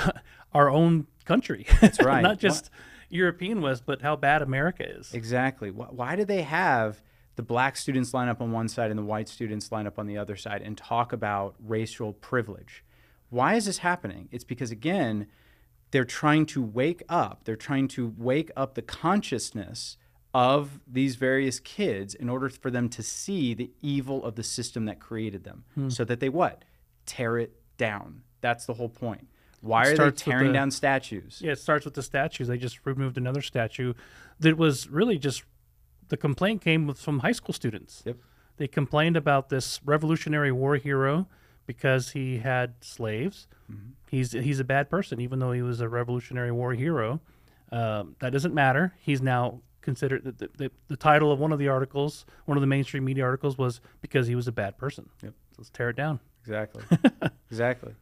our 0.53 0.69
own 0.69 1.07
country. 1.25 1.65
That's 1.81 2.01
right. 2.01 2.21
not 2.23 2.39
just 2.39 2.69
European 3.09 3.61
West, 3.61 3.83
but 3.85 4.01
how 4.01 4.15
bad 4.15 4.41
America 4.41 4.87
is. 4.87 5.13
Exactly. 5.13 5.71
Why, 5.71 5.85
why 5.85 6.15
do 6.15 6.25
they 6.25 6.41
have 6.41 7.01
the 7.35 7.43
black 7.43 7.77
students 7.77 8.13
line 8.13 8.29
up 8.29 8.41
on 8.41 8.51
one 8.51 8.67
side 8.67 8.89
and 8.89 8.97
the 8.97 9.03
white 9.03 9.29
students 9.29 9.71
line 9.71 9.85
up 9.85 9.99
on 9.99 10.07
the 10.07 10.17
other 10.17 10.35
side 10.35 10.61
and 10.63 10.77
talk 10.77 11.13
about 11.13 11.55
racial 11.59 12.13
privilege? 12.13 12.83
Why 13.29 13.55
is 13.55 13.65
this 13.65 13.79
happening? 13.79 14.29
It's 14.31 14.43
because, 14.43 14.71
again, 14.71 15.27
they're 15.91 16.05
trying 16.05 16.45
to 16.47 16.61
wake 16.61 17.03
up. 17.07 17.41
They're 17.45 17.55
trying 17.55 17.87
to 17.89 18.13
wake 18.17 18.51
up 18.55 18.75
the 18.75 18.81
consciousness 18.81 19.97
of 20.33 20.79
these 20.85 21.15
various 21.15 21.59
kids 21.59 22.13
in 22.13 22.29
order 22.29 22.49
for 22.49 22.69
them 22.69 22.89
to 22.89 23.01
see 23.01 23.53
the 23.53 23.71
evil 23.81 24.23
of 24.23 24.35
the 24.35 24.43
system 24.43 24.85
that 24.85 24.99
created 24.99 25.43
them 25.43 25.63
hmm. 25.73 25.89
so 25.89 26.03
that 26.03 26.19
they 26.19 26.29
what? 26.29 26.63
Tear 27.05 27.37
it 27.37 27.53
down. 27.77 28.23
That's 28.41 28.65
the 28.65 28.73
whole 28.73 28.89
point. 28.89 29.27
Why 29.61 29.87
are 29.87 29.97
they 29.97 30.11
tearing 30.11 30.47
the- 30.47 30.53
down 30.53 30.71
statues? 30.71 31.41
Yeah, 31.43 31.53
it 31.53 31.59
starts 31.59 31.85
with 31.85 31.95
the 31.95 32.03
statues. 32.03 32.47
They 32.47 32.57
just 32.57 32.85
removed 32.85 33.17
another 33.17 33.41
statue 33.41 33.93
that 34.39 34.57
was 34.57 34.89
really 34.89 35.17
just 35.17 35.43
the 36.09 36.17
complaint 36.17 36.61
came 36.61 36.93
from 36.93 37.19
high 37.19 37.31
school 37.31 37.53
students. 37.53 38.03
Yep. 38.05 38.17
They 38.57 38.67
complained 38.67 39.17
about 39.17 39.49
this 39.49 39.79
Revolutionary 39.83 40.51
War 40.51 40.77
hero 40.77 41.27
because 41.67 42.11
he 42.11 42.39
had 42.39 42.73
slaves. 42.81 43.47
Mm-hmm. 43.71 43.89
He's 44.09 44.31
he's 44.31 44.59
a 44.59 44.63
bad 44.63 44.89
person, 44.89 45.21
even 45.21 45.37
though 45.37 45.51
he 45.51 45.61
was 45.61 45.81
a 45.81 45.87
Revolutionary 45.89 46.51
War 46.51 46.73
hero. 46.73 47.21
Um, 47.71 48.15
that 48.19 48.31
doesn't 48.31 48.53
matter. 48.53 48.93
He's 48.99 49.21
now 49.21 49.59
considered 49.81 50.23
the, 50.23 50.49
the, 50.57 50.71
the, 50.87 50.97
title 50.97 51.31
of 51.31 51.39
one 51.39 51.51
of 51.53 51.59
the 51.59 51.67
articles, 51.67 52.25
one 52.45 52.57
of 52.57 52.61
the 52.61 52.67
mainstream 52.67 53.05
media 53.05 53.23
articles, 53.23 53.57
was 53.57 53.79
because 54.01 54.27
he 54.27 54.35
was 54.35 54.47
a 54.47 54.51
bad 54.51 54.77
person. 54.77 55.09
Yep. 55.21 55.33
So 55.51 55.55
let's 55.59 55.69
tear 55.69 55.89
it 55.89 55.95
down. 55.95 56.19
Exactly. 56.41 56.83
exactly. 57.51 57.93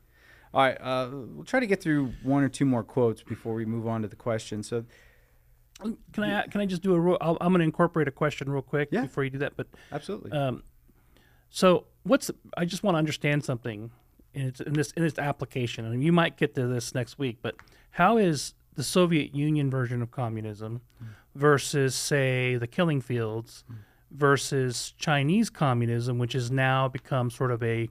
All 0.53 0.61
right. 0.61 0.77
Uh, 0.79 1.09
we'll 1.11 1.45
try 1.45 1.59
to 1.59 1.67
get 1.67 1.81
through 1.81 2.13
one 2.23 2.43
or 2.43 2.49
two 2.49 2.65
more 2.65 2.83
quotes 2.83 3.23
before 3.23 3.53
we 3.53 3.65
move 3.65 3.87
on 3.87 4.03
to 4.03 4.07
the 4.07 4.15
question. 4.15 4.63
So, 4.63 4.85
Can 6.13 6.23
I 6.23 6.47
can 6.47 6.61
I 6.61 6.65
just 6.65 6.81
do 6.81 6.95
a? 6.95 7.17
I'm 7.19 7.37
going 7.37 7.59
to 7.59 7.65
incorporate 7.65 8.07
a 8.07 8.11
question 8.11 8.49
real 8.49 8.61
quick 8.61 8.89
Yeah. 8.91 9.01
before 9.01 9.23
you 9.23 9.29
do 9.31 9.39
that, 9.39 9.53
but. 9.55 9.67
absolutely. 9.91 10.31
Um, 10.31 10.63
so 11.49 11.85
what's 12.05 12.31
I 12.55 12.65
just 12.65 12.83
want 12.83 12.95
to 12.95 12.99
understand 12.99 13.43
something 13.43 13.91
in 14.33 14.47
its 14.47 14.61
in 14.61 14.73
this 14.73 14.91
in 14.91 15.03
its 15.03 15.19
application, 15.19 15.85
and 15.85 16.03
you 16.03 16.11
might 16.11 16.37
get 16.37 16.55
to 16.55 16.67
this 16.67 16.95
next 16.95 17.19
week. 17.19 17.39
But 17.41 17.55
how 17.91 18.17
is 18.17 18.53
the 18.75 18.83
Soviet 18.83 19.33
Union 19.33 19.69
version 19.69 20.01
of 20.01 20.11
communism 20.11 20.81
hmm. 20.99 21.05
versus, 21.33 21.95
say, 21.95 22.55
the 22.55 22.67
Killing 22.67 23.01
Fields 23.01 23.63
hmm. 23.67 23.75
versus 24.11 24.93
Chinese 24.97 25.49
communism, 25.49 26.17
which 26.19 26.33
has 26.33 26.51
now 26.51 26.87
become 26.87 27.29
sort 27.29 27.51
of 27.51 27.63
a 27.63 27.89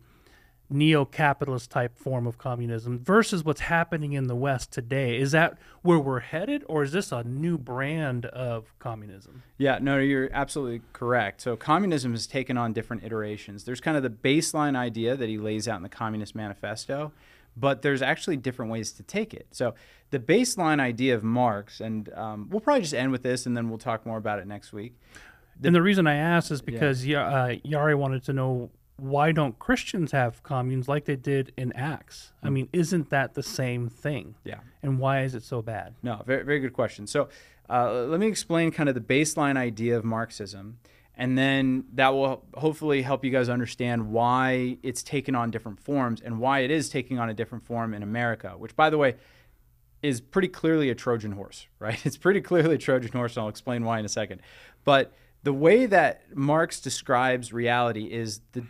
neo-capitalist 0.70 1.70
type 1.70 1.96
form 1.98 2.26
of 2.26 2.38
communism 2.38 2.98
versus 2.98 3.44
what's 3.44 3.62
happening 3.62 4.12
in 4.12 4.26
the 4.26 4.34
West 4.34 4.72
today? 4.72 5.18
Is 5.18 5.32
that 5.32 5.58
where 5.82 5.98
we're 5.98 6.20
headed, 6.20 6.64
or 6.68 6.82
is 6.82 6.92
this 6.92 7.12
a 7.12 7.22
new 7.24 7.58
brand 7.58 8.26
of 8.26 8.78
communism? 8.78 9.42
yeah, 9.58 9.78
no, 9.80 9.98
you're 9.98 10.30
absolutely 10.32 10.82
correct. 10.92 11.40
So, 11.40 11.56
communism 11.56 12.12
has 12.12 12.26
taken 12.26 12.56
on 12.56 12.72
different 12.72 13.04
iterations. 13.04 13.64
There's 13.64 13.80
kind 13.80 13.96
of 13.96 14.02
the 14.02 14.10
baseline 14.10 14.76
idea 14.76 15.16
that 15.16 15.28
he 15.28 15.38
lays 15.38 15.68
out 15.68 15.76
in 15.76 15.82
the 15.82 15.88
Communist 15.88 16.34
Manifesto, 16.34 17.12
but 17.56 17.82
there's 17.82 18.02
actually 18.02 18.36
different 18.36 18.72
ways 18.72 18.92
to 18.92 19.02
take 19.02 19.32
it. 19.34 19.46
So, 19.50 19.74
the 20.10 20.18
baseline 20.18 20.80
idea 20.80 21.14
of 21.14 21.22
Marx, 21.24 21.80
and 21.80 22.12
um, 22.14 22.48
we'll 22.50 22.60
probably 22.60 22.82
just 22.82 22.94
end 22.94 23.12
with 23.12 23.22
this 23.22 23.46
and 23.46 23.56
then 23.56 23.68
we'll 23.68 23.78
talk 23.78 24.06
more 24.06 24.18
about 24.18 24.38
it 24.38 24.46
next 24.46 24.72
week. 24.72 24.94
and 25.62 25.74
the 25.74 25.82
reason 25.82 26.06
I 26.06 26.14
asked 26.14 26.50
is 26.50 26.62
because 26.62 27.04
yeah. 27.06 27.26
uh, 27.26 27.48
Yari 27.64 27.96
wanted 27.96 28.24
to 28.24 28.32
know 28.32 28.70
why 28.96 29.32
don't 29.32 29.58
Christians 29.58 30.12
have 30.12 30.42
communes 30.42 30.88
like 30.88 31.04
they 31.04 31.16
did 31.16 31.52
in 31.56 31.72
Acts? 31.72 32.32
I 32.42 32.50
mean, 32.50 32.68
isn't 32.72 33.10
that 33.10 33.34
the 33.34 33.42
same 33.42 33.88
thing? 33.88 34.36
Yeah. 34.44 34.60
And 34.82 34.98
why 34.98 35.22
is 35.22 35.34
it 35.34 35.42
so 35.42 35.62
bad? 35.62 35.94
No, 36.02 36.22
very, 36.26 36.44
very 36.44 36.60
good 36.60 36.72
question. 36.72 37.06
So 37.06 37.28
uh, 37.68 38.04
let 38.04 38.20
me 38.20 38.26
explain 38.26 38.70
kind 38.70 38.88
of 38.88 38.94
the 38.94 39.00
baseline 39.00 39.56
idea 39.56 39.96
of 39.96 40.04
Marxism, 40.04 40.78
and 41.16 41.36
then 41.36 41.84
that 41.94 42.12
will 42.12 42.44
hopefully 42.54 43.02
help 43.02 43.24
you 43.24 43.30
guys 43.30 43.48
understand 43.48 44.10
why 44.10 44.78
it's 44.82 45.02
taken 45.02 45.34
on 45.34 45.50
different 45.50 45.80
forms 45.80 46.20
and 46.20 46.38
why 46.38 46.60
it 46.60 46.70
is 46.70 46.88
taking 46.88 47.18
on 47.18 47.28
a 47.28 47.34
different 47.34 47.64
form 47.64 47.94
in 47.94 48.02
America, 48.02 48.54
which, 48.56 48.76
by 48.76 48.90
the 48.90 48.98
way, 48.98 49.16
is 50.02 50.20
pretty 50.20 50.48
clearly 50.48 50.90
a 50.90 50.94
Trojan 50.94 51.32
horse, 51.32 51.66
right? 51.80 52.04
It's 52.06 52.16
pretty 52.16 52.40
clearly 52.40 52.76
a 52.76 52.78
Trojan 52.78 53.12
horse, 53.12 53.36
and 53.36 53.42
I'll 53.42 53.48
explain 53.48 53.84
why 53.84 53.98
in 53.98 54.04
a 54.04 54.08
second. 54.08 54.40
But 54.84 55.12
the 55.42 55.52
way 55.52 55.86
that 55.86 56.36
Marx 56.36 56.80
describes 56.80 57.52
reality 57.52 58.04
is 58.04 58.40
the 58.52 58.64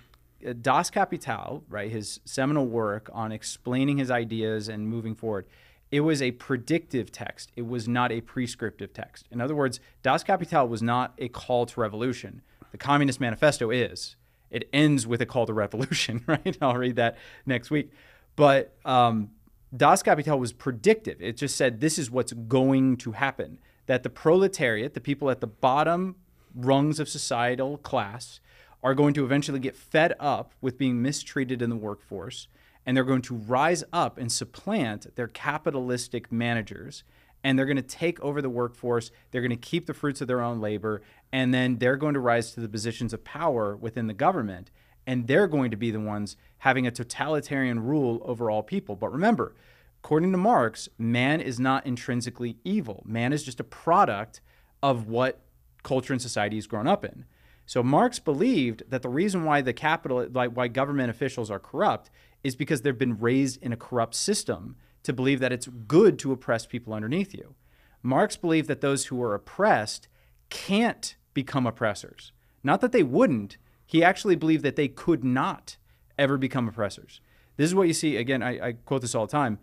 Das 0.53 0.91
Kapital, 0.91 1.65
right, 1.69 1.91
his 1.91 2.21
seminal 2.25 2.67
work 2.67 3.09
on 3.13 3.33
explaining 3.33 3.99
his 3.99 4.11
ideas 4.11 4.69
and 4.69 4.89
moving 4.89 5.15
forward, 5.15 5.47
it 5.91 6.01
was 6.01 6.21
a 6.21 6.33
predictive 6.33 7.13
text. 7.13 7.53
It 7.57 7.67
was 7.67 7.89
not 7.89 8.11
a 8.11 8.21
prescriptive 8.21 8.93
text. 8.93 9.27
In 9.31 9.41
other 9.41 9.55
words, 9.55 9.81
Das 10.03 10.25
Kapital 10.25 10.69
was 10.69 10.83
not 10.83 11.15
a 11.19 11.29
call 11.29 11.67
to 11.67 11.81
revolution. 11.81 12.43
The 12.73 12.79
Communist 12.79 13.21
Manifesto 13.21 13.71
is. 13.71 14.17
It 14.51 14.69
ends 14.73 15.07
with 15.07 15.21
a 15.21 15.27
call 15.27 15.47
to 15.47 15.53
revolution, 15.53 16.23
right? 16.27 16.59
I'll 16.61 16.75
read 16.75 16.97
that 16.97 17.17
next 17.47 17.71
week. 17.71 17.91
But 18.37 18.77
um, 18.85 19.31
Das 19.75 20.03
Kapital 20.03 20.39
was 20.39 20.53
predictive. 20.53 21.21
It 21.21 21.37
just 21.37 21.57
said 21.57 21.81
this 21.81 21.99
is 21.99 22.11
what's 22.11 22.33
going 22.33 22.97
to 22.99 23.13
happen. 23.13 23.59
That 23.87 24.03
the 24.03 24.11
proletariat, 24.11 24.95
the 24.95 25.01
people 25.01 25.31
at 25.31 25.41
the 25.41 25.47
bottom 25.47 26.17
rungs 26.55 26.99
of 26.99 27.09
societal 27.09 27.79
class, 27.79 28.41
are 28.85 28.95
going 28.95 29.15
to 29.15 29.25
eventually 29.25 29.59
get 29.59 29.75
fed 29.75 30.13
up 30.21 30.53
with 30.61 30.77
being 30.77 31.01
mistreated 31.01 31.63
in 31.63 31.71
the 31.71 31.77
workforce 31.77 32.47
and 32.87 32.95
they're 32.95 33.03
going 33.03 33.23
to 33.23 33.35
rise 33.35 33.83
up 33.95 34.19
and 34.19 34.31
supplant 34.31 35.17
their 35.17 35.27
capitalistic 35.27 36.31
managers 36.31 37.03
and 37.43 37.59
they're 37.59 37.67
going 37.67 37.77
to 37.77 37.83
take 37.83 38.21
over 38.21 38.43
the 38.43 38.51
workforce 38.51 39.11
they're 39.31 39.41
going 39.41 39.51
to 39.51 39.57
keep 39.57 39.87
the 39.87 39.95
fruits 39.95 40.21
of 40.21 40.29
their 40.29 40.43
own 40.43 40.61
labor 40.61 41.01
and 41.33 41.53
then 41.53 41.79
they're 41.79 41.97
going 41.97 42.15
to 42.15 42.21
rise 42.21 42.53
to 42.53 42.61
the 42.61 42.69
positions 42.69 43.15
of 43.15 43.25
power 43.25 43.75
within 43.75 44.07
the 44.07 44.15
government 44.15 44.71
and 45.07 45.27
they're 45.27 45.49
going 45.49 45.71
to 45.71 45.77
be 45.77 45.91
the 45.91 46.01
ones 46.01 46.37
having 46.59 46.87
a 46.87 46.91
totalitarian 46.91 47.79
rule 47.81 48.23
over 48.25 48.51
all 48.51 48.63
people. 48.63 48.97
But 48.97 49.13
remember 49.13 49.55
according 50.03 50.33
to 50.33 50.39
marx 50.39 50.91
man 50.99 51.41
is 51.41 51.59
not 51.59 51.87
intrinsically 51.87 52.59
evil. 52.65 53.03
Man 53.07 53.33
is 53.33 53.43
just 53.43 53.61
a 53.61 53.65
product 53.65 54.43
of 54.83 55.09
what 55.09 55.41
culture 55.83 56.13
and 56.13 56.21
society 56.21 56.57
has 56.57 56.67
grown 56.67 56.87
up 56.87 57.03
in 57.03 57.25
so 57.67 57.83
Marx 57.83 58.19
believed 58.19 58.83
that 58.89 59.03
the 59.03 59.09
reason 59.09 59.45
why 59.45 59.61
the 59.61 59.73
capital, 59.73 60.27
like 60.31 60.51
why 60.51 60.69
government 60.69 61.11
officials 61.11 61.51
are 61.51 61.59
corrupt, 61.59 62.11
is 62.43 62.57
because 62.57 62.83
they've 62.83 62.99
been 62.99 63.19
raised 63.19 63.63
in 63.63 63.73
a 63.73 63.77
corrupt 63.77 64.15
system 64.15 64.77
to 65.03 65.13
believe 65.13 65.41
that 65.41 65.53
it's 65.53 65.69
good 65.87 66.19
to 66.19 66.33
oppress 66.33 66.67
people 66.67 66.93
underneath 66.93 67.35
you. 67.35 67.55
Marx 68.03 68.37
believed 68.37 68.69
that 68.69 68.83
those 68.83 69.07
who 69.07 69.23
are 69.23 69.35
oppressed 69.35 70.09
can't 70.51 71.17
become 71.33 71.67
oppressors. 71.67 72.33
Not 72.63 72.81
that 72.83 72.93
they 72.93 73.03
wouldn't, 73.03 73.57
he 73.87 74.05
actually 74.05 74.37
believed 74.37 74.63
that 74.65 74.77
they 74.77 74.89
could 74.89 75.25
not 75.25 75.77
ever 76.19 76.37
become 76.37 76.69
oppressors. 76.69 77.21
This 77.57 77.67
is 77.67 77.75
what 77.75 77.89
you 77.89 77.95
see, 77.95 78.17
again, 78.17 78.43
I, 78.43 78.69
I 78.69 78.73
quote 78.73 79.03
this 79.03 79.15
all 79.15 79.27
the 79.27 79.33
time 79.33 79.59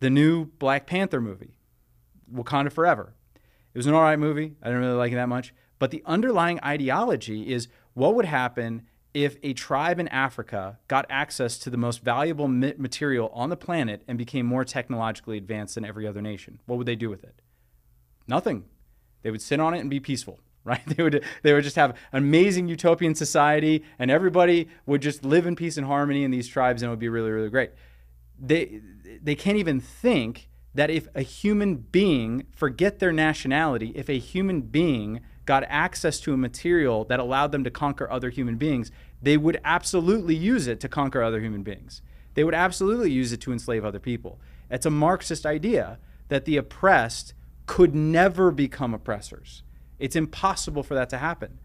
the 0.00 0.10
new 0.10 0.44
Black 0.44 0.86
Panther 0.86 1.20
movie, 1.20 1.58
Wakanda 2.32 2.70
Forever. 2.70 3.14
It 3.34 3.78
was 3.78 3.86
an 3.86 3.94
all 3.94 4.02
right 4.02 4.18
movie. 4.18 4.54
I 4.62 4.66
didn't 4.66 4.82
really 4.82 4.96
like 4.96 5.12
it 5.12 5.16
that 5.16 5.28
much. 5.28 5.52
But 5.78 5.90
the 5.90 6.02
underlying 6.06 6.60
ideology 6.64 7.52
is 7.52 7.68
what 7.94 8.14
would 8.14 8.24
happen 8.24 8.82
if 9.14 9.36
a 9.42 9.52
tribe 9.52 9.98
in 9.98 10.08
Africa 10.08 10.78
got 10.86 11.06
access 11.08 11.58
to 11.58 11.70
the 11.70 11.76
most 11.76 12.02
valuable 12.02 12.48
material 12.48 13.30
on 13.32 13.50
the 13.50 13.56
planet 13.56 14.02
and 14.06 14.18
became 14.18 14.46
more 14.46 14.64
technologically 14.64 15.38
advanced 15.38 15.74
than 15.74 15.84
every 15.84 16.06
other 16.06 16.22
nation? 16.22 16.60
What 16.66 16.76
would 16.76 16.86
they 16.86 16.96
do 16.96 17.08
with 17.08 17.24
it? 17.24 17.40
Nothing. 18.26 18.64
They 19.22 19.30
would 19.30 19.42
sit 19.42 19.60
on 19.60 19.74
it 19.74 19.80
and 19.80 19.90
be 19.90 20.00
peaceful, 20.00 20.40
right? 20.64 20.84
They 20.86 21.02
would 21.02 21.24
they 21.42 21.52
would 21.52 21.64
just 21.64 21.76
have 21.76 21.90
an 22.12 22.22
amazing 22.22 22.68
utopian 22.68 23.14
society 23.14 23.82
and 23.98 24.10
everybody 24.10 24.68
would 24.86 25.02
just 25.02 25.24
live 25.24 25.46
in 25.46 25.56
peace 25.56 25.76
and 25.76 25.86
harmony 25.86 26.24
in 26.24 26.30
these 26.30 26.46
tribes 26.46 26.82
and 26.82 26.88
it 26.88 26.90
would 26.90 26.98
be 26.98 27.08
really 27.08 27.30
really 27.30 27.50
great. 27.50 27.70
They 28.38 28.80
they 29.22 29.34
can't 29.34 29.56
even 29.56 29.80
think 29.80 30.48
that 30.74 30.90
if 30.90 31.08
a 31.14 31.22
human 31.22 31.76
being 31.76 32.46
forget 32.52 32.98
their 32.98 33.12
nationality, 33.12 33.92
if 33.96 34.08
a 34.08 34.18
human 34.18 34.60
being 34.60 35.20
got 35.48 35.64
access 35.66 36.20
to 36.20 36.34
a 36.34 36.36
material 36.36 37.04
that 37.04 37.18
allowed 37.18 37.52
them 37.52 37.64
to 37.64 37.70
conquer 37.70 38.08
other 38.10 38.28
human 38.28 38.56
beings, 38.56 38.92
they 39.22 39.38
would 39.38 39.58
absolutely 39.64 40.36
use 40.36 40.66
it 40.66 40.78
to 40.78 40.90
conquer 40.90 41.22
other 41.22 41.40
human 41.40 41.62
beings. 41.62 42.02
They 42.34 42.44
would 42.44 42.52
absolutely 42.52 43.10
use 43.10 43.32
it 43.32 43.40
to 43.40 43.52
enslave 43.52 43.82
other 43.82 43.98
people. 43.98 44.38
It's 44.70 44.84
a 44.84 44.90
Marxist 44.90 45.46
idea 45.46 45.98
that 46.28 46.44
the 46.44 46.58
oppressed 46.58 47.32
could 47.64 47.94
never 47.94 48.50
become 48.50 48.92
oppressors. 48.92 49.62
It's 49.98 50.16
impossible 50.16 50.82
for 50.82 50.94
that 50.94 51.08
to 51.10 51.16
happen. 51.16 51.58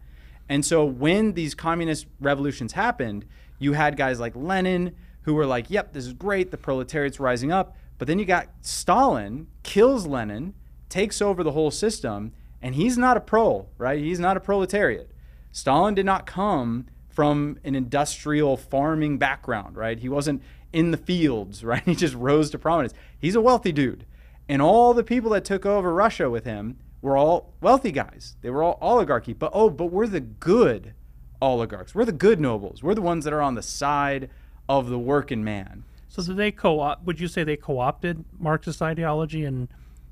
And 0.48 0.64
so 0.64 0.82
when 0.86 1.34
these 1.34 1.54
communist 1.54 2.06
revolutions 2.20 2.72
happened, 2.72 3.26
you 3.58 3.74
had 3.74 3.98
guys 3.98 4.18
like 4.18 4.34
Lenin 4.34 4.96
who 5.22 5.34
were 5.34 5.44
like, 5.44 5.68
yep, 5.68 5.92
this 5.92 6.06
is 6.06 6.14
great, 6.14 6.50
the 6.50 6.56
proletariat's 6.56 7.20
rising 7.20 7.52
up. 7.52 7.76
But 7.98 8.08
then 8.08 8.18
you 8.18 8.24
got 8.24 8.48
Stalin 8.62 9.48
kills 9.62 10.06
Lenin, 10.06 10.54
takes 10.88 11.20
over 11.20 11.44
the 11.44 11.52
whole 11.52 11.70
system, 11.70 12.32
and 12.64 12.74
he's 12.74 12.96
not 12.96 13.18
a 13.18 13.20
pro, 13.20 13.66
right? 13.76 14.00
He's 14.00 14.18
not 14.18 14.38
a 14.38 14.40
proletariat. 14.40 15.10
Stalin 15.52 15.94
did 15.94 16.06
not 16.06 16.24
come 16.24 16.86
from 17.10 17.58
an 17.62 17.74
industrial 17.74 18.56
farming 18.56 19.18
background, 19.18 19.76
right? 19.76 19.98
He 19.98 20.08
wasn't 20.08 20.42
in 20.72 20.90
the 20.90 20.96
fields, 20.96 21.62
right? 21.64 21.82
He 21.84 21.94
just 21.94 22.14
rose 22.14 22.50
to 22.50 22.58
prominence. 22.58 22.94
He's 23.18 23.34
a 23.34 23.40
wealthy 23.42 23.70
dude. 23.70 24.06
And 24.48 24.62
all 24.62 24.94
the 24.94 25.04
people 25.04 25.30
that 25.32 25.44
took 25.44 25.66
over 25.66 25.92
Russia 25.92 26.30
with 26.30 26.46
him 26.46 26.78
were 27.02 27.18
all 27.18 27.52
wealthy 27.60 27.92
guys. 27.92 28.36
They 28.40 28.48
were 28.48 28.62
all 28.62 28.78
oligarchy. 28.80 29.34
But 29.34 29.50
oh, 29.52 29.68
but 29.68 29.86
we're 29.86 30.06
the 30.06 30.20
good 30.20 30.94
oligarchs. 31.42 31.94
We're 31.94 32.06
the 32.06 32.12
good 32.12 32.40
nobles. 32.40 32.82
We're 32.82 32.94
the 32.94 33.02
ones 33.02 33.24
that 33.24 33.34
are 33.34 33.42
on 33.42 33.56
the 33.56 33.62
side 33.62 34.30
of 34.70 34.88
the 34.88 34.98
working 34.98 35.44
man. 35.44 35.84
So 36.08 36.22
they 36.22 36.50
co-op? 36.50 37.04
Would 37.04 37.20
you 37.20 37.28
say 37.28 37.44
they 37.44 37.56
co-opted 37.56 38.24
Marxist 38.38 38.80
ideology 38.80 39.44
and 39.44 39.68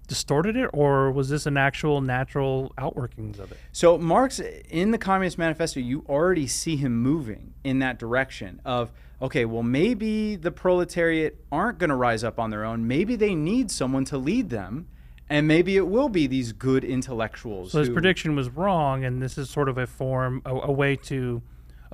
distorted 0.09 0.57
it, 0.57 0.69
or 0.73 1.11
was 1.11 1.29
this 1.29 1.47
an 1.47 1.57
actual 1.57 2.01
natural 2.01 2.73
outworkings 2.77 3.39
of 3.39 3.53
it? 3.53 3.59
So 3.73 3.97
Marx, 3.99 4.41
in 4.41 4.91
the 4.91 4.99
Communist 4.99 5.39
Manifesto, 5.39 5.81
you 5.81 6.05
already 6.09 6.47
see 6.47 6.77
him 6.77 7.01
moving 7.01 7.55
in 7.65 7.79
that 7.79 7.99
direction 7.99 8.61
of 8.65 8.93
okay, 9.21 9.45
well 9.45 9.63
maybe 9.63 10.35
the 10.35 10.51
proletariat 10.51 11.39
aren't 11.53 11.79
going 11.79 11.91
to 11.91 11.97
rise 11.97 12.25
up 12.25 12.41
on 12.41 12.51
their 12.51 12.65
own. 12.65 12.87
Maybe 12.87 13.15
they 13.15 13.35
need 13.35 13.71
someone 13.71 14.05
to 14.07 14.19
lead 14.19 14.51
them. 14.51 14.89
And 15.31 15.49
maybe 15.49 15.77
it 15.77 15.87
will 15.87 16.11
be 16.11 16.27
these 16.27 16.53
good 16.53 16.85
intellectuals. 16.85 17.73
So 17.73 17.79
his 17.79 17.89
prediction 17.89 18.37
was 18.37 18.51
wrong, 18.51 19.03
and 19.03 19.23
this 19.23 19.39
is 19.39 19.49
sort 19.49 19.71
of 19.71 19.79
a 19.79 19.87
form, 19.87 20.43
a, 20.45 20.51
a 20.51 20.71
way 20.71 20.95
to, 21.05 21.41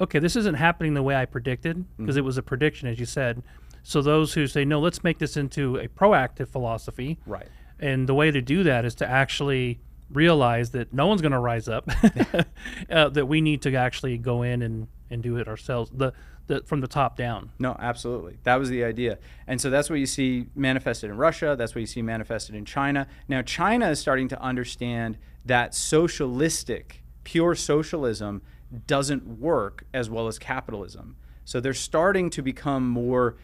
okay, 0.00 0.18
this 0.18 0.34
isn't 0.34 0.54
happening 0.54 0.94
the 0.94 1.04
way 1.04 1.14
I 1.14 1.24
predicted 1.24 1.84
because 1.96 2.14
mm-hmm. 2.14 2.18
it 2.18 2.24
was 2.24 2.36
a 2.36 2.42
prediction, 2.42 2.88
as 2.88 2.98
you 2.98 3.06
said. 3.06 3.44
So 3.84 4.02
those 4.02 4.34
who 4.34 4.48
say 4.48 4.64
no, 4.64 4.80
let's 4.80 5.04
make 5.04 5.18
this 5.18 5.36
into 5.36 5.76
a 5.76 5.86
proactive 5.86 6.48
philosophy, 6.48 7.18
right? 7.26 7.46
And 7.80 8.08
the 8.08 8.14
way 8.14 8.30
to 8.30 8.40
do 8.40 8.62
that 8.64 8.84
is 8.84 8.94
to 8.96 9.08
actually 9.08 9.80
realize 10.10 10.70
that 10.70 10.92
no 10.92 11.06
one's 11.06 11.20
going 11.20 11.32
to 11.32 11.38
rise 11.38 11.68
up, 11.68 11.88
uh, 12.90 13.08
that 13.10 13.26
we 13.26 13.40
need 13.40 13.62
to 13.62 13.74
actually 13.74 14.18
go 14.18 14.42
in 14.42 14.62
and, 14.62 14.88
and 15.10 15.22
do 15.22 15.36
it 15.36 15.48
ourselves. 15.48 15.90
The, 15.94 16.12
the 16.46 16.62
from 16.64 16.80
the 16.80 16.88
top 16.88 17.16
down. 17.16 17.50
No, 17.58 17.76
absolutely. 17.78 18.38
That 18.42 18.56
was 18.56 18.70
the 18.70 18.82
idea. 18.82 19.18
And 19.46 19.60
so 19.60 19.70
that's 19.70 19.88
what 19.88 19.98
you 19.98 20.06
see 20.06 20.46
manifested 20.54 21.10
in 21.10 21.16
Russia. 21.16 21.54
That's 21.56 21.74
what 21.74 21.80
you 21.80 21.86
see 21.86 22.02
manifested 22.02 22.54
in 22.54 22.64
China. 22.64 23.06
Now, 23.28 23.42
China 23.42 23.90
is 23.90 24.00
starting 24.00 24.28
to 24.28 24.42
understand 24.42 25.18
that 25.44 25.74
socialistic, 25.74 27.02
pure 27.22 27.54
socialism 27.54 28.42
doesn't 28.86 29.38
work 29.38 29.84
as 29.94 30.10
well 30.10 30.26
as 30.26 30.38
capitalism. 30.38 31.16
So 31.44 31.60
they're 31.60 31.74
starting 31.74 32.28
to 32.30 32.42
become 32.42 32.88
more 32.88 33.36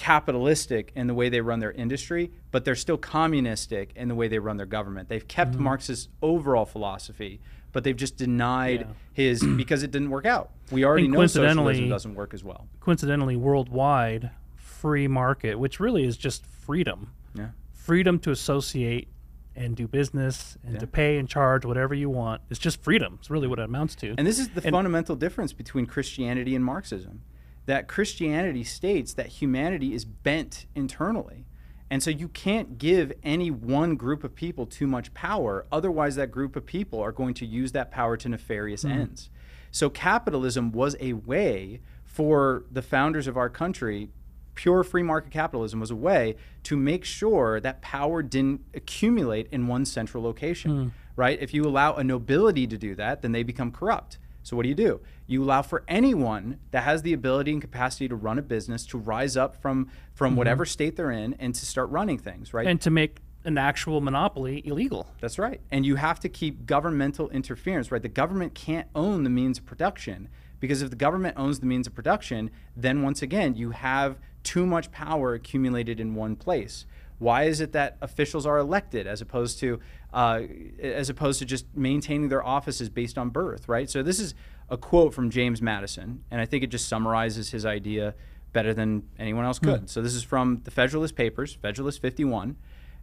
capitalistic 0.00 0.92
in 0.96 1.06
the 1.08 1.12
way 1.12 1.28
they 1.28 1.42
run 1.42 1.60
their 1.60 1.72
industry, 1.72 2.30
but 2.52 2.64
they're 2.64 2.74
still 2.74 2.96
communistic 2.96 3.92
in 3.94 4.08
the 4.08 4.14
way 4.14 4.28
they 4.28 4.38
run 4.38 4.56
their 4.56 4.64
government. 4.64 5.10
They've 5.10 5.28
kept 5.28 5.52
mm-hmm. 5.52 5.64
Marx's 5.64 6.08
overall 6.22 6.64
philosophy, 6.64 7.38
but 7.72 7.84
they've 7.84 7.94
just 7.94 8.16
denied 8.16 8.80
yeah. 8.80 8.86
his 9.12 9.44
because 9.58 9.82
it 9.82 9.90
didn't 9.90 10.08
work 10.08 10.24
out. 10.24 10.52
We 10.70 10.86
already 10.86 11.06
know 11.06 11.26
socialism 11.26 11.90
doesn't 11.90 12.14
work 12.14 12.32
as 12.32 12.42
well. 12.42 12.66
Coincidentally, 12.80 13.36
worldwide 13.36 14.30
free 14.56 15.06
market, 15.06 15.58
which 15.58 15.78
really 15.78 16.04
is 16.04 16.16
just 16.16 16.46
freedom. 16.46 17.12
Yeah. 17.34 17.48
Freedom 17.74 18.18
to 18.20 18.30
associate 18.30 19.08
and 19.54 19.76
do 19.76 19.86
business 19.86 20.56
and 20.64 20.74
yeah. 20.74 20.80
to 20.80 20.86
pay 20.86 21.18
and 21.18 21.28
charge 21.28 21.66
whatever 21.66 21.92
you 21.92 22.08
want. 22.08 22.40
It's 22.48 22.58
just 22.58 22.82
freedom. 22.82 23.18
It's 23.20 23.28
really 23.28 23.48
what 23.48 23.58
it 23.58 23.66
amounts 23.66 23.96
to. 23.96 24.14
And 24.16 24.26
this 24.26 24.38
is 24.38 24.48
the 24.48 24.62
and 24.64 24.72
fundamental 24.72 25.14
difference 25.14 25.52
between 25.52 25.84
Christianity 25.84 26.54
and 26.54 26.64
Marxism 26.64 27.20
that 27.66 27.88
Christianity 27.88 28.64
states 28.64 29.14
that 29.14 29.26
humanity 29.26 29.94
is 29.94 30.04
bent 30.04 30.66
internally. 30.74 31.46
And 31.90 32.02
so 32.02 32.10
you 32.10 32.28
can't 32.28 32.78
give 32.78 33.12
any 33.22 33.50
one 33.50 33.96
group 33.96 34.22
of 34.22 34.34
people 34.34 34.64
too 34.64 34.86
much 34.86 35.12
power. 35.12 35.66
Otherwise, 35.72 36.14
that 36.16 36.30
group 36.30 36.54
of 36.54 36.64
people 36.64 37.00
are 37.00 37.12
going 37.12 37.34
to 37.34 37.46
use 37.46 37.72
that 37.72 37.90
power 37.90 38.16
to 38.16 38.28
nefarious 38.28 38.84
mm. 38.84 38.92
ends. 38.92 39.28
So 39.72 39.90
capitalism 39.90 40.72
was 40.72 40.96
a 41.00 41.14
way 41.14 41.80
for 42.04 42.64
the 42.70 42.82
founders 42.82 43.26
of 43.26 43.36
our 43.36 43.48
country, 43.48 44.10
pure 44.54 44.82
free 44.82 45.02
market 45.02 45.30
capitalism 45.30 45.80
was 45.80 45.90
a 45.90 45.96
way 45.96 46.36
to 46.64 46.76
make 46.76 47.04
sure 47.04 47.60
that 47.60 47.80
power 47.80 48.22
didn't 48.22 48.62
accumulate 48.74 49.48
in 49.50 49.66
one 49.66 49.84
central 49.84 50.22
location, 50.22 50.92
right? 51.16 51.38
If 51.40 51.54
you 51.54 51.64
allow 51.64 51.94
a 51.94 52.04
nobility 52.04 52.66
to 52.66 52.76
do 52.76 52.94
that, 52.96 53.22
then 53.22 53.32
they 53.32 53.42
become 53.42 53.70
corrupt. 53.70 54.18
So 54.50 54.56
what 54.56 54.64
do 54.64 54.68
you 54.68 54.74
do? 54.74 55.00
You 55.28 55.44
allow 55.44 55.62
for 55.62 55.84
anyone 55.86 56.58
that 56.72 56.82
has 56.82 57.02
the 57.02 57.12
ability 57.12 57.52
and 57.52 57.60
capacity 57.60 58.08
to 58.08 58.16
run 58.16 58.36
a 58.36 58.42
business 58.42 58.84
to 58.86 58.98
rise 58.98 59.36
up 59.36 59.54
from 59.62 59.88
from 60.12 60.30
mm-hmm. 60.32 60.38
whatever 60.38 60.66
state 60.66 60.96
they're 60.96 61.12
in 61.12 61.34
and 61.34 61.54
to 61.54 61.64
start 61.64 61.88
running 61.90 62.18
things, 62.18 62.52
right? 62.52 62.66
and 62.66 62.80
to 62.80 62.90
make 62.90 63.18
an 63.44 63.56
actual 63.56 64.00
monopoly 64.00 64.66
illegal. 64.66 65.06
That's 65.20 65.38
right. 65.38 65.60
And 65.70 65.86
you 65.86 65.94
have 65.94 66.18
to 66.20 66.28
keep 66.28 66.66
governmental 66.66 67.30
interference, 67.30 67.92
right? 67.92 68.02
The 68.02 68.08
government 68.08 68.54
can't 68.54 68.88
own 68.92 69.22
the 69.22 69.30
means 69.30 69.58
of 69.58 69.66
production 69.66 70.28
because 70.58 70.82
if 70.82 70.90
the 70.90 70.96
government 70.96 71.36
owns 71.36 71.60
the 71.60 71.66
means 71.66 71.86
of 71.86 71.94
production, 71.94 72.50
then 72.76 73.02
once 73.02 73.22
again, 73.22 73.54
you 73.54 73.70
have 73.70 74.18
too 74.42 74.66
much 74.66 74.90
power 74.90 75.32
accumulated 75.34 76.00
in 76.00 76.16
one 76.16 76.34
place. 76.34 76.86
Why 77.20 77.44
is 77.44 77.60
it 77.60 77.70
that 77.72 77.98
officials 78.00 78.46
are 78.46 78.58
elected 78.58 79.06
as 79.06 79.20
opposed 79.20 79.60
to 79.60 79.78
uh, 80.12 80.42
as 80.80 81.08
opposed 81.08 81.38
to 81.38 81.44
just 81.44 81.66
maintaining 81.74 82.28
their 82.28 82.44
offices 82.44 82.88
based 82.88 83.18
on 83.18 83.30
birth, 83.30 83.68
right? 83.68 83.88
So 83.88 84.02
this 84.02 84.18
is 84.18 84.34
a 84.68 84.76
quote 84.76 85.14
from 85.14 85.30
James 85.30 85.60
Madison, 85.60 86.24
and 86.30 86.40
I 86.40 86.46
think 86.46 86.64
it 86.64 86.68
just 86.68 86.88
summarizes 86.88 87.50
his 87.50 87.66
idea 87.66 88.14
better 88.52 88.74
than 88.74 89.04
anyone 89.18 89.44
else 89.44 89.58
could. 89.58 89.88
So 89.88 90.02
this 90.02 90.14
is 90.14 90.22
from 90.24 90.62
the 90.64 90.70
Federalist 90.70 91.14
Papers, 91.14 91.54
Federalist 91.54 92.02
51 92.02 92.56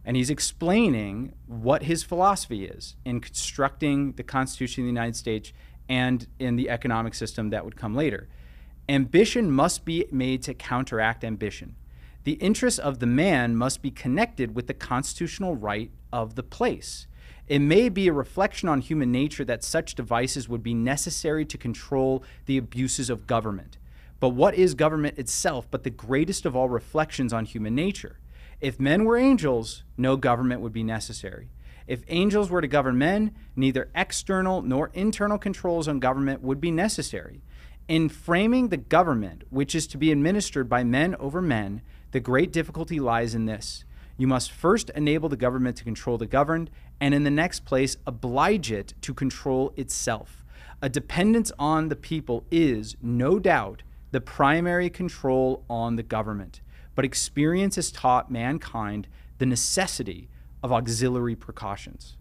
and 0.08 0.16
he's 0.16 0.30
explaining 0.30 1.34
what 1.46 1.82
his 1.82 2.02
philosophy 2.02 2.64
is 2.64 2.96
in 3.04 3.20
constructing 3.20 4.12
the 4.12 4.22
Constitution 4.22 4.82
of 4.82 4.86
the 4.86 4.90
United 4.90 5.14
States 5.14 5.52
and 5.86 6.26
in 6.38 6.56
the 6.56 6.70
economic 6.70 7.14
system 7.14 7.50
that 7.50 7.62
would 7.62 7.76
come 7.76 7.94
later. 7.94 8.26
Ambition 8.88 9.50
must 9.50 9.84
be 9.84 10.06
made 10.10 10.42
to 10.44 10.54
counteract 10.54 11.24
ambition. 11.24 11.76
The 12.24 12.32
interests 12.34 12.78
of 12.78 13.00
the 13.00 13.06
man 13.06 13.54
must 13.54 13.82
be 13.82 13.90
connected 13.90 14.54
with 14.54 14.66
the 14.66 14.72
constitutional 14.72 15.56
right 15.56 15.90
of 16.12 16.34
the 16.34 16.42
place. 16.42 17.06
It 17.46 17.60
may 17.60 17.88
be 17.88 18.08
a 18.08 18.12
reflection 18.12 18.68
on 18.68 18.80
human 18.80 19.10
nature 19.10 19.44
that 19.44 19.64
such 19.64 19.94
devices 19.94 20.48
would 20.48 20.62
be 20.62 20.74
necessary 20.74 21.44
to 21.46 21.56
control 21.56 22.22
the 22.46 22.58
abuses 22.58 23.08
of 23.08 23.26
government. 23.26 23.78
But 24.20 24.30
what 24.30 24.54
is 24.54 24.74
government 24.74 25.18
itself 25.18 25.66
but 25.70 25.84
the 25.84 25.90
greatest 25.90 26.44
of 26.44 26.54
all 26.54 26.68
reflections 26.68 27.32
on 27.32 27.44
human 27.44 27.74
nature? 27.74 28.18
If 28.60 28.80
men 28.80 29.04
were 29.04 29.16
angels, 29.16 29.84
no 29.96 30.16
government 30.16 30.60
would 30.60 30.72
be 30.72 30.82
necessary. 30.82 31.48
If 31.86 32.02
angels 32.08 32.50
were 32.50 32.60
to 32.60 32.68
govern 32.68 32.98
men, 32.98 33.34
neither 33.56 33.88
external 33.94 34.60
nor 34.60 34.90
internal 34.92 35.38
controls 35.38 35.88
on 35.88 36.00
government 36.00 36.42
would 36.42 36.60
be 36.60 36.70
necessary. 36.70 37.40
In 37.86 38.10
framing 38.10 38.68
the 38.68 38.76
government, 38.76 39.44
which 39.48 39.74
is 39.74 39.86
to 39.86 39.96
be 39.96 40.12
administered 40.12 40.68
by 40.68 40.84
men 40.84 41.14
over 41.14 41.40
men, 41.40 41.80
the 42.10 42.20
great 42.20 42.52
difficulty 42.52 43.00
lies 43.00 43.34
in 43.34 43.46
this. 43.46 43.84
You 44.18 44.26
must 44.26 44.52
first 44.52 44.90
enable 44.90 45.30
the 45.30 45.36
government 45.36 45.78
to 45.78 45.84
control 45.84 46.18
the 46.18 46.26
governed, 46.26 46.68
and 47.00 47.14
in 47.14 47.24
the 47.24 47.30
next 47.30 47.64
place, 47.64 47.96
oblige 48.06 48.70
it 48.70 48.92
to 49.00 49.14
control 49.14 49.72
itself. 49.76 50.44
A 50.82 50.90
dependence 50.90 51.50
on 51.58 51.88
the 51.88 51.96
people 51.96 52.44
is, 52.50 52.96
no 53.00 53.38
doubt, 53.38 53.82
the 54.10 54.20
primary 54.20 54.90
control 54.90 55.64
on 55.70 55.96
the 55.96 56.02
government 56.02 56.60
but 56.98 57.04
experience 57.04 57.76
has 57.76 57.92
taught 57.92 58.28
mankind 58.28 59.06
the 59.38 59.46
necessity 59.46 60.28
of 60.64 60.72
auxiliary 60.72 61.36
precautions. 61.36 62.16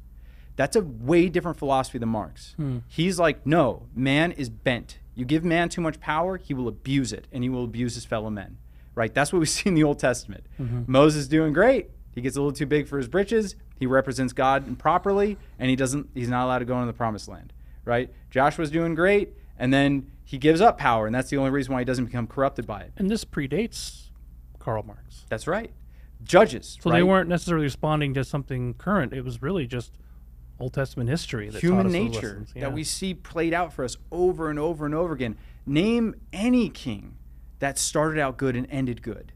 That's 0.55 0.75
a 0.75 0.83
way 0.83 1.29
different 1.29 1.57
philosophy 1.57 1.97
than 1.97 2.09
Marx. 2.09 2.53
Hmm. 2.57 2.77
He's 2.87 3.17
like, 3.17 3.43
no, 3.43 3.87
man 3.95 4.33
is 4.33 4.51
bent. 4.51 4.99
You 5.15 5.25
give 5.25 5.43
man 5.43 5.69
too 5.69 5.81
much 5.81 5.99
power, 5.99 6.37
he 6.37 6.53
will 6.53 6.67
abuse 6.67 7.11
it, 7.11 7.25
and 7.31 7.43
he 7.43 7.49
will 7.49 7.63
abuse 7.63 7.95
his 7.95 8.05
fellow 8.05 8.29
men. 8.29 8.59
Right? 8.97 9.13
That's 9.13 9.31
what 9.31 9.39
we 9.39 9.45
see 9.57 9.69
in 9.69 9.75
the 9.75 9.83
Old 9.83 9.99
Testament. 9.99 10.45
Mm-hmm. 10.59 10.91
Moses 10.91 11.27
doing 11.27 11.53
great. 11.53 11.91
He 12.15 12.21
gets 12.21 12.35
a 12.35 12.41
little 12.41 12.51
too 12.51 12.65
big 12.65 12.87
for 12.87 12.97
his 12.97 13.07
britches. 13.07 13.55
He 13.79 13.85
represents 13.85 14.33
God 14.33 14.67
improperly, 14.67 15.37
and 15.59 15.69
he 15.69 15.75
doesn't. 15.75 16.09
He's 16.15 16.29
not 16.29 16.45
allowed 16.45 16.59
to 16.59 16.65
go 16.65 16.73
into 16.75 16.87
the 16.87 16.97
promised 16.97 17.27
land. 17.27 17.53
Right? 17.85 18.11
Joshua's 18.31 18.71
doing 18.71 18.95
great, 18.95 19.33
and 19.59 19.71
then 19.71 20.11
he 20.25 20.39
gives 20.39 20.59
up 20.59 20.79
power, 20.79 21.05
and 21.05 21.13
that's 21.13 21.29
the 21.29 21.37
only 21.37 21.51
reason 21.51 21.73
why 21.73 21.81
he 21.81 21.85
doesn't 21.85 22.05
become 22.05 22.25
corrupted 22.25 22.65
by 22.65 22.81
it. 22.81 22.91
And 22.97 23.09
this 23.09 23.23
predates 23.23 24.09
Karl 24.57 24.81
Marx. 24.81 25.25
That's 25.29 25.45
right. 25.45 25.71
Judges. 26.23 26.79
So 26.81 26.89
right? 26.89 26.97
they 26.97 27.03
weren't 27.03 27.29
necessarily 27.29 27.65
responding 27.65 28.15
to 28.15 28.23
something 28.23 28.73
current. 28.73 29.13
It 29.13 29.23
was 29.23 29.43
really 29.43 29.67
just 29.67 29.93
Old 30.59 30.73
Testament 30.73 31.09
history 31.09 31.49
that 31.49 31.61
human 31.61 31.85
taught 31.85 31.85
us 31.85 31.93
those 31.93 32.13
nature. 32.13 32.45
Yeah. 32.55 32.61
that 32.61 32.73
we 32.73 32.83
see 32.83 33.13
played 33.13 33.53
out 33.53 33.71
for 33.71 33.85
us 33.85 33.95
over 34.11 34.49
and 34.49 34.57
over 34.57 34.85
and 34.87 34.95
over 34.95 35.13
again. 35.13 35.37
Name 35.67 36.15
any 36.33 36.69
king 36.69 37.15
that 37.59 37.77
started 37.77 38.19
out 38.19 38.37
good 38.37 38.55
and 38.55 38.67
ended 38.69 39.01
good 39.01 39.31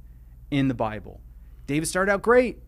in 0.49 0.67
the 0.67 0.73
Bible. 0.73 1.21
David 1.67 1.87
started 1.87 2.11
out 2.11 2.21
great, 2.21 2.59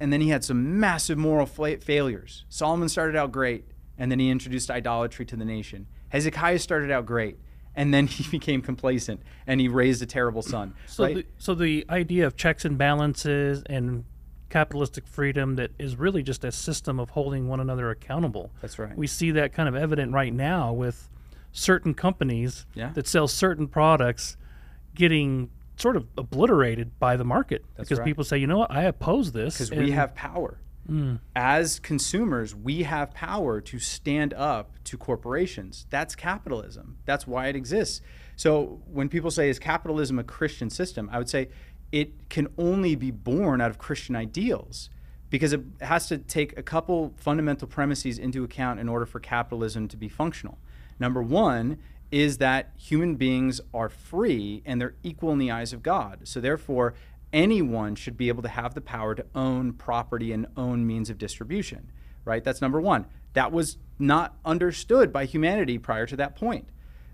and 0.00 0.12
then 0.12 0.20
he 0.20 0.28
had 0.28 0.44
some 0.44 0.78
massive 0.78 1.18
moral 1.18 1.46
fa- 1.46 1.78
failures. 1.78 2.44
Solomon 2.48 2.88
started 2.88 3.16
out 3.16 3.32
great, 3.32 3.64
and 3.98 4.10
then 4.10 4.18
he 4.18 4.30
introduced 4.30 4.70
idolatry 4.70 5.24
to 5.26 5.36
the 5.36 5.44
nation. 5.44 5.86
Hezekiah 6.10 6.58
started 6.58 6.90
out 6.90 7.06
great, 7.06 7.38
and 7.74 7.92
then 7.92 8.06
he 8.08 8.28
became 8.30 8.62
complacent 8.62 9.20
and 9.46 9.60
he 9.60 9.68
raised 9.68 10.02
a 10.02 10.06
terrible 10.06 10.42
son. 10.42 10.74
So, 10.86 11.04
right? 11.04 11.14
the, 11.16 11.26
so 11.38 11.54
the 11.54 11.84
idea 11.90 12.26
of 12.26 12.36
checks 12.36 12.64
and 12.64 12.76
balances 12.78 13.62
and 13.66 14.04
capitalistic 14.50 15.06
freedom 15.06 15.56
that 15.56 15.70
is 15.78 15.96
really 15.96 16.22
just 16.22 16.44
a 16.44 16.52
system 16.52 17.00
of 17.00 17.10
holding 17.10 17.48
one 17.48 17.58
another 17.58 17.88
accountable. 17.90 18.50
That's 18.60 18.78
right. 18.78 18.94
We 18.94 19.06
see 19.06 19.30
that 19.32 19.54
kind 19.54 19.66
of 19.68 19.74
evident 19.74 20.12
right 20.12 20.32
now 20.32 20.72
with 20.74 21.08
certain 21.52 21.94
companies 21.94 22.66
Yeah. 22.74 22.90
that 22.92 23.06
sell 23.06 23.26
certain 23.28 23.66
products 23.66 24.36
getting 24.94 25.50
sort 25.76 25.96
of 25.96 26.06
obliterated 26.16 26.98
by 26.98 27.16
the 27.16 27.24
market 27.24 27.64
That's 27.76 27.88
because 27.88 27.98
right. 27.98 28.06
people 28.06 28.24
say, 28.24 28.38
you 28.38 28.46
know 28.46 28.58
what, 28.58 28.70
I 28.70 28.82
oppose 28.82 29.32
this 29.32 29.54
because 29.54 29.70
we 29.70 29.90
have 29.92 30.14
power. 30.14 30.58
Hmm. 30.86 31.16
As 31.36 31.78
consumers, 31.78 32.54
we 32.54 32.82
have 32.82 33.14
power 33.14 33.60
to 33.60 33.78
stand 33.78 34.34
up 34.34 34.74
to 34.84 34.98
corporations. 34.98 35.86
That's 35.90 36.16
capitalism. 36.16 36.98
That's 37.04 37.26
why 37.26 37.46
it 37.48 37.56
exists. 37.56 38.00
So 38.36 38.82
when 38.86 39.08
people 39.08 39.30
say, 39.30 39.48
is 39.48 39.58
capitalism 39.58 40.18
a 40.18 40.24
Christian 40.24 40.70
system? 40.70 41.08
I 41.12 41.18
would 41.18 41.28
say 41.28 41.50
it 41.92 42.28
can 42.30 42.48
only 42.58 42.96
be 42.96 43.10
born 43.10 43.60
out 43.60 43.70
of 43.70 43.78
Christian 43.78 44.16
ideals 44.16 44.90
because 45.30 45.52
it 45.52 45.62
has 45.80 46.08
to 46.08 46.18
take 46.18 46.58
a 46.58 46.62
couple 46.62 47.14
fundamental 47.16 47.68
premises 47.68 48.18
into 48.18 48.42
account 48.44 48.80
in 48.80 48.88
order 48.88 49.06
for 49.06 49.20
capitalism 49.20 49.88
to 49.88 49.96
be 49.96 50.08
functional. 50.08 50.58
Number 50.98 51.22
one 51.22 51.78
is 52.12 52.38
that 52.38 52.70
human 52.76 53.16
beings 53.16 53.60
are 53.72 53.88
free 53.88 54.62
and 54.64 54.80
they're 54.80 54.94
equal 55.02 55.32
in 55.32 55.38
the 55.38 55.50
eyes 55.50 55.72
of 55.72 55.82
God. 55.82 56.20
So 56.24 56.40
therefore, 56.40 56.94
anyone 57.32 57.94
should 57.94 58.16
be 58.16 58.28
able 58.28 58.42
to 58.42 58.48
have 58.48 58.74
the 58.74 58.80
power 58.80 59.14
to 59.14 59.24
own 59.34 59.72
property 59.72 60.32
and 60.32 60.46
own 60.56 60.86
means 60.86 61.08
of 61.10 61.18
distribution, 61.18 61.90
right? 62.24 62.44
That's 62.44 62.60
number 62.60 62.80
one. 62.80 63.06
That 63.32 63.50
was 63.50 63.78
not 63.98 64.36
understood 64.44 65.12
by 65.12 65.24
humanity 65.24 65.78
prior 65.78 66.06
to 66.06 66.16
that 66.16 66.36
point. 66.36 66.68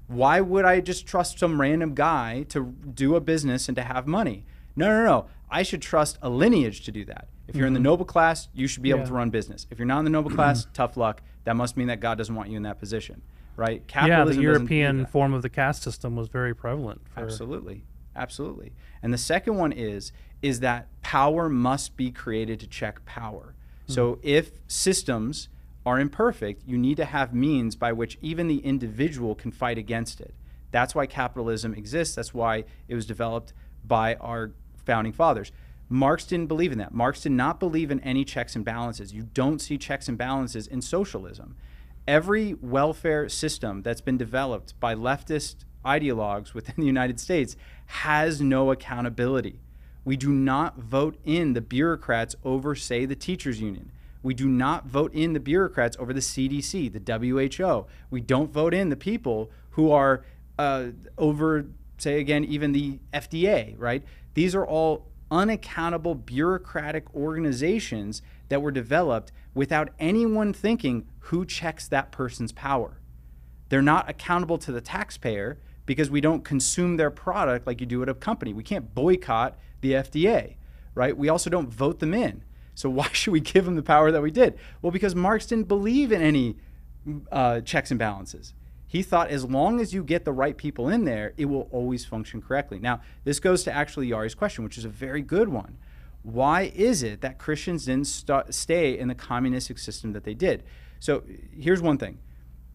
Why 0.08 0.40
would 0.40 0.64
I 0.64 0.80
just 0.80 1.06
trust 1.06 1.38
some 1.38 1.60
random 1.60 1.94
guy 1.94 2.44
to 2.48 2.74
do 2.94 3.14
a 3.14 3.20
business 3.20 3.68
and 3.68 3.76
to 3.76 3.82
have 3.82 4.06
money? 4.06 4.44
No, 4.74 4.88
no, 4.88 5.04
no. 5.04 5.26
I 5.50 5.62
should 5.62 5.82
trust 5.82 6.18
a 6.22 6.28
lineage 6.28 6.82
to 6.84 6.92
do 6.92 7.04
that. 7.04 7.28
If 7.46 7.56
you're 7.56 7.66
in 7.66 7.72
the 7.72 7.78
mm-hmm. 7.78 7.84
noble 7.84 8.04
class, 8.04 8.48
you 8.52 8.66
should 8.66 8.82
be 8.82 8.90
able 8.90 9.06
to 9.06 9.12
run 9.12 9.30
business. 9.30 9.66
If 9.70 9.78
you're 9.78 9.86
not 9.86 10.00
in 10.00 10.04
the 10.04 10.10
noble 10.10 10.30
class, 10.30 10.66
tough 10.74 10.96
luck. 10.96 11.22
That 11.44 11.56
must 11.56 11.76
mean 11.76 11.88
that 11.88 12.00
God 12.00 12.18
doesn't 12.18 12.34
want 12.34 12.50
you 12.50 12.56
in 12.56 12.62
that 12.64 12.78
position, 12.78 13.22
right? 13.58 13.82
yeah, 13.92 14.24
the 14.24 14.36
European 14.36 15.04
form 15.06 15.34
of 15.34 15.42
the 15.42 15.48
caste 15.48 15.82
system 15.82 16.14
was 16.14 16.28
very 16.28 16.54
prevalent. 16.54 17.00
Absolutely. 17.16 17.82
Absolutely. 18.14 18.72
And 19.02 19.12
the 19.12 19.18
second 19.18 19.56
one 19.56 19.72
is 19.72 20.12
is 20.40 20.60
that 20.60 20.86
power 21.02 21.48
must 21.48 21.96
be 21.96 22.12
created 22.12 22.60
to 22.60 22.66
check 22.68 23.04
power. 23.04 23.54
Hmm. 23.86 23.92
So 23.92 24.18
if 24.22 24.52
systems 24.68 25.48
are 25.84 25.98
imperfect, 25.98 26.62
you 26.64 26.78
need 26.78 26.96
to 26.98 27.04
have 27.04 27.34
means 27.34 27.74
by 27.74 27.92
which 27.92 28.16
even 28.22 28.46
the 28.46 28.58
individual 28.58 29.34
can 29.34 29.50
fight 29.50 29.78
against 29.78 30.20
it. 30.20 30.34
That's 30.70 30.94
why 30.94 31.06
capitalism 31.06 31.74
exists. 31.74 32.14
That's 32.14 32.32
why 32.32 32.64
it 32.86 32.94
was 32.94 33.06
developed 33.06 33.52
by 33.84 34.14
our 34.16 34.52
founding 34.84 35.12
fathers. 35.12 35.50
Marx 35.88 36.24
didn't 36.24 36.46
believe 36.46 36.70
in 36.70 36.78
that. 36.78 36.94
Marx 36.94 37.22
did 37.22 37.32
not 37.32 37.58
believe 37.58 37.90
in 37.90 37.98
any 38.00 38.24
checks 38.24 38.54
and 38.54 38.64
balances. 38.64 39.12
You 39.12 39.22
don't 39.34 39.60
see 39.60 39.78
checks 39.78 40.08
and 40.08 40.16
balances 40.16 40.66
in 40.68 40.82
socialism. 40.82 41.56
Every 42.08 42.54
welfare 42.54 43.28
system 43.28 43.82
that's 43.82 44.00
been 44.00 44.16
developed 44.16 44.80
by 44.80 44.94
leftist 44.94 45.56
ideologues 45.84 46.54
within 46.54 46.76
the 46.78 46.86
United 46.86 47.20
States 47.20 47.54
has 47.84 48.40
no 48.40 48.70
accountability. 48.70 49.60
We 50.06 50.16
do 50.16 50.30
not 50.30 50.78
vote 50.78 51.18
in 51.26 51.52
the 51.52 51.60
bureaucrats 51.60 52.34
over, 52.42 52.74
say, 52.74 53.04
the 53.04 53.14
teachers' 53.14 53.60
union. 53.60 53.92
We 54.22 54.32
do 54.32 54.48
not 54.48 54.86
vote 54.86 55.12
in 55.12 55.34
the 55.34 55.38
bureaucrats 55.38 55.98
over 56.00 56.14
the 56.14 56.20
CDC, 56.20 56.90
the 56.94 57.58
WHO. 57.58 57.86
We 58.08 58.22
don't 58.22 58.50
vote 58.50 58.72
in 58.72 58.88
the 58.88 58.96
people 58.96 59.50
who 59.72 59.90
are 59.90 60.24
uh, 60.58 60.86
over, 61.18 61.66
say 61.98 62.20
again, 62.20 62.42
even 62.46 62.72
the 62.72 63.00
FDA, 63.12 63.74
right? 63.76 64.02
These 64.32 64.54
are 64.54 64.66
all 64.66 65.08
unaccountable 65.30 66.14
bureaucratic 66.14 67.14
organizations 67.14 68.22
that 68.48 68.62
were 68.62 68.70
developed 68.70 69.30
without 69.52 69.90
anyone 69.98 70.54
thinking 70.54 71.06
who 71.28 71.44
checks 71.44 71.86
that 71.88 72.10
person's 72.10 72.52
power. 72.52 72.98
They're 73.68 73.82
not 73.82 74.08
accountable 74.08 74.56
to 74.58 74.72
the 74.72 74.80
taxpayer 74.80 75.58
because 75.84 76.10
we 76.10 76.22
don't 76.22 76.42
consume 76.42 76.96
their 76.96 77.10
product 77.10 77.66
like 77.66 77.80
you 77.80 77.86
do 77.86 78.02
at 78.02 78.08
a 78.08 78.14
company. 78.14 78.54
We 78.54 78.62
can't 78.62 78.94
boycott 78.94 79.58
the 79.82 79.92
FDA, 79.92 80.56
right? 80.94 81.16
We 81.16 81.28
also 81.28 81.50
don't 81.50 81.68
vote 81.68 81.98
them 81.98 82.14
in. 82.14 82.44
So 82.74 82.88
why 82.98 83.08
should 83.12 83.32
we 83.32 83.40
give 83.40 83.66
them 83.66 83.76
the 83.76 83.82
power 83.82 84.10
that 84.10 84.22
we 84.22 84.30
did? 84.30 84.58
Well, 84.80 84.90
because 84.90 85.14
Marx 85.14 85.44
didn't 85.44 85.68
believe 85.68 86.12
in 86.12 86.22
any 86.22 86.56
uh, 87.30 87.60
checks 87.60 87.90
and 87.90 87.98
balances. 87.98 88.54
He 88.86 89.02
thought 89.02 89.28
as 89.28 89.44
long 89.44 89.80
as 89.80 89.92
you 89.92 90.02
get 90.02 90.24
the 90.24 90.32
right 90.32 90.56
people 90.56 90.88
in 90.88 91.04
there, 91.04 91.34
it 91.36 91.44
will 91.44 91.68
always 91.70 92.06
function 92.06 92.40
correctly. 92.40 92.78
Now, 92.78 93.02
this 93.24 93.38
goes 93.38 93.64
to 93.64 93.72
actually 93.72 94.08
Yari's 94.08 94.34
question, 94.34 94.64
which 94.64 94.78
is 94.78 94.86
a 94.86 94.88
very 94.88 95.20
good 95.20 95.50
one. 95.50 95.76
Why 96.22 96.72
is 96.74 97.02
it 97.02 97.20
that 97.20 97.38
Christians 97.38 97.84
didn't 97.84 98.06
st- 98.06 98.54
stay 98.54 98.98
in 98.98 99.08
the 99.08 99.14
communistic 99.14 99.78
system 99.78 100.14
that 100.14 100.24
they 100.24 100.32
did? 100.32 100.64
So 100.98 101.22
here's 101.52 101.82
one 101.82 101.98
thing 101.98 102.18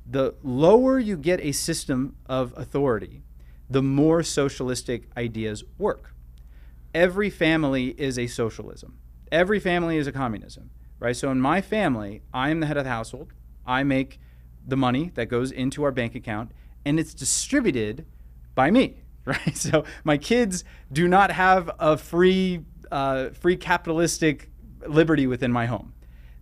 the 0.05 0.35
lower 0.43 0.99
you 0.99 1.15
get 1.15 1.39
a 1.39 1.51
system 1.51 2.15
of 2.25 2.53
authority, 2.57 3.23
the 3.69 3.81
more 3.81 4.21
socialistic 4.23 5.09
ideas 5.15 5.63
work. 5.77 6.13
Every 6.93 7.29
family 7.29 7.95
is 7.97 8.19
a 8.19 8.27
socialism. 8.27 8.99
Every 9.31 9.59
family 9.59 9.97
is 9.97 10.05
a 10.05 10.11
communism, 10.11 10.69
right? 10.99 11.15
So 11.15 11.31
in 11.31 11.39
my 11.39 11.61
family, 11.61 12.21
I 12.33 12.49
am 12.49 12.59
the 12.59 12.67
head 12.67 12.77
of 12.77 12.83
the 12.83 12.89
household. 12.89 13.33
I 13.65 13.83
make 13.83 14.19
the 14.65 14.77
money 14.77 15.11
that 15.15 15.25
goes 15.25 15.51
into 15.51 15.83
our 15.83 15.91
bank 15.91 16.15
account 16.15 16.51
and 16.85 16.99
it's 16.99 17.13
distributed 17.13 18.05
by 18.55 18.69
me, 18.69 18.97
right? 19.25 19.55
So 19.55 19.85
my 20.03 20.17
kids 20.17 20.63
do 20.91 21.07
not 21.07 21.31
have 21.31 21.71
a 21.79 21.97
free, 21.97 22.61
uh, 22.91 23.29
free 23.29 23.55
capitalistic 23.55 24.49
liberty 24.85 25.27
within 25.27 25.51
my 25.51 25.65
home. 25.65 25.92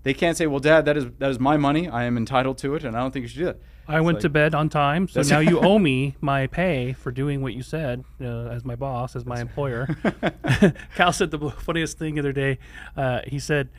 They 0.04 0.14
can't 0.14 0.36
say, 0.36 0.48
"Well, 0.48 0.60
Dad, 0.60 0.86
that 0.86 0.98
is 0.98 1.06
that 1.20 1.30
is 1.30 1.40
my 1.40 1.58
money. 1.58 1.88
I 1.88 2.06
am 2.06 2.18
entitled 2.18 2.58
to 2.60 2.76
it, 2.76 2.84
and 2.84 2.96
I 2.96 3.00
don't 3.02 3.12
think 3.12 3.24
you 3.24 3.30
should 3.30 3.40
do 3.40 3.46
that." 3.46 3.60
I 3.88 4.00
went 4.02 4.18
like- 4.18 4.22
to 4.22 4.30
bed 4.30 4.56
on 4.56 4.70
time, 4.70 5.08
so 5.08 5.22
now 5.22 5.40
you 5.40 5.60
owe 5.68 5.78
me 5.80 6.16
my 6.22 6.48
pay 6.48 6.94
for 6.94 7.12
doing 7.12 7.42
what 7.42 7.54
you 7.54 7.62
said 7.62 8.04
uh, 8.22 8.48
as 8.48 8.64
my 8.64 8.76
boss, 8.76 9.16
as 9.16 9.26
my 9.26 9.42
employer. 9.42 9.88
Cal 10.96 11.12
said 11.12 11.32
the 11.32 11.50
funniest 11.52 11.98
thing 11.98 12.16
the 12.16 12.22
other 12.22 12.32
day. 12.32 12.58
Uh, 12.96 13.22
he 13.28 13.40
said, 13.40 13.70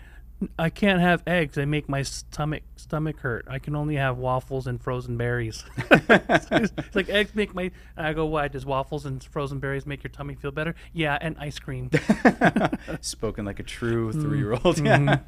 "I 0.58 0.70
can't 0.70 1.00
have 1.00 1.22
eggs; 1.26 1.54
they 1.54 1.64
make 1.64 1.88
my 1.88 2.02
stomach 2.02 2.62
stomach 2.76 3.18
hurt. 3.20 3.44
I 3.48 3.58
can 3.58 3.74
only 3.76 3.96
have 3.96 4.18
waffles 4.18 4.66
and 4.66 4.80
frozen 4.80 5.16
berries." 5.16 5.64
it's 5.90 6.94
like 6.94 7.08
eggs 7.08 7.34
make 7.34 7.54
my. 7.54 7.70
and 7.96 8.06
I 8.06 8.12
go, 8.12 8.26
"Why 8.26 8.48
does 8.48 8.66
waffles 8.66 9.06
and 9.06 9.22
frozen 9.22 9.58
berries 9.58 9.86
make 9.86 10.02
your 10.02 10.10
tummy 10.10 10.34
feel 10.34 10.50
better?" 10.50 10.74
Yeah, 10.92 11.18
and 11.20 11.36
ice 11.38 11.58
cream. 11.58 11.90
Spoken 13.00 13.44
like 13.44 13.60
a 13.60 13.64
true 13.64 14.12
three-year-old. 14.12 14.78
Yeah. 14.78 15.18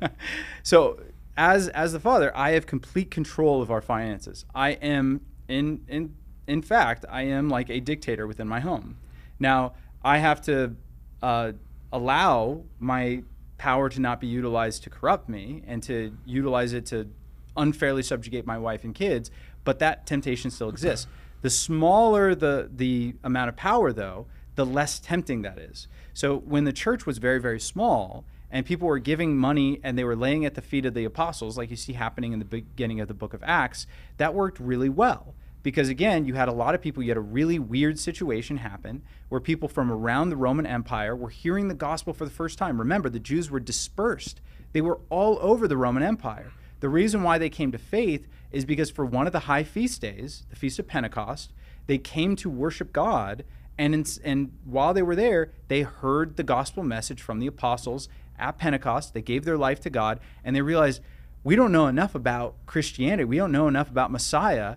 so, 0.62 1.01
as 1.37 1.69
as 1.69 1.93
the 1.93 2.01
father, 2.01 2.35
I 2.37 2.51
have 2.53 2.67
complete 2.67 3.11
control 3.11 3.62
of 3.62 3.71
our 3.71 3.81
finances. 3.81 4.45
I 4.55 4.71
am 4.71 5.21
in 5.49 5.81
in 5.89 6.15
in 6.47 6.62
fact, 6.62 7.05
I 7.09 7.23
am 7.23 7.49
like 7.49 7.71
a 7.71 7.81
dictator 7.81 8.27
within 8.27 8.49
my 8.49 8.61
home. 8.61 8.99
Now, 9.39 9.75
I 10.03 10.19
have 10.19 10.43
to 10.43 10.77
uh, 11.23 11.53
allow 11.93 12.65
my 12.79 13.23
power 13.65 13.89
to 13.89 13.99
not 13.99 14.21
be 14.21 14.27
utilized 14.27 14.83
to 14.83 14.91
corrupt 14.91 15.27
me 15.27 15.62
and 15.67 15.83
to 15.83 16.15
utilize 16.27 16.75
it 16.75 16.85
to 16.85 17.09
unfairly 17.57 18.03
subjugate 18.03 18.45
my 18.45 18.59
wife 18.59 18.85
and 18.85 18.95
kids, 18.95 19.31
but 19.65 19.79
that 19.79 20.07
temptation 20.07 20.51
still 20.51 20.69
exists. 20.69 21.07
The 21.41 21.49
smaller 21.49 22.35
the 22.35 22.69
the 22.71 23.15
amount 23.25 23.49
of 23.49 23.57
power 23.57 23.91
though, 23.91 24.27
the 24.55 24.67
less 24.67 25.01
tempting 25.01 25.41
that 25.43 25.59
is. 25.59 25.89
So 26.12 26.37
when 26.37 26.65
the 26.65 26.75
church 26.75 27.07
was 27.07 27.17
very 27.17 27.41
very 27.41 27.59
small 27.59 28.27
and 28.51 28.67
people 28.67 28.87
were 28.87 28.99
giving 28.99 29.35
money 29.35 29.81
and 29.83 29.97
they 29.97 30.05
were 30.05 30.15
laying 30.15 30.45
at 30.45 30.57
the 30.57 30.61
feet 30.61 30.85
of 30.85 30.93
the 30.93 31.07
apostles 31.07 31.57
like 31.57 31.71
you 31.71 31.77
see 31.77 31.95
happening 31.95 32.35
in 32.35 32.41
the 32.41 32.45
beginning 32.45 33.01
of 33.01 33.09
the 33.09 33.15
book 33.15 33.33
of 33.33 33.43
Acts, 33.43 33.87
that 34.19 34.35
worked 34.35 34.61
really 34.61 34.91
well 34.91 35.35
because 35.65 35.89
again 35.89 36.25
you 36.25 36.35
had 36.35 36.47
a 36.47 36.53
lot 36.53 36.77
of 36.77 36.81
people 36.81 37.03
you 37.03 37.11
had 37.11 37.17
a 37.17 37.21
really 37.21 37.59
weird 37.59 37.99
situation 37.99 38.59
happen 38.59 39.03
where 39.29 39.41
people 39.41 39.69
from 39.69 39.91
around 39.91 40.29
the 40.29 40.37
roman 40.37 40.67
empire 40.67 41.17
were 41.17 41.31
hearing 41.31 41.67
the 41.67 41.75
gospel 41.75 42.12
for 42.12 42.25
the 42.25 42.31
first 42.31 42.57
time. 42.57 42.79
Remember 42.79 43.09
the 43.09 43.19
jews 43.19 43.51
were 43.51 43.59
dispersed. 43.59 44.41
They 44.73 44.81
were 44.81 45.01
all 45.11 45.39
over 45.41 45.67
the 45.67 45.77
roman 45.77 46.05
empire. 46.05 46.53
The 46.79 46.89
reason 46.89 47.25
why 47.25 47.39
they 47.39 47.49
came 47.49 47.73
to 47.73 47.79
faith 47.79 48.29
is 48.53 48.65
because 48.65 48.91
for 48.91 49.05
one 49.05 49.27
of 49.27 49.33
the 49.33 49.41
high 49.41 49.65
feast 49.65 50.01
days 50.01 50.45
the 50.51 50.57
feast 50.57 50.79
of 50.79 50.87
pentecost 50.87 51.53
they 51.89 51.99
came 51.99 52.37
to 52.37 52.49
worship 52.49 52.93
god 52.93 53.45
and 53.77 53.95
in, 53.95 54.05
and 54.23 54.53
while 54.65 54.95
they 54.95 55.03
were 55.03 55.17
there 55.17 55.51
they 55.67 55.83
heard 55.83 56.37
the 56.37 56.45
gospel 56.45 56.85
message 56.85 57.21
from 57.21 57.41
the 57.41 57.49
apostles 57.49 58.09
at 58.39 58.59
pentecost. 58.59 59.15
They 59.15 59.23
gave 59.23 59.45
their 59.45 59.59
life 59.59 59.81
to 59.81 59.91
god 59.91 60.21
and 60.45 60.55
they 60.55 60.62
realized 60.62 61.01
we 61.43 61.57
don't 61.57 61.73
know 61.73 61.87
enough 61.87 62.15
about 62.15 62.55
christianity. 62.67 63.25
We 63.25 63.39
don't 63.39 63.53
know 63.53 63.67
enough 63.67 63.91
about 63.91 64.12
messiah 64.12 64.77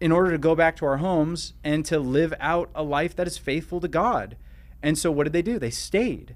in 0.00 0.12
order 0.12 0.30
to 0.30 0.38
go 0.38 0.54
back 0.54 0.76
to 0.76 0.86
our 0.86 0.98
homes 0.98 1.54
and 1.62 1.84
to 1.86 1.98
live 1.98 2.34
out 2.40 2.70
a 2.74 2.82
life 2.82 3.14
that 3.16 3.26
is 3.26 3.38
faithful 3.38 3.80
to 3.80 3.88
God. 3.88 4.36
And 4.82 4.98
so 4.98 5.10
what 5.10 5.24
did 5.24 5.32
they 5.32 5.42
do? 5.42 5.58
They 5.58 5.70
stayed. 5.70 6.34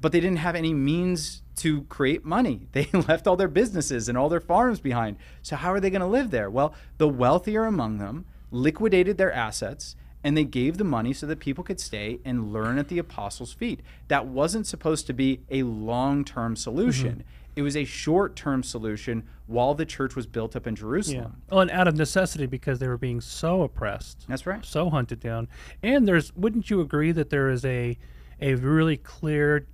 But 0.00 0.12
they 0.12 0.20
didn't 0.20 0.38
have 0.38 0.54
any 0.54 0.74
means 0.74 1.42
to 1.56 1.82
create 1.82 2.24
money. 2.24 2.66
They 2.72 2.88
left 2.92 3.26
all 3.26 3.36
their 3.36 3.48
businesses 3.48 4.08
and 4.08 4.16
all 4.16 4.28
their 4.28 4.40
farms 4.40 4.80
behind. 4.80 5.16
So 5.42 5.56
how 5.56 5.72
are 5.72 5.80
they 5.80 5.90
going 5.90 6.00
to 6.00 6.06
live 6.06 6.30
there? 6.30 6.50
Well, 6.50 6.74
the 6.98 7.08
wealthier 7.08 7.64
among 7.64 7.98
them 7.98 8.24
liquidated 8.50 9.16
their 9.18 9.32
assets 9.32 9.96
and 10.24 10.36
they 10.36 10.44
gave 10.44 10.78
the 10.78 10.84
money 10.84 11.12
so 11.12 11.26
that 11.26 11.40
people 11.40 11.64
could 11.64 11.80
stay 11.80 12.20
and 12.24 12.52
learn 12.52 12.78
at 12.78 12.88
the 12.88 12.98
apostles' 12.98 13.52
feet. 13.52 13.80
That 14.08 14.26
wasn't 14.26 14.66
supposed 14.66 15.06
to 15.08 15.12
be 15.12 15.40
a 15.50 15.64
long-term 15.64 16.56
solution. 16.56 17.10
Mm-hmm. 17.10 17.41
It 17.54 17.62
was 17.62 17.76
a 17.76 17.84
short-term 17.84 18.62
solution 18.62 19.24
while 19.46 19.74
the 19.74 19.84
church 19.84 20.16
was 20.16 20.26
built 20.26 20.56
up 20.56 20.66
in 20.66 20.74
Yeah. 20.74 20.80
Jerusalem. 20.80 21.42
Well, 21.50 21.60
and 21.60 21.70
out 21.70 21.86
of 21.86 21.96
necessity 21.96 22.46
because 22.46 22.78
they 22.78 22.88
were 22.88 22.96
being 22.98 23.20
so 23.20 23.62
oppressed. 23.62 24.24
That's 24.28 24.46
right. 24.46 24.64
So 24.64 24.88
hunted 24.90 25.20
down. 25.20 25.48
And 25.82 26.08
there's 26.08 26.34
wouldn't 26.34 26.70
you 26.70 26.80
agree 26.80 27.12
that 27.12 27.30
there 27.30 27.50
is 27.50 27.64
a 27.64 27.98
a 28.40 28.54
really 28.54 28.96
clear 28.96 29.66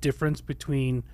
difference 0.00 0.40
between 0.40 1.04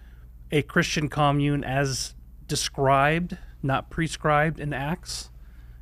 a 0.53 0.63
Christian 0.63 1.09
commune 1.09 1.65
as 1.65 2.15
described, 2.47 3.37
not 3.63 3.91
prescribed 3.91 4.61
in 4.61 4.73
Acts? 4.73 5.31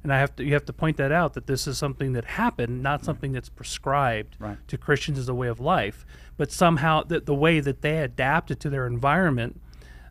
And 0.03 0.12
I 0.12 0.18
have 0.18 0.35
to 0.37 0.45
you 0.45 0.55
have 0.55 0.64
to 0.64 0.72
point 0.72 0.97
that 0.97 1.12
out 1.12 1.35
that 1.35 1.47
this 1.47 1.66
is 1.66 1.76
something 1.78 2.12
that 2.14 2.24
happened, 2.24 2.83
not 2.83 3.05
something 3.05 3.30
that's 3.33 3.49
prescribed 3.51 4.37
Right. 4.41 4.57
to 4.68 4.76
Christians 4.78 5.18
as 5.18 5.28
a 5.28 5.35
way 5.35 5.47
of 5.49 5.61
life, 5.61 6.05
but 6.37 6.51
somehow 6.51 7.03
that 7.05 7.26
the 7.26 7.35
way 7.35 7.61
that 7.61 7.83
they 7.83 7.99
adapted 7.99 8.59
to 8.61 8.70
their 8.70 8.87
environment 8.87 9.61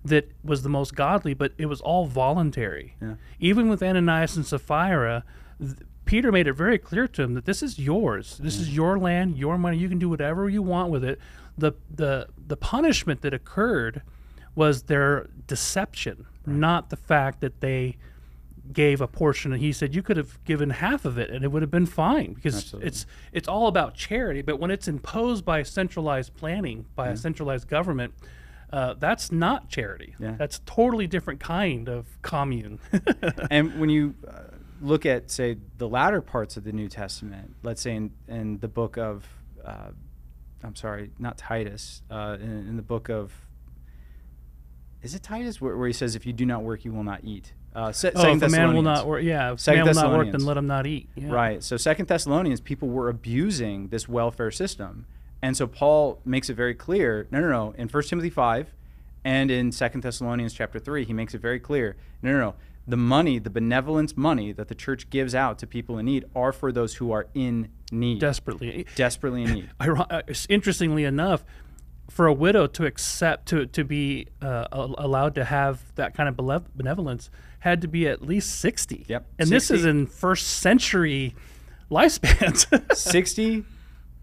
that 0.03 0.31
was 0.43 0.63
the 0.63 0.69
most 0.69 0.95
godly, 0.95 1.33
but 1.33 1.53
it 1.57 1.67
was 1.67 1.81
all 1.81 2.05
voluntary. 2.05 2.95
Yeah. 3.01 3.15
Even 3.39 3.69
with 3.69 3.83
Ananias 3.83 4.35
and 4.35 4.45
Sapphira, 4.45 5.23
th- 5.59 5.77
Peter 6.05 6.31
made 6.31 6.47
it 6.47 6.53
very 6.53 6.77
clear 6.77 7.07
to 7.07 7.21
him 7.21 7.35
that 7.35 7.45
this 7.45 7.61
is 7.61 7.77
yours. 7.77 8.37
This 8.41 8.57
is 8.57 8.75
your 8.75 8.97
land, 8.97 9.37
your 9.37 9.57
money. 9.57 9.77
You 9.77 9.89
can 9.89 9.99
do 9.99 10.09
whatever 10.09 10.49
you 10.49 10.61
want 10.61 10.89
with 10.89 11.03
it. 11.03 11.19
The 11.57 11.73
the 11.93 12.27
the 12.47 12.57
punishment 12.57 13.21
that 13.21 13.33
occurred 13.33 14.01
was 14.55 14.83
their 14.83 15.29
deception, 15.47 16.25
not 16.45 16.89
the 16.89 16.97
fact 16.97 17.41
that 17.41 17.61
they 17.61 17.97
gave 18.73 19.01
a 19.01 19.07
portion 19.07 19.51
and 19.51 19.61
he 19.61 19.73
said 19.73 19.93
you 19.93 20.01
could 20.01 20.17
have 20.17 20.41
given 20.45 20.69
half 20.69 21.03
of 21.03 21.17
it 21.17 21.29
and 21.29 21.43
it 21.43 21.49
would 21.49 21.61
have 21.61 21.71
been 21.71 21.85
fine 21.85 22.33
because 22.33 22.55
Absolutely. 22.55 22.87
it's 22.87 23.05
it's 23.33 23.47
all 23.47 23.67
about 23.67 23.95
charity 23.95 24.41
but 24.41 24.59
when 24.59 24.71
it's 24.71 24.87
imposed 24.87 25.43
by 25.43 25.61
centralized 25.63 26.33
planning 26.35 26.85
by 26.95 27.09
a 27.09 27.17
centralized 27.17 27.67
government 27.67 28.13
uh, 28.73 28.93
that's 28.95 29.31
not 29.31 29.69
charity 29.69 30.15
Yeah. 30.19 30.35
that's 30.37 30.59
totally 30.65 31.07
different 31.07 31.39
kind 31.39 31.89
of 31.89 32.07
commune 32.21 32.79
and 33.51 33.79
when 33.79 33.89
you 33.89 34.15
uh, 34.27 34.43
look 34.81 35.05
at, 35.05 35.29
say, 35.29 35.57
the 35.77 35.87
latter 35.87 36.21
parts 36.21 36.57
of 36.57 36.63
the 36.63 36.71
New 36.71 36.87
Testament, 36.87 37.55
let's 37.61 37.81
say 37.81 37.95
in, 37.95 38.11
in 38.27 38.57
the 38.57 38.67
book 38.67 38.97
of, 38.97 39.27
uh, 39.63 39.91
I'm 40.63 40.75
sorry, 40.75 41.11
not 41.19 41.37
Titus, 41.37 42.01
uh, 42.09 42.37
in, 42.41 42.49
in 42.67 42.75
the 42.77 42.81
book 42.81 43.07
of, 43.09 43.31
is 45.03 45.15
it 45.15 45.23
Titus, 45.23 45.61
where, 45.61 45.77
where 45.77 45.87
he 45.87 45.93
says, 45.93 46.15
"If 46.15 46.25
you 46.25 46.33
do 46.33 46.45
not 46.45 46.63
work, 46.63 46.85
you 46.85 46.91
will 46.93 47.03
not 47.03 47.23
eat." 47.23 47.53
Uh, 47.75 47.91
se- 47.91 48.11
oh 48.15 48.33
if 48.33 48.41
a 48.41 48.49
man 48.49 48.73
will 48.73 48.81
not 48.81 49.07
work 49.07 49.23
yeah 49.23 49.53
if 49.53 49.65
man 49.65 49.85
will 49.85 49.93
not 49.93 50.11
work 50.11 50.29
then 50.29 50.43
let 50.43 50.57
him 50.57 50.67
not 50.67 50.85
eat 50.85 51.07
yeah. 51.15 51.31
Right. 51.31 51.63
So 51.63 51.77
Second 51.77 52.07
Thessalonians, 52.07 52.59
people 52.59 52.89
were 52.89 53.07
abusing 53.07 53.87
this 53.87 54.09
welfare 54.09 54.51
system, 54.51 55.05
and 55.41 55.57
so 55.57 55.67
Paul 55.67 56.19
makes 56.25 56.49
it 56.49 56.55
very 56.55 56.75
clear. 56.75 57.27
No, 57.31 57.39
no, 57.39 57.49
no. 57.49 57.73
In 57.77 57.87
First 57.87 58.09
Timothy 58.09 58.29
five, 58.29 58.73
and 59.23 59.51
in 59.51 59.71
Second 59.71 60.01
Thessalonians 60.01 60.53
chapter 60.53 60.79
three, 60.79 61.05
he 61.05 61.13
makes 61.13 61.33
it 61.33 61.41
very 61.41 61.59
clear. 61.59 61.95
No, 62.21 62.31
no, 62.31 62.39
no. 62.39 62.55
The 62.87 62.97
money, 62.97 63.37
the 63.37 63.51
benevolence 63.51 64.17
money 64.17 64.51
that 64.53 64.67
the 64.67 64.75
church 64.75 65.09
gives 65.09 65.35
out 65.35 65.59
to 65.59 65.67
people 65.67 65.97
in 65.99 66.05
need, 66.05 66.25
are 66.35 66.51
for 66.51 66.71
those 66.71 66.95
who 66.95 67.11
are 67.11 67.27
in 67.33 67.69
need, 67.91 68.19
desperately 68.19 68.85
desperately 68.95 69.43
in 69.43 69.53
need. 69.53 69.69
Uh, 69.79 70.21
interestingly 70.49 71.03
enough, 71.03 71.43
for 72.09 72.27
a 72.27 72.33
widow 72.33 72.67
to 72.67 72.85
accept 72.85 73.47
to 73.47 73.65
to 73.67 73.83
be 73.83 74.27
uh, 74.41 74.65
allowed 74.71 75.35
to 75.35 75.45
have 75.45 75.93
that 75.95 76.13
kind 76.13 76.27
of 76.27 76.65
benevolence 76.75 77.29
had 77.59 77.81
to 77.81 77.87
be 77.87 78.07
at 78.07 78.21
least 78.21 78.59
sixty. 78.59 79.05
Yep, 79.07 79.27
And 79.39 79.49
this 79.49 79.71
is 79.71 79.85
in 79.85 80.07
first 80.07 80.47
century 80.47 81.35
lifespans. 81.91 82.95
60 82.95 83.63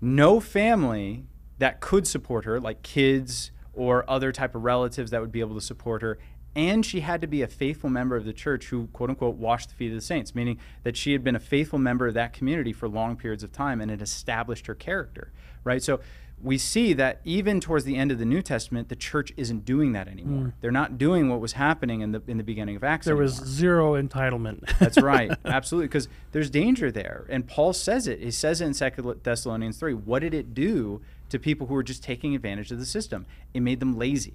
no 0.01 0.41
family 0.41 1.25
that 1.59 1.81
could 1.81 2.07
support 2.07 2.45
her 2.45 2.61
like 2.61 2.83
kids 2.83 3.51
or 3.73 4.09
other 4.09 4.33
type 4.33 4.55
of 4.55 4.63
relatives 4.63 5.11
that 5.11 5.21
would 5.21 5.33
be 5.33 5.41
able 5.41 5.55
to 5.55 5.61
support 5.61 6.03
her 6.03 6.19
and 6.59 6.85
she 6.85 7.01
had 7.01 7.21
to 7.21 7.29
be 7.29 7.43
a 7.43 7.47
faithful 7.47 7.89
member 7.89 8.17
of 8.17 8.25
the 8.25 8.33
church 8.33 8.67
who, 8.67 8.89
quote 8.89 9.11
unquote, 9.11 9.37
washed 9.37 9.69
the 9.69 9.77
feet 9.77 9.91
of 9.91 9.95
the 9.95 10.01
saints, 10.01 10.35
meaning 10.35 10.59
that 10.83 10.97
she 10.97 11.13
had 11.13 11.23
been 11.23 11.37
a 11.37 11.41
faithful 11.41 11.79
member 11.79 12.09
of 12.09 12.15
that 12.15 12.33
community 12.33 12.73
for 12.73 12.89
long 12.89 13.17
periods 13.17 13.45
of 13.45 13.53
time 13.53 13.81
and 13.81 13.93
it 13.93 14.03
established 14.03 14.67
her 14.67 14.75
character, 14.75 15.31
right? 15.63 15.81
So 15.83 16.01
we 16.43 16.57
see 16.59 16.93
that 16.93 17.21
even 17.25 17.61
towards 17.61 17.85
the 17.85 17.97
end 17.97 18.13
of 18.13 18.19
the 18.19 18.25
New 18.25 18.43
Testament, 18.43 18.89
the 18.89 18.97
church 18.97 19.33
isn't 19.37 19.65
doing 19.65 19.93
that 19.93 20.09
anymore. 20.09 20.45
Mm. 20.45 20.53
They're 20.61 20.71
not 20.71 20.97
doing 20.97 21.29
what 21.29 21.41
was 21.41 21.53
happening 21.53 22.01
in 22.01 22.13
the 22.13 22.23
in 22.27 22.37
the 22.39 22.45
beginning 22.45 22.77
of 22.77 22.85
Acts. 22.85 23.07
There 23.07 23.15
anymore. 23.15 23.25
was 23.25 23.35
zero 23.35 24.01
entitlement. 24.01 24.61
That's 24.79 25.01
right, 25.01 25.33
absolutely, 25.45 25.89
because 25.89 26.09
there's 26.33 26.51
danger 26.51 26.91
there, 26.91 27.27
and 27.29 27.47
Paul 27.47 27.73
says 27.73 28.07
it. 28.07 28.21
He 28.21 28.31
says 28.31 28.61
it 28.61 28.67
in 28.67 28.75
Second 28.75 29.23
Thessalonians 29.23 29.79
three. 29.79 29.95
What 29.95 30.21
did 30.21 30.35
it 30.35 30.55
do 30.55 31.01
to 31.31 31.39
people 31.39 31.67
who 31.67 31.75
were 31.75 31.83
just 31.83 32.03
taking 32.03 32.35
advantage 32.35 32.71
of 32.71 32.79
the 32.79 32.87
system? 32.87 33.27
It 33.53 33.61
made 33.61 33.81
them 33.81 33.97
lazy. 33.99 34.35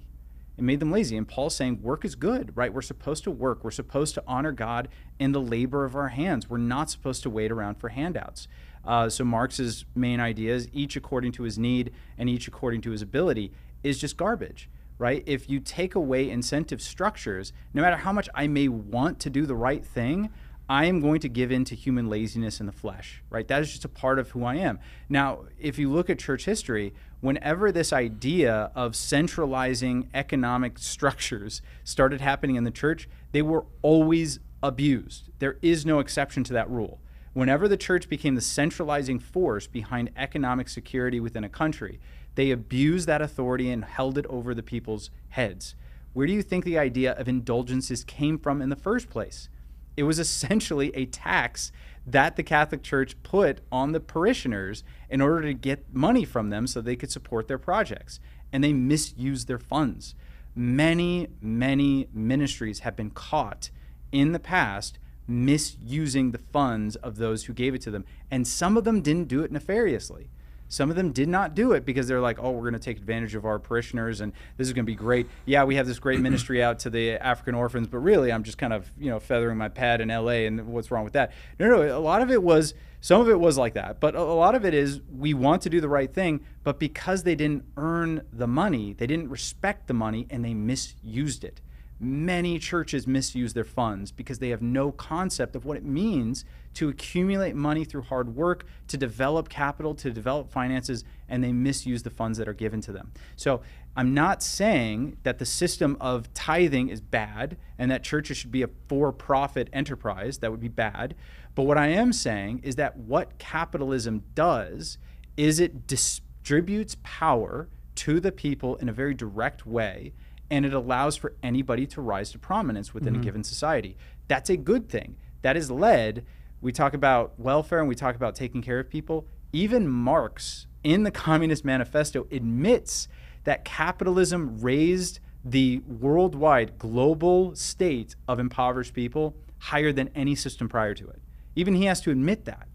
It 0.56 0.62
made 0.62 0.80
them 0.80 0.92
lazy. 0.92 1.16
And 1.16 1.26
Paul's 1.26 1.56
saying 1.56 1.82
work 1.82 2.04
is 2.04 2.14
good, 2.14 2.52
right? 2.56 2.72
We're 2.72 2.82
supposed 2.82 3.24
to 3.24 3.30
work. 3.30 3.64
We're 3.64 3.72
supposed 3.72 4.14
to 4.14 4.22
honor 4.26 4.52
God 4.52 4.88
in 5.18 5.32
the 5.32 5.40
labor 5.40 5.84
of 5.84 5.96
our 5.96 6.08
hands. 6.08 6.48
We're 6.48 6.58
not 6.58 6.90
supposed 6.90 7.22
to 7.24 7.30
wait 7.30 7.50
around 7.50 7.76
for 7.76 7.88
handouts. 7.88 8.46
Uh, 8.86 9.08
so 9.08 9.24
Marx's 9.24 9.84
main 9.94 10.20
ideas, 10.20 10.68
each 10.72 10.96
according 10.96 11.32
to 11.32 11.42
his 11.42 11.58
need 11.58 11.92
and 12.18 12.28
each 12.28 12.48
according 12.48 12.80
to 12.82 12.90
his 12.90 13.02
ability, 13.02 13.52
is 13.82 13.98
just 13.98 14.16
garbage, 14.16 14.68
right? 14.98 15.22
If 15.26 15.48
you 15.48 15.60
take 15.60 15.94
away 15.94 16.30
incentive 16.30 16.80
structures, 16.80 17.52
no 17.72 17.82
matter 17.82 17.96
how 17.96 18.12
much 18.12 18.28
I 18.34 18.46
may 18.46 18.68
want 18.68 19.20
to 19.20 19.30
do 19.30 19.46
the 19.46 19.56
right 19.56 19.84
thing, 19.84 20.30
I 20.68 20.86
am 20.86 21.00
going 21.00 21.20
to 21.20 21.28
give 21.28 21.52
in 21.52 21.64
to 21.66 21.74
human 21.74 22.08
laziness 22.08 22.58
in 22.58 22.66
the 22.66 22.72
flesh, 22.72 23.22
right? 23.28 23.46
That 23.46 23.60
is 23.60 23.70
just 23.70 23.84
a 23.84 23.88
part 23.88 24.18
of 24.18 24.30
who 24.30 24.44
I 24.44 24.56
am. 24.56 24.78
Now, 25.10 25.44
if 25.58 25.78
you 25.78 25.92
look 25.92 26.08
at 26.08 26.18
church 26.18 26.46
history, 26.46 26.94
whenever 27.20 27.70
this 27.70 27.92
idea 27.92 28.70
of 28.74 28.96
centralizing 28.96 30.08
economic 30.14 30.78
structures 30.78 31.60
started 31.84 32.22
happening 32.22 32.56
in 32.56 32.64
the 32.64 32.70
church, 32.70 33.08
they 33.32 33.42
were 33.42 33.66
always 33.82 34.40
abused. 34.62 35.28
There 35.38 35.58
is 35.60 35.84
no 35.84 35.98
exception 35.98 36.44
to 36.44 36.54
that 36.54 36.70
rule. 36.70 36.98
Whenever 37.34 37.66
the 37.66 37.76
church 37.76 38.08
became 38.08 38.36
the 38.36 38.40
centralizing 38.40 39.18
force 39.18 39.66
behind 39.66 40.10
economic 40.16 40.68
security 40.68 41.18
within 41.18 41.42
a 41.42 41.48
country, 41.48 42.00
they 42.36 42.52
abused 42.52 43.08
that 43.08 43.20
authority 43.20 43.70
and 43.70 43.84
held 43.84 44.16
it 44.16 44.26
over 44.26 44.54
the 44.54 44.62
people's 44.62 45.10
heads. 45.30 45.74
Where 46.12 46.28
do 46.28 46.32
you 46.32 46.42
think 46.42 46.64
the 46.64 46.78
idea 46.78 47.12
of 47.12 47.26
indulgences 47.26 48.04
came 48.04 48.38
from 48.38 48.62
in 48.62 48.68
the 48.68 48.76
first 48.76 49.10
place? 49.10 49.48
It 49.96 50.04
was 50.04 50.18
essentially 50.20 50.94
a 50.94 51.06
tax 51.06 51.72
that 52.06 52.36
the 52.36 52.44
Catholic 52.44 52.84
Church 52.84 53.20
put 53.24 53.60
on 53.72 53.90
the 53.90 54.00
parishioners 54.00 54.84
in 55.10 55.20
order 55.20 55.42
to 55.42 55.54
get 55.54 55.92
money 55.92 56.24
from 56.24 56.50
them 56.50 56.68
so 56.68 56.80
they 56.80 56.96
could 56.96 57.10
support 57.10 57.48
their 57.48 57.58
projects. 57.58 58.20
And 58.52 58.62
they 58.62 58.72
misused 58.72 59.48
their 59.48 59.58
funds. 59.58 60.14
Many, 60.54 61.26
many 61.40 62.06
ministries 62.12 62.80
have 62.80 62.94
been 62.94 63.10
caught 63.10 63.70
in 64.12 64.30
the 64.30 64.38
past 64.38 65.00
misusing 65.26 66.30
the 66.30 66.38
funds 66.38 66.96
of 66.96 67.16
those 67.16 67.44
who 67.44 67.52
gave 67.52 67.74
it 67.74 67.82
to 67.82 67.90
them. 67.90 68.04
And 68.30 68.46
some 68.46 68.76
of 68.76 68.84
them 68.84 69.00
didn't 69.00 69.28
do 69.28 69.42
it 69.42 69.50
nefariously. 69.50 70.28
Some 70.68 70.90
of 70.90 70.96
them 70.96 71.12
did 71.12 71.28
not 71.28 71.54
do 71.54 71.72
it 71.72 71.84
because 71.84 72.08
they're 72.08 72.20
like, 72.20 72.38
oh, 72.40 72.50
we're 72.50 72.62
going 72.62 72.72
to 72.72 72.78
take 72.78 72.96
advantage 72.96 73.34
of 73.34 73.44
our 73.44 73.58
parishioners 73.58 74.20
and 74.20 74.32
this 74.56 74.66
is 74.66 74.72
going 74.72 74.84
to 74.84 74.90
be 74.90 74.96
great. 74.96 75.28
Yeah, 75.44 75.64
we 75.64 75.76
have 75.76 75.86
this 75.86 75.98
great 75.98 76.20
ministry 76.28 76.62
out 76.62 76.80
to 76.80 76.90
the 76.90 77.12
African 77.12 77.54
orphans, 77.54 77.86
but 77.86 77.98
really 77.98 78.32
I'm 78.32 78.42
just 78.42 78.58
kind 78.58 78.72
of, 78.72 78.90
you 78.98 79.10
know, 79.10 79.20
feathering 79.20 79.58
my 79.58 79.68
pad 79.68 80.00
in 80.00 80.08
LA 80.08 80.46
and 80.46 80.66
what's 80.66 80.90
wrong 80.90 81.04
with 81.04 81.12
that? 81.12 81.32
No, 81.58 81.68
no, 81.68 81.96
a 81.96 82.00
lot 82.00 82.22
of 82.22 82.30
it 82.30 82.42
was, 82.42 82.74
some 83.00 83.20
of 83.20 83.28
it 83.28 83.38
was 83.38 83.58
like 83.58 83.74
that, 83.74 84.00
but 84.00 84.14
a 84.14 84.22
lot 84.22 84.54
of 84.54 84.64
it 84.64 84.74
is 84.74 85.00
we 85.16 85.34
want 85.34 85.62
to 85.62 85.70
do 85.70 85.80
the 85.80 85.88
right 85.88 86.12
thing, 86.12 86.40
but 86.62 86.78
because 86.78 87.22
they 87.22 87.34
didn't 87.34 87.64
earn 87.76 88.22
the 88.32 88.46
money, 88.46 88.94
they 88.94 89.06
didn't 89.06 89.28
respect 89.28 89.86
the 89.86 89.94
money 89.94 90.26
and 90.30 90.44
they 90.44 90.54
misused 90.54 91.44
it 91.44 91.60
many 92.00 92.58
churches 92.58 93.06
misuse 93.06 93.54
their 93.54 93.64
funds 93.64 94.10
because 94.10 94.38
they 94.38 94.48
have 94.48 94.62
no 94.62 94.90
concept 94.92 95.54
of 95.54 95.64
what 95.64 95.76
it 95.76 95.84
means 95.84 96.44
to 96.74 96.88
accumulate 96.88 97.54
money 97.54 97.84
through 97.84 98.02
hard 98.02 98.34
work, 98.34 98.66
to 98.88 98.96
develop 98.96 99.48
capital, 99.48 99.94
to 99.94 100.10
develop 100.10 100.50
finances, 100.50 101.04
and 101.28 101.42
they 101.42 101.52
misuse 101.52 102.02
the 102.02 102.10
funds 102.10 102.36
that 102.38 102.48
are 102.48 102.54
given 102.54 102.80
to 102.80 102.92
them. 102.92 103.12
So 103.36 103.62
I'm 103.96 104.12
not 104.12 104.42
saying 104.42 105.18
that 105.22 105.38
the 105.38 105.46
system 105.46 105.96
of 106.00 106.32
tithing 106.34 106.88
is 106.88 107.00
bad 107.00 107.56
and 107.78 107.90
that 107.90 108.02
churches 108.02 108.36
should 108.36 108.50
be 108.50 108.62
a 108.62 108.68
for 108.88 109.12
profit 109.12 109.68
enterprise. 109.72 110.38
That 110.38 110.50
would 110.50 110.60
be 110.60 110.68
bad. 110.68 111.14
But 111.54 111.62
what 111.62 111.78
I 111.78 111.88
am 111.88 112.12
saying 112.12 112.60
is 112.64 112.74
that 112.76 112.96
what 112.96 113.38
capitalism 113.38 114.24
does 114.34 114.98
is 115.36 115.60
it 115.60 115.86
distributes 115.86 116.96
power 117.04 117.68
to 117.94 118.18
the 118.18 118.32
people 118.32 118.74
in 118.76 118.88
a 118.88 118.92
very 118.92 119.14
direct 119.14 119.64
way 119.64 120.12
and 120.50 120.64
it 120.64 120.74
allows 120.74 121.16
for 121.16 121.34
anybody 121.42 121.86
to 121.86 122.00
rise 122.00 122.30
to 122.32 122.38
prominence 122.38 122.92
within 122.92 123.14
mm-hmm. 123.14 123.22
a 123.22 123.24
given 123.24 123.44
society. 123.44 123.96
That's 124.28 124.50
a 124.50 124.56
good 124.56 124.88
thing. 124.88 125.16
That 125.42 125.56
is 125.56 125.70
led. 125.70 126.24
We 126.60 126.72
talk 126.72 126.94
about 126.94 127.38
welfare 127.38 127.80
and 127.80 127.88
we 127.88 127.94
talk 127.94 128.16
about 128.16 128.34
taking 128.34 128.62
care 128.62 128.78
of 128.78 128.88
people. 128.88 129.26
Even 129.52 129.88
Marx 129.88 130.66
in 130.82 131.02
the 131.02 131.10
Communist 131.10 131.64
Manifesto 131.64 132.26
admits 132.30 133.08
that 133.44 133.64
capitalism 133.64 134.58
raised 134.60 135.20
the 135.44 135.78
worldwide 135.80 136.78
global 136.78 137.54
state 137.54 138.16
of 138.26 138.38
impoverished 138.38 138.94
people 138.94 139.36
higher 139.58 139.92
than 139.92 140.08
any 140.14 140.34
system 140.34 140.68
prior 140.68 140.94
to 140.94 141.08
it. 141.08 141.20
Even 141.54 141.74
he 141.74 141.84
has 141.84 142.00
to 142.02 142.10
admit 142.10 142.44
that. 142.46 142.68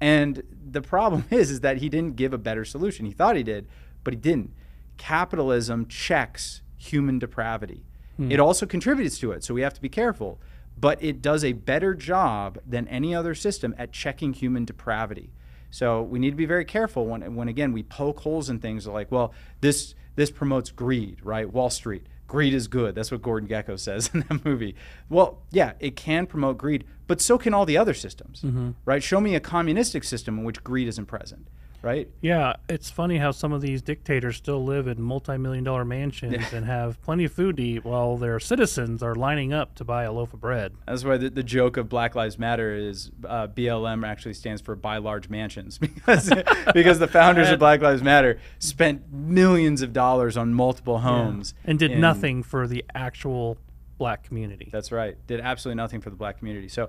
And 0.00 0.42
the 0.70 0.82
problem 0.82 1.24
is 1.30 1.50
is 1.50 1.60
that 1.60 1.78
he 1.78 1.88
didn't 1.88 2.16
give 2.16 2.32
a 2.32 2.38
better 2.38 2.64
solution. 2.64 3.06
He 3.06 3.12
thought 3.12 3.36
he 3.36 3.42
did, 3.42 3.68
but 4.04 4.12
he 4.12 4.18
didn't. 4.18 4.52
Capitalism 4.96 5.86
checks 5.86 6.62
human 6.82 7.18
depravity. 7.18 7.84
Hmm. 8.16 8.30
It 8.30 8.40
also 8.40 8.66
contributes 8.66 9.18
to 9.20 9.32
it, 9.32 9.44
so 9.44 9.54
we 9.54 9.62
have 9.62 9.74
to 9.74 9.80
be 9.80 9.88
careful. 9.88 10.38
But 10.78 11.02
it 11.02 11.22
does 11.22 11.44
a 11.44 11.52
better 11.52 11.94
job 11.94 12.58
than 12.66 12.88
any 12.88 13.14
other 13.14 13.34
system 13.34 13.74
at 13.78 13.92
checking 13.92 14.32
human 14.32 14.64
depravity. 14.64 15.30
So 15.70 16.02
we 16.02 16.18
need 16.18 16.30
to 16.30 16.36
be 16.36 16.46
very 16.46 16.64
careful 16.64 17.06
when, 17.06 17.34
when 17.34 17.48
again 17.48 17.72
we 17.72 17.82
poke 17.82 18.20
holes 18.20 18.50
in 18.50 18.58
things 18.58 18.86
like, 18.86 19.10
well, 19.10 19.32
this 19.60 19.94
this 20.14 20.30
promotes 20.30 20.70
greed, 20.70 21.18
right? 21.22 21.50
Wall 21.50 21.70
Street, 21.70 22.06
greed 22.26 22.52
is 22.52 22.68
good. 22.68 22.94
That's 22.94 23.10
what 23.10 23.22
Gordon 23.22 23.48
Gekko 23.48 23.78
says 23.78 24.10
in 24.14 24.20
that 24.28 24.44
movie. 24.44 24.74
Well, 25.08 25.38
yeah, 25.50 25.72
it 25.80 25.96
can 25.96 26.26
promote 26.26 26.58
greed, 26.58 26.84
but 27.06 27.20
so 27.20 27.38
can 27.38 27.54
all 27.54 27.64
the 27.64 27.78
other 27.78 27.94
systems, 27.94 28.42
mm-hmm. 28.42 28.72
right? 28.84 29.02
Show 29.02 29.20
me 29.20 29.34
a 29.34 29.40
communistic 29.40 30.04
system 30.04 30.38
in 30.38 30.44
which 30.44 30.62
greed 30.62 30.88
isn't 30.88 31.06
present 31.06 31.48
right? 31.82 32.08
Yeah, 32.20 32.54
it's 32.68 32.90
funny 32.90 33.18
how 33.18 33.32
some 33.32 33.52
of 33.52 33.60
these 33.60 33.82
dictators 33.82 34.36
still 34.36 34.64
live 34.64 34.86
in 34.86 35.02
multi-million 35.02 35.64
dollar 35.64 35.84
mansions 35.84 36.34
yeah. 36.34 36.56
and 36.56 36.64
have 36.64 37.02
plenty 37.02 37.24
of 37.24 37.32
food 37.32 37.56
to 37.56 37.62
eat 37.62 37.84
while 37.84 38.16
their 38.16 38.38
citizens 38.38 39.02
are 39.02 39.14
lining 39.14 39.52
up 39.52 39.74
to 39.74 39.84
buy 39.84 40.04
a 40.04 40.12
loaf 40.12 40.32
of 40.32 40.40
bread. 40.40 40.74
That's 40.86 41.04
why 41.04 41.16
the, 41.16 41.28
the 41.28 41.42
joke 41.42 41.76
of 41.76 41.88
Black 41.88 42.14
Lives 42.14 42.38
Matter 42.38 42.72
is 42.74 43.10
uh, 43.26 43.48
BLM 43.48 44.06
actually 44.06 44.34
stands 44.34 44.62
for 44.62 44.76
buy 44.76 44.98
large 44.98 45.28
mansions 45.28 45.78
because 45.78 46.32
because 46.74 47.00
the 47.00 47.08
founders 47.08 47.50
of 47.50 47.58
Black 47.58 47.80
Lives 47.80 48.02
Matter 48.02 48.38
spent 48.58 49.12
millions 49.12 49.82
of 49.82 49.92
dollars 49.92 50.36
on 50.36 50.54
multiple 50.54 51.00
homes 51.00 51.54
yeah. 51.64 51.70
and 51.70 51.78
did 51.78 51.90
in, 51.90 52.00
nothing 52.00 52.42
for 52.42 52.66
the 52.68 52.84
actual 52.94 53.58
black 53.98 54.22
community. 54.22 54.68
That's 54.72 54.92
right. 54.92 55.16
Did 55.26 55.40
absolutely 55.40 55.76
nothing 55.76 56.00
for 56.00 56.10
the 56.10 56.16
black 56.16 56.38
community. 56.38 56.68
So 56.68 56.88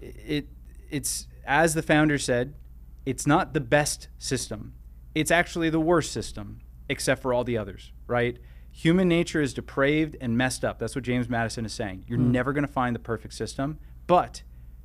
it 0.00 0.48
it's 0.90 1.28
as 1.44 1.74
the 1.74 1.82
founder 1.82 2.18
said, 2.18 2.54
it's 3.04 3.26
not 3.26 3.54
the 3.54 3.60
best 3.60 4.08
system. 4.18 4.74
It's 5.14 5.30
actually 5.30 5.70
the 5.70 5.80
worst 5.80 6.12
system, 6.12 6.60
except 6.88 7.22
for 7.22 7.32
all 7.32 7.44
the 7.44 7.58
others, 7.58 7.92
right? 8.06 8.38
Human 8.70 9.08
nature 9.08 9.42
is 9.42 9.52
depraved 9.52 10.16
and 10.20 10.36
messed 10.36 10.64
up. 10.64 10.78
That's 10.78 10.94
what 10.94 11.04
James 11.04 11.28
Madison 11.28 11.66
is 11.66 11.72
saying. 11.72 12.04
You're 12.06 12.18
mm. 12.18 12.30
never 12.30 12.52
going 12.52 12.66
to 12.66 12.72
find 12.72 12.94
the 12.94 13.00
perfect 13.00 13.34
system, 13.34 13.78
but 14.06 14.42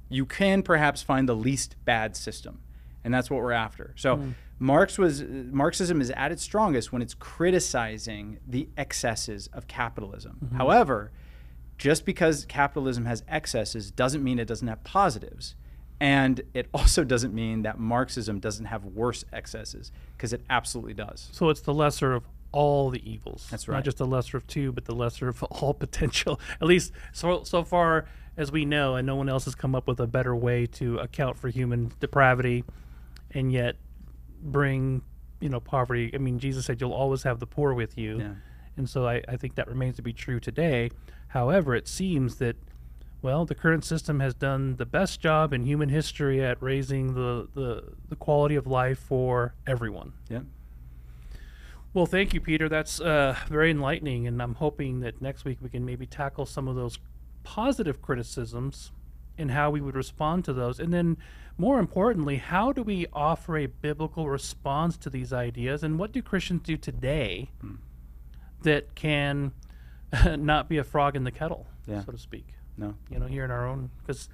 you 0.10 0.26
can 0.26 0.62
perhaps 0.62 1.02
find 1.02 1.28
the 1.28 1.36
least 1.36 1.76
bad 1.86 2.16
system. 2.16 2.62
And 3.04 3.14
that's 3.14 3.30
what 3.30 3.42
we're 3.42 3.54
after. 3.54 3.94
So 3.96 4.18
mm. 4.18 4.34
Marx 4.60 4.98
was 4.98 5.24
Marxism 5.24 6.02
is 6.02 6.12
at 6.12 6.32
its 6.32 6.42
strongest 6.42 6.92
when 6.92 7.02
it's 7.02 7.14
criticizing 7.14 8.40
the 8.46 8.70
excesses 8.76 9.48
of 9.48 9.68
capitalism. 9.68 10.38
Mm-hmm. 10.44 10.58
However, 10.58 11.12
just 11.78 12.06
because 12.06 12.46
capitalism 12.46 13.06
has 13.06 13.24
excesses 13.28 13.92
doesn't 13.92 14.24
mean 14.24 14.40
it 14.40 14.48
doesn't 14.48 14.68
have 14.68 14.84
positives. 14.84 15.56
And 16.00 16.42
it 16.54 16.70
also 16.74 17.04
doesn't 17.04 17.34
mean 17.34 17.64
that 17.64 17.80
Marxism 17.80 18.40
doesn't 18.40 18.66
have 18.66 18.86
worse 18.86 19.26
excesses, 19.34 19.92
because 20.16 20.34
it 20.34 20.42
absolutely 20.50 20.94
does. 20.94 21.30
So 21.32 21.50
it's 21.50 21.62
the 21.62 21.74
lesser 21.74 22.14
of 22.14 22.28
all 22.52 22.90
the 22.90 23.10
evils. 23.10 23.48
That's 23.52 23.68
right. 23.68 23.76
Not 23.76 23.86
just 23.86 23.98
the 23.98 24.06
lesser 24.06 24.38
of 24.38 24.48
two, 24.48 24.72
but 24.72 24.86
the 24.86 24.96
lesser 24.96 25.28
of 25.28 25.44
all 25.44 25.74
potential. 25.86 26.40
At 26.62 26.68
least 26.68 26.92
so 27.14 27.44
so 27.44 27.64
far 27.64 28.06
as 28.36 28.52
we 28.52 28.66
know, 28.66 28.96
and 28.96 29.06
no 29.06 29.16
one 29.16 29.30
else 29.30 29.46
has 29.46 29.56
come 29.56 29.76
up 29.76 29.88
with 29.88 30.00
a 30.00 30.08
better 30.08 30.36
way 30.36 30.66
to 30.68 30.98
account 31.00 31.38
for 31.38 31.50
human 31.50 31.92
depravity, 32.00 32.64
and 33.32 33.52
yet 33.52 33.76
bring 34.42 35.02
you 35.40 35.50
know 35.50 35.60
poverty. 35.60 36.12
I 36.14 36.18
mean, 36.18 36.40
Jesus 36.40 36.66
said, 36.66 36.80
"You'll 36.80 36.94
always 36.94 37.24
have 37.24 37.40
the 37.40 37.48
poor 37.48 37.74
with 37.74 37.98
you," 37.98 38.20
yeah. 38.20 38.34
and 38.76 38.90
so 38.90 39.08
I, 39.08 39.22
I 39.28 39.38
think 39.38 39.56
that 39.56 39.68
remains 39.68 39.96
to 39.98 40.02
be 40.02 40.14
true 40.14 40.40
today. 40.40 40.92
However, 41.30 41.76
it 41.76 41.88
seems 41.88 42.36
that 42.36 42.56
well, 43.22 43.46
the 43.46 43.56
current 43.56 43.84
system 43.84 44.20
has 44.20 44.34
done 44.34 44.76
the 44.76 44.86
best 44.86 45.20
job 45.20 45.54
in 45.54 45.66
human 45.66 45.90
history 45.90 46.44
at 46.44 46.62
raising 46.62 47.14
the, 47.14 47.48
the, 47.54 47.84
the 48.10 48.16
quality 48.16 48.56
of 48.56 48.68
life 48.68 49.00
for 49.00 49.54
everyone. 49.66 50.14
Yeah. 50.30 50.42
Well, 51.94 52.06
thank 52.06 52.34
you, 52.34 52.42
Peter. 52.42 52.70
That's 52.70 53.02
uh, 53.02 53.36
very 53.50 53.72
enlightening, 53.72 54.28
and 54.28 54.42
I'm 54.42 54.56
hoping 54.56 55.00
that 55.00 55.22
next 55.22 55.46
week 55.46 55.58
we 55.62 55.70
can 55.70 55.84
maybe 55.86 56.06
tackle 56.06 56.46
some 56.46 56.68
of 56.68 56.76
those 56.76 57.00
positive 57.44 58.02
criticisms 58.02 58.92
and 59.38 59.52
how 59.52 59.72
we 59.72 59.82
would 59.82 59.96
respond 59.96 60.46
to 60.46 60.54
those. 60.54 60.80
And 60.80 60.94
then, 60.94 61.18
more 61.58 61.80
importantly, 61.80 62.38
how 62.38 62.72
do 62.72 62.84
we 62.84 63.08
offer 63.14 63.58
a 63.58 63.66
biblical 63.66 64.30
response 64.30 64.96
to 64.98 65.10
these 65.10 65.34
ideas, 65.34 65.82
and 65.82 65.98
what 65.98 66.12
do 66.12 66.22
Christians 66.22 66.62
do 66.64 66.78
today 66.78 67.50
that 68.62 68.94
can 68.94 69.54
not 70.38 70.70
be 70.70 70.78
a 70.78 70.84
frog 70.84 71.16
in 71.16 71.24
the 71.24 71.32
kettle, 71.32 71.66
Yeah. 71.88 72.04
so 72.04 72.12
to 72.12 72.18
speak? 72.18 72.48
No. 72.78 72.96
you 73.10 73.20
know, 73.20 73.26
here 73.26 73.44
in 73.44 73.52
our 73.52 73.68
own 73.68 73.90
because 74.02 74.30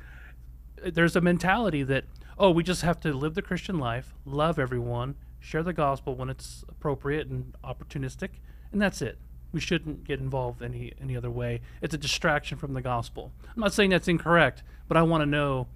there's 0.83 1.15
a 1.15 1.21
mentality 1.21 1.83
that 1.83 2.05
oh, 2.37 2.51
we 2.51 2.63
just 2.63 2.81
have 2.81 2.99
to 3.01 3.13
live 3.13 3.35
the 3.35 3.41
Christian 3.41 3.77
life, 3.77 4.13
love 4.25 4.57
everyone, 4.57 5.15
share 5.39 5.63
the 5.63 5.73
gospel 5.73 6.15
when 6.15 6.29
it's 6.29 6.63
appropriate 6.67 7.27
and 7.27 7.55
opportunistic, 7.63 8.29
and 8.71 8.81
that's 8.81 9.01
it. 9.01 9.17
We 9.51 9.59
shouldn't 9.59 10.03
get 10.03 10.19
involved 10.19 10.61
any 10.63 10.93
any 10.99 11.15
other 11.15 11.29
way. 11.29 11.61
It's 11.81 11.93
a 11.93 11.97
distraction 11.97 12.57
from 12.57 12.73
the 12.73 12.81
gospel. 12.81 13.31
I'm 13.55 13.61
not 13.61 13.73
saying 13.73 13.91
that's 13.91 14.07
incorrect, 14.07 14.63
but 14.87 14.97
I 14.97 15.03
want 15.03 15.21
to 15.21 15.25
know 15.25 15.67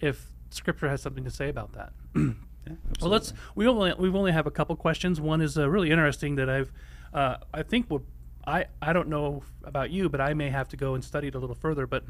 if 0.00 0.32
Scripture 0.50 0.88
has 0.88 1.02
something 1.02 1.24
to 1.24 1.30
say 1.30 1.48
about 1.48 1.72
that. 1.72 1.92
Yeah, 2.66 2.74
Well, 3.00 3.10
let's. 3.10 3.32
We 3.54 3.66
only 3.66 3.94
we 3.98 4.10
only 4.10 4.32
have 4.32 4.46
a 4.46 4.50
couple 4.50 4.76
questions. 4.76 5.20
One 5.20 5.40
is 5.40 5.56
uh, 5.56 5.70
really 5.70 5.90
interesting 5.90 6.34
that 6.34 6.50
I've. 6.50 6.70
Uh, 7.14 7.36
I 7.54 7.62
think 7.62 7.88
will. 7.90 8.02
I 8.48 8.66
I 8.80 8.92
don't 8.92 9.08
know 9.08 9.42
about 9.62 9.90
you, 9.90 10.08
but 10.08 10.20
I 10.20 10.34
may 10.34 10.48
have 10.48 10.68
to 10.68 10.76
go 10.76 10.94
and 10.94 11.04
study 11.04 11.28
it 11.28 11.34
a 11.34 11.38
little 11.38 11.54
further. 11.54 11.86
But 11.86 12.04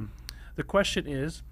the 0.55 0.63
question 0.63 1.07
is, 1.07 1.43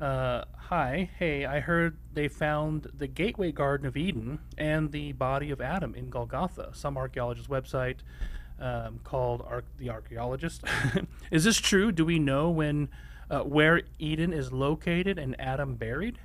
uh, 0.00 0.44
hi, 0.56 1.10
hey, 1.18 1.44
I 1.44 1.60
heard 1.60 1.96
they 2.12 2.28
found 2.28 2.86
the 2.96 3.08
Gateway 3.08 3.50
Garden 3.50 3.86
of 3.86 3.96
Eden 3.96 4.38
and 4.56 4.92
the 4.92 5.12
body 5.12 5.50
of 5.50 5.60
Adam 5.60 5.94
in 5.94 6.10
Golgotha. 6.10 6.70
Some 6.74 6.96
archaeologist 6.96 7.50
website 7.50 7.98
um, 8.60 9.00
called 9.02 9.42
Ar- 9.42 9.64
the 9.78 9.90
Archaeologist. 9.90 10.62
is 11.32 11.42
this 11.42 11.58
true? 11.58 11.90
Do 11.90 12.04
we 12.04 12.20
know 12.20 12.50
when 12.50 12.88
uh, 13.30 13.40
where 13.40 13.82
Eden 13.98 14.32
is 14.32 14.52
located 14.52 15.18
and 15.18 15.34
Adam 15.40 15.74
buried? 15.74 16.20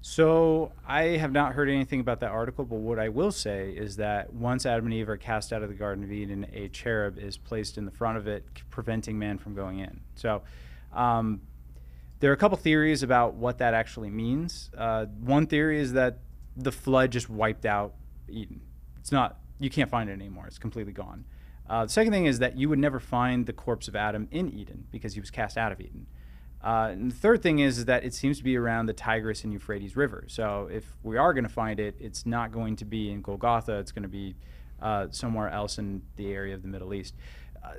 So 0.00 0.72
I 0.86 1.02
have 1.18 1.32
not 1.32 1.54
heard 1.54 1.68
anything 1.68 2.00
about 2.00 2.20
that 2.20 2.30
article, 2.30 2.64
but 2.64 2.76
what 2.76 2.98
I 2.98 3.08
will 3.08 3.32
say 3.32 3.70
is 3.70 3.96
that 3.96 4.32
once 4.32 4.64
Adam 4.64 4.86
and 4.86 4.94
Eve 4.94 5.08
are 5.08 5.16
cast 5.16 5.52
out 5.52 5.62
of 5.62 5.68
the 5.68 5.74
Garden 5.74 6.04
of 6.04 6.12
Eden, 6.12 6.46
a 6.52 6.68
cherub 6.68 7.18
is 7.18 7.36
placed 7.36 7.76
in 7.78 7.84
the 7.84 7.90
front 7.90 8.16
of 8.16 8.28
it, 8.28 8.44
preventing 8.70 9.18
man 9.18 9.38
from 9.38 9.54
going 9.54 9.80
in. 9.80 10.00
So 10.14 10.42
um, 10.92 11.40
there 12.20 12.30
are 12.30 12.34
a 12.34 12.36
couple 12.36 12.56
theories 12.56 13.02
about 13.02 13.34
what 13.34 13.58
that 13.58 13.74
actually 13.74 14.10
means. 14.10 14.70
Uh, 14.76 15.06
one 15.20 15.46
theory 15.46 15.80
is 15.80 15.92
that 15.94 16.18
the 16.56 16.72
flood 16.72 17.10
just 17.10 17.28
wiped 17.28 17.66
out 17.66 17.94
Eden. 18.28 18.60
It's 19.00 19.12
not, 19.12 19.38
you 19.58 19.70
can't 19.70 19.90
find 19.90 20.08
it 20.08 20.12
anymore. 20.12 20.46
It's 20.46 20.58
completely 20.58 20.92
gone. 20.92 21.24
Uh, 21.68 21.84
the 21.84 21.92
second 21.92 22.12
thing 22.12 22.26
is 22.26 22.38
that 22.38 22.56
you 22.56 22.68
would 22.68 22.78
never 22.78 22.98
find 22.98 23.46
the 23.46 23.52
corpse 23.52 23.88
of 23.88 23.96
Adam 23.96 24.28
in 24.30 24.48
Eden 24.48 24.86
because 24.90 25.14
he 25.14 25.20
was 25.20 25.30
cast 25.30 25.58
out 25.58 25.70
of 25.70 25.80
Eden. 25.80 26.06
Uh, 26.62 26.88
and 26.90 27.10
the 27.12 27.14
third 27.14 27.42
thing 27.42 27.60
is, 27.60 27.78
is 27.78 27.84
that 27.84 28.04
it 28.04 28.12
seems 28.12 28.38
to 28.38 28.44
be 28.44 28.56
around 28.56 28.86
the 28.86 28.92
Tigris 28.92 29.44
and 29.44 29.52
Euphrates 29.52 29.96
River. 29.96 30.24
So 30.26 30.68
if 30.72 30.84
we 31.02 31.16
are 31.16 31.32
going 31.32 31.44
to 31.44 31.50
find 31.50 31.78
it, 31.78 31.94
it's 32.00 32.26
not 32.26 32.50
going 32.50 32.76
to 32.76 32.84
be 32.84 33.10
in 33.10 33.22
Golgotha. 33.22 33.78
It's 33.78 33.92
going 33.92 34.02
to 34.02 34.08
be 34.08 34.34
uh, 34.80 35.06
somewhere 35.10 35.48
else 35.50 35.78
in 35.78 36.02
the 36.16 36.32
area 36.32 36.54
of 36.54 36.62
the 36.62 36.68
Middle 36.68 36.94
East. 36.94 37.14
Uh, 37.64 37.74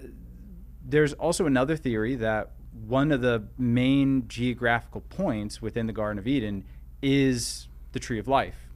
there's 0.86 1.14
also 1.14 1.46
another 1.46 1.76
theory 1.76 2.16
that 2.16 2.52
one 2.88 3.12
of 3.12 3.22
the 3.22 3.44
main 3.58 4.28
geographical 4.28 5.02
points 5.02 5.62
within 5.62 5.88
the 5.88 5.94
Garden 5.94 6.20
of 6.20 6.28
Eden 6.28 6.64
is 7.02 7.68
the 7.92 8.00
Tree 8.00 8.20
of 8.20 8.28
Life. 8.28 8.68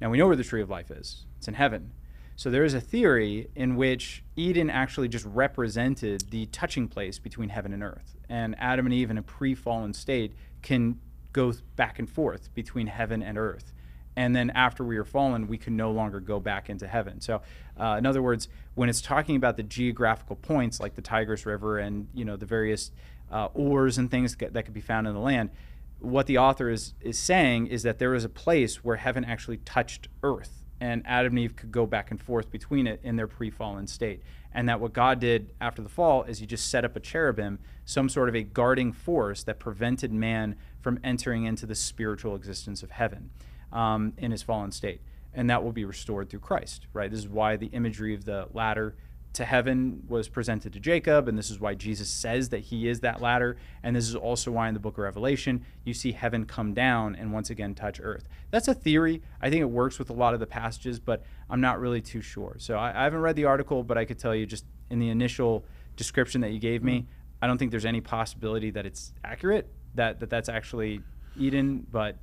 Now 0.00 0.10
we 0.10 0.18
know 0.18 0.26
where 0.26 0.36
the 0.36 0.44
Tree 0.44 0.62
of 0.62 0.70
Life 0.70 0.90
is. 0.90 1.24
It's 1.38 1.48
in 1.48 1.54
heaven. 1.54 1.92
So 2.36 2.50
there 2.50 2.64
is 2.64 2.74
a 2.74 2.80
theory 2.80 3.48
in 3.56 3.74
which 3.74 4.22
Eden 4.36 4.70
actually 4.70 5.08
just 5.08 5.24
represented 5.24 6.30
the 6.30 6.46
touching 6.46 6.86
place 6.86 7.18
between 7.18 7.48
heaven 7.48 7.72
and 7.72 7.82
earth. 7.82 8.16
And 8.28 8.54
Adam 8.58 8.86
and 8.86 8.94
Eve 8.94 9.10
in 9.10 9.18
a 9.18 9.22
pre 9.22 9.54
fallen 9.54 9.92
state 9.92 10.34
can 10.62 10.98
go 11.32 11.52
back 11.76 11.98
and 11.98 12.08
forth 12.08 12.52
between 12.54 12.86
heaven 12.86 13.22
and 13.22 13.38
earth. 13.38 13.72
And 14.16 14.34
then 14.34 14.50
after 14.50 14.82
we 14.82 14.96
are 14.96 15.04
fallen, 15.04 15.46
we 15.46 15.58
can 15.58 15.76
no 15.76 15.92
longer 15.92 16.18
go 16.18 16.40
back 16.40 16.68
into 16.68 16.88
heaven. 16.88 17.20
So, 17.20 17.40
uh, 17.78 17.94
in 17.98 18.04
other 18.04 18.20
words, 18.20 18.48
when 18.74 18.88
it's 18.88 19.00
talking 19.00 19.36
about 19.36 19.56
the 19.56 19.62
geographical 19.62 20.34
points 20.34 20.80
like 20.80 20.96
the 20.96 21.02
Tigris 21.02 21.46
River 21.46 21.78
and 21.78 22.08
you 22.12 22.24
know 22.24 22.36
the 22.36 22.46
various 22.46 22.90
uh, 23.30 23.46
ores 23.54 23.96
and 23.96 24.10
things 24.10 24.34
that 24.36 24.64
could 24.64 24.74
be 24.74 24.80
found 24.80 25.06
in 25.06 25.14
the 25.14 25.20
land, 25.20 25.50
what 26.00 26.26
the 26.26 26.38
author 26.38 26.68
is 26.68 26.94
is 27.00 27.16
saying 27.18 27.68
is 27.68 27.84
that 27.84 27.98
there 27.98 28.14
is 28.14 28.24
a 28.24 28.28
place 28.28 28.82
where 28.82 28.96
heaven 28.96 29.24
actually 29.24 29.58
touched 29.58 30.08
earth 30.24 30.64
and 30.80 31.02
Adam 31.06 31.32
and 31.32 31.38
Eve 31.40 31.56
could 31.56 31.72
go 31.72 31.86
back 31.86 32.10
and 32.10 32.20
forth 32.20 32.50
between 32.50 32.86
it 32.86 33.00
in 33.02 33.16
their 33.16 33.26
pre-fallen 33.26 33.86
state. 33.86 34.22
And 34.52 34.68
that 34.68 34.80
what 34.80 34.92
God 34.92 35.20
did 35.20 35.52
after 35.60 35.82
the 35.82 35.88
fall 35.88 36.22
is 36.24 36.38
he 36.38 36.46
just 36.46 36.70
set 36.70 36.84
up 36.84 36.96
a 36.96 37.00
cherubim 37.00 37.58
some 37.84 38.08
sort 38.08 38.28
of 38.28 38.34
a 38.34 38.42
guarding 38.42 38.92
force 38.92 39.42
that 39.44 39.58
prevented 39.58 40.12
man 40.12 40.56
from 40.80 40.98
entering 41.02 41.44
into 41.44 41.66
the 41.66 41.74
spiritual 41.74 42.34
existence 42.34 42.82
of 42.82 42.90
heaven 42.90 43.30
um, 43.72 44.12
in 44.18 44.30
his 44.30 44.42
fallen 44.42 44.72
state. 44.72 45.00
And 45.34 45.48
that 45.50 45.62
will 45.62 45.72
be 45.72 45.84
restored 45.84 46.30
through 46.30 46.40
Christ 46.40 46.86
right? 46.92 47.10
This 47.10 47.20
is 47.20 47.28
why 47.28 47.56
the 47.56 47.66
imagery 47.66 48.14
of 48.14 48.24
the 48.24 48.48
ladder 48.52 48.94
to 49.34 49.44
heaven 49.44 50.02
was 50.08 50.28
presented 50.28 50.72
to 50.72 50.80
Jacob, 50.80 51.28
and 51.28 51.38
this 51.38 51.50
is 51.50 51.60
why 51.60 51.74
Jesus 51.74 52.08
says 52.08 52.48
that 52.48 52.58
he 52.58 52.88
is 52.88 53.00
that 53.00 53.20
ladder. 53.20 53.56
And 53.82 53.94
this 53.94 54.08
is 54.08 54.14
also 54.14 54.50
why 54.50 54.68
in 54.68 54.74
the 54.74 54.80
book 54.80 54.94
of 54.94 55.04
Revelation 55.04 55.64
you 55.84 55.94
see 55.94 56.12
heaven 56.12 56.44
come 56.44 56.74
down 56.74 57.14
and 57.14 57.32
once 57.32 57.50
again 57.50 57.74
touch 57.74 58.00
earth. 58.02 58.28
That's 58.50 58.68
a 58.68 58.74
theory. 58.74 59.22
I 59.40 59.50
think 59.50 59.60
it 59.60 59.70
works 59.70 59.98
with 59.98 60.10
a 60.10 60.14
lot 60.14 60.34
of 60.34 60.40
the 60.40 60.46
passages, 60.46 60.98
but 60.98 61.22
I'm 61.48 61.60
not 61.60 61.78
really 61.78 62.00
too 62.00 62.20
sure. 62.20 62.56
So 62.58 62.76
I, 62.76 63.00
I 63.00 63.04
haven't 63.04 63.20
read 63.20 63.36
the 63.36 63.44
article, 63.44 63.84
but 63.84 63.96
I 63.96 64.04
could 64.04 64.18
tell 64.18 64.34
you 64.34 64.46
just 64.46 64.64
in 64.90 64.98
the 64.98 65.10
initial 65.10 65.64
description 65.96 66.40
that 66.40 66.50
you 66.50 66.58
gave 66.58 66.82
me, 66.82 67.06
I 67.40 67.46
don't 67.46 67.58
think 67.58 67.70
there's 67.70 67.84
any 67.84 68.00
possibility 68.00 68.70
that 68.70 68.86
it's 68.86 69.12
accurate, 69.24 69.70
that, 69.94 70.20
that 70.20 70.30
that's 70.30 70.48
actually 70.48 71.00
Eden, 71.36 71.86
but 71.92 72.16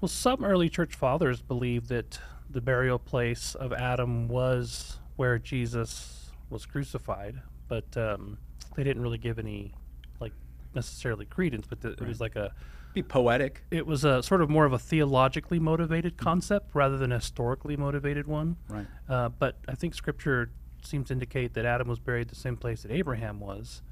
Well, 0.00 0.08
some 0.08 0.44
early 0.44 0.68
church 0.68 0.94
fathers 0.94 1.40
believed 1.40 1.88
that 1.88 2.20
the 2.50 2.60
burial 2.60 2.98
place 2.98 3.54
of 3.54 3.72
Adam 3.72 4.28
was 4.28 4.98
where 5.16 5.38
Jesus 5.38 6.25
was 6.50 6.66
crucified, 6.66 7.40
but 7.68 7.96
um, 7.96 8.38
they 8.76 8.84
didn't 8.84 9.02
really 9.02 9.18
give 9.18 9.38
any, 9.38 9.74
like, 10.20 10.32
necessarily 10.74 11.26
credence. 11.26 11.66
But 11.66 11.80
the, 11.80 11.90
it 11.92 12.00
was 12.00 12.20
like 12.20 12.36
a, 12.36 12.52
be 12.94 13.02
poetic. 13.02 13.62
it 13.70 13.86
was 13.86 14.04
a 14.04 14.22
sort 14.22 14.40
of 14.40 14.48
more 14.48 14.64
of 14.64 14.72
a 14.72 14.78
theologically 14.78 15.58
motivated 15.58 16.16
concept 16.16 16.74
rather 16.74 16.96
than 16.96 17.12
a 17.12 17.16
historically 17.16 17.76
motivated 17.76 18.26
one. 18.26 18.56
Right. 18.68 18.86
Uh, 19.08 19.28
but 19.28 19.58
I 19.68 19.74
think 19.74 19.94
Scripture 19.94 20.50
seems 20.82 21.08
to 21.08 21.12
indicate 21.12 21.54
that 21.54 21.66
Adam 21.66 21.88
was 21.88 21.98
buried 21.98 22.28
the 22.28 22.36
same 22.36 22.56
place 22.56 22.82
that 22.82 22.90
Abraham 22.90 23.40
was, 23.40 23.82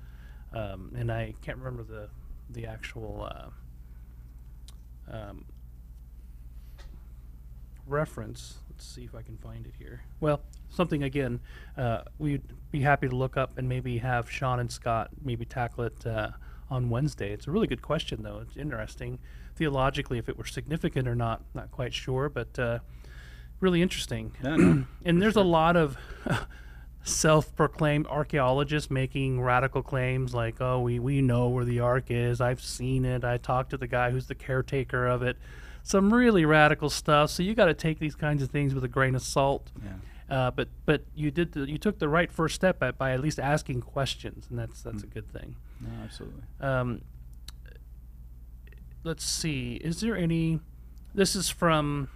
um, 0.52 0.92
and 0.96 1.12
I 1.12 1.34
can't 1.42 1.58
remember 1.58 1.82
the 1.82 2.08
the 2.50 2.66
actual 2.66 3.28
uh, 3.30 5.14
um, 5.14 5.44
reference. 7.86 8.58
Let's 8.74 8.86
see 8.86 9.04
if 9.04 9.14
I 9.14 9.22
can 9.22 9.36
find 9.36 9.66
it 9.66 9.74
here. 9.78 10.02
Well, 10.20 10.40
something 10.68 11.04
again. 11.04 11.40
Uh, 11.76 12.02
we'd 12.18 12.42
be 12.72 12.80
happy 12.80 13.08
to 13.08 13.14
look 13.14 13.36
up 13.36 13.56
and 13.56 13.68
maybe 13.68 13.98
have 13.98 14.28
Sean 14.28 14.58
and 14.58 14.70
Scott 14.70 15.10
maybe 15.22 15.44
tackle 15.44 15.84
it 15.84 16.04
uh, 16.04 16.30
on 16.70 16.90
Wednesday. 16.90 17.32
It's 17.32 17.46
a 17.46 17.52
really 17.52 17.68
good 17.68 17.82
question, 17.82 18.22
though. 18.22 18.40
It's 18.40 18.56
interesting 18.56 19.20
theologically 19.54 20.18
if 20.18 20.28
it 20.28 20.36
were 20.36 20.44
significant 20.44 21.06
or 21.06 21.14
not. 21.14 21.42
Not 21.54 21.70
quite 21.70 21.94
sure, 21.94 22.28
but 22.28 22.58
uh, 22.58 22.80
really 23.60 23.80
interesting. 23.80 24.32
No, 24.42 24.56
no, 24.56 24.84
and 25.04 25.22
there's 25.22 25.36
a 25.36 25.42
lot 25.42 25.76
of 25.76 25.96
self-proclaimed 27.04 28.08
archaeologists 28.08 28.90
making 28.90 29.40
radical 29.40 29.82
claims 29.82 30.34
like, 30.34 30.60
"Oh, 30.60 30.80
we 30.80 30.98
we 30.98 31.22
know 31.22 31.48
where 31.48 31.64
the 31.64 31.78
ark 31.78 32.06
is. 32.08 32.40
I've 32.40 32.60
seen 32.60 33.04
it. 33.04 33.24
I 33.24 33.36
talked 33.36 33.70
to 33.70 33.76
the 33.76 33.86
guy 33.86 34.10
who's 34.10 34.26
the 34.26 34.34
caretaker 34.34 35.06
of 35.06 35.22
it." 35.22 35.36
Some 35.86 36.12
really 36.12 36.46
radical 36.46 36.88
stuff. 36.88 37.30
So 37.30 37.42
you 37.42 37.54
got 37.54 37.66
to 37.66 37.74
take 37.74 37.98
these 37.98 38.14
kinds 38.14 38.42
of 38.42 38.50
things 38.50 38.74
with 38.74 38.84
a 38.84 38.88
grain 38.88 39.14
of 39.14 39.22
salt. 39.22 39.70
Yeah. 39.84 39.92
Uh, 40.34 40.50
but 40.50 40.68
but 40.86 41.04
you 41.14 41.30
did 41.30 41.52
the, 41.52 41.68
you 41.68 41.76
took 41.76 41.98
the 41.98 42.08
right 42.08 42.32
first 42.32 42.54
step 42.54 42.78
by, 42.78 42.90
by 42.90 43.12
at 43.12 43.20
least 43.20 43.38
asking 43.38 43.82
questions, 43.82 44.46
and 44.48 44.58
that's 44.58 44.80
that's 44.82 45.02
a 45.02 45.06
good 45.06 45.30
thing. 45.30 45.56
No, 45.82 45.90
absolutely. 46.02 46.42
Um, 46.60 47.02
let's 49.02 49.24
see. 49.24 49.74
Is 49.74 50.00
there 50.00 50.16
any? 50.16 50.60
This 51.14 51.36
is 51.36 51.50
from. 51.50 52.08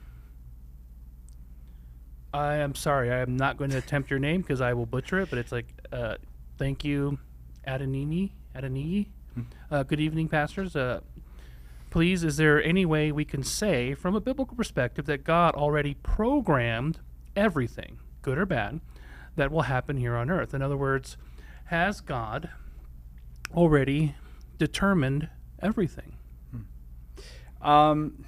I 2.33 2.57
am 2.57 2.75
sorry. 2.75 3.12
I 3.12 3.19
am 3.19 3.37
not 3.37 3.59
going 3.59 3.71
to 3.71 3.79
attempt 3.79 4.11
your 4.11 4.19
name 4.19 4.41
because 4.41 4.62
I 4.62 4.73
will 4.73 4.87
butcher 4.87 5.21
it. 5.21 5.29
But 5.29 5.39
it's 5.41 5.53
like, 5.53 5.66
uh, 5.93 6.16
thank 6.57 6.85
you, 6.85 7.19
Adanini. 7.66 8.31
Adanini. 8.57 9.09
Uh, 9.71 9.83
good 9.83 10.01
evening, 10.01 10.29
pastors. 10.29 10.75
Uh, 10.75 11.01
please, 11.91 12.24
is 12.24 12.36
there 12.36 12.62
any 12.62 12.84
way 12.84 13.12
we 13.12 13.24
can 13.24 13.43
say, 13.43 13.95
from 13.95 14.14
a 14.14 14.20
biblical 14.20 14.57
perspective, 14.57 15.07
that 15.07 15.24
God 15.24 15.55
already 15.55 15.95
programmed 15.95 17.01
everything, 17.34 17.99
good 18.22 18.39
or 18.39 18.47
bad, 18.47 18.80
that 19.36 19.51
will 19.51 19.62
happen 19.62 19.97
here 19.97 20.16
on 20.16 20.30
earth? 20.30 20.55
In 20.55 20.62
other 20.62 20.76
words, 20.76 21.16
has 21.66 22.01
God 22.01 22.51
already 23.55 24.14
determined 24.59 25.28
everything? 25.61 26.14
Um, 27.61 28.24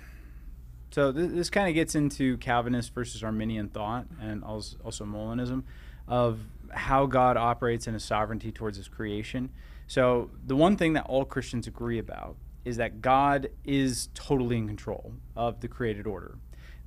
So 0.90 1.12
th- 1.12 1.30
this 1.30 1.50
kind 1.50 1.68
of 1.68 1.74
gets 1.74 1.94
into 1.94 2.36
Calvinist 2.38 2.92
versus 2.94 3.22
Arminian 3.22 3.68
thought 3.68 4.06
and 4.20 4.42
also 4.42 5.04
Molinism 5.04 5.62
of 6.08 6.40
how 6.72 7.06
God 7.06 7.36
operates 7.36 7.86
in 7.86 7.94
his 7.94 8.02
sovereignty 8.02 8.50
towards 8.50 8.76
his 8.76 8.88
creation. 8.88 9.50
So 9.86 10.30
the 10.44 10.56
one 10.56 10.76
thing 10.76 10.94
that 10.94 11.06
all 11.06 11.24
Christians 11.24 11.66
agree 11.68 11.98
about 11.98 12.36
is 12.64 12.76
that 12.76 13.00
God 13.00 13.50
is 13.64 14.08
totally 14.14 14.56
in 14.58 14.66
control 14.66 15.14
of 15.36 15.60
the 15.60 15.68
created 15.68 16.06
order. 16.06 16.36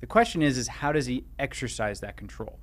The 0.00 0.06
question 0.06 0.42
is, 0.42 0.58
is 0.58 0.68
how 0.68 0.92
does 0.92 1.06
he 1.06 1.24
exercise 1.38 2.00
that 2.00 2.16
control? 2.16 2.58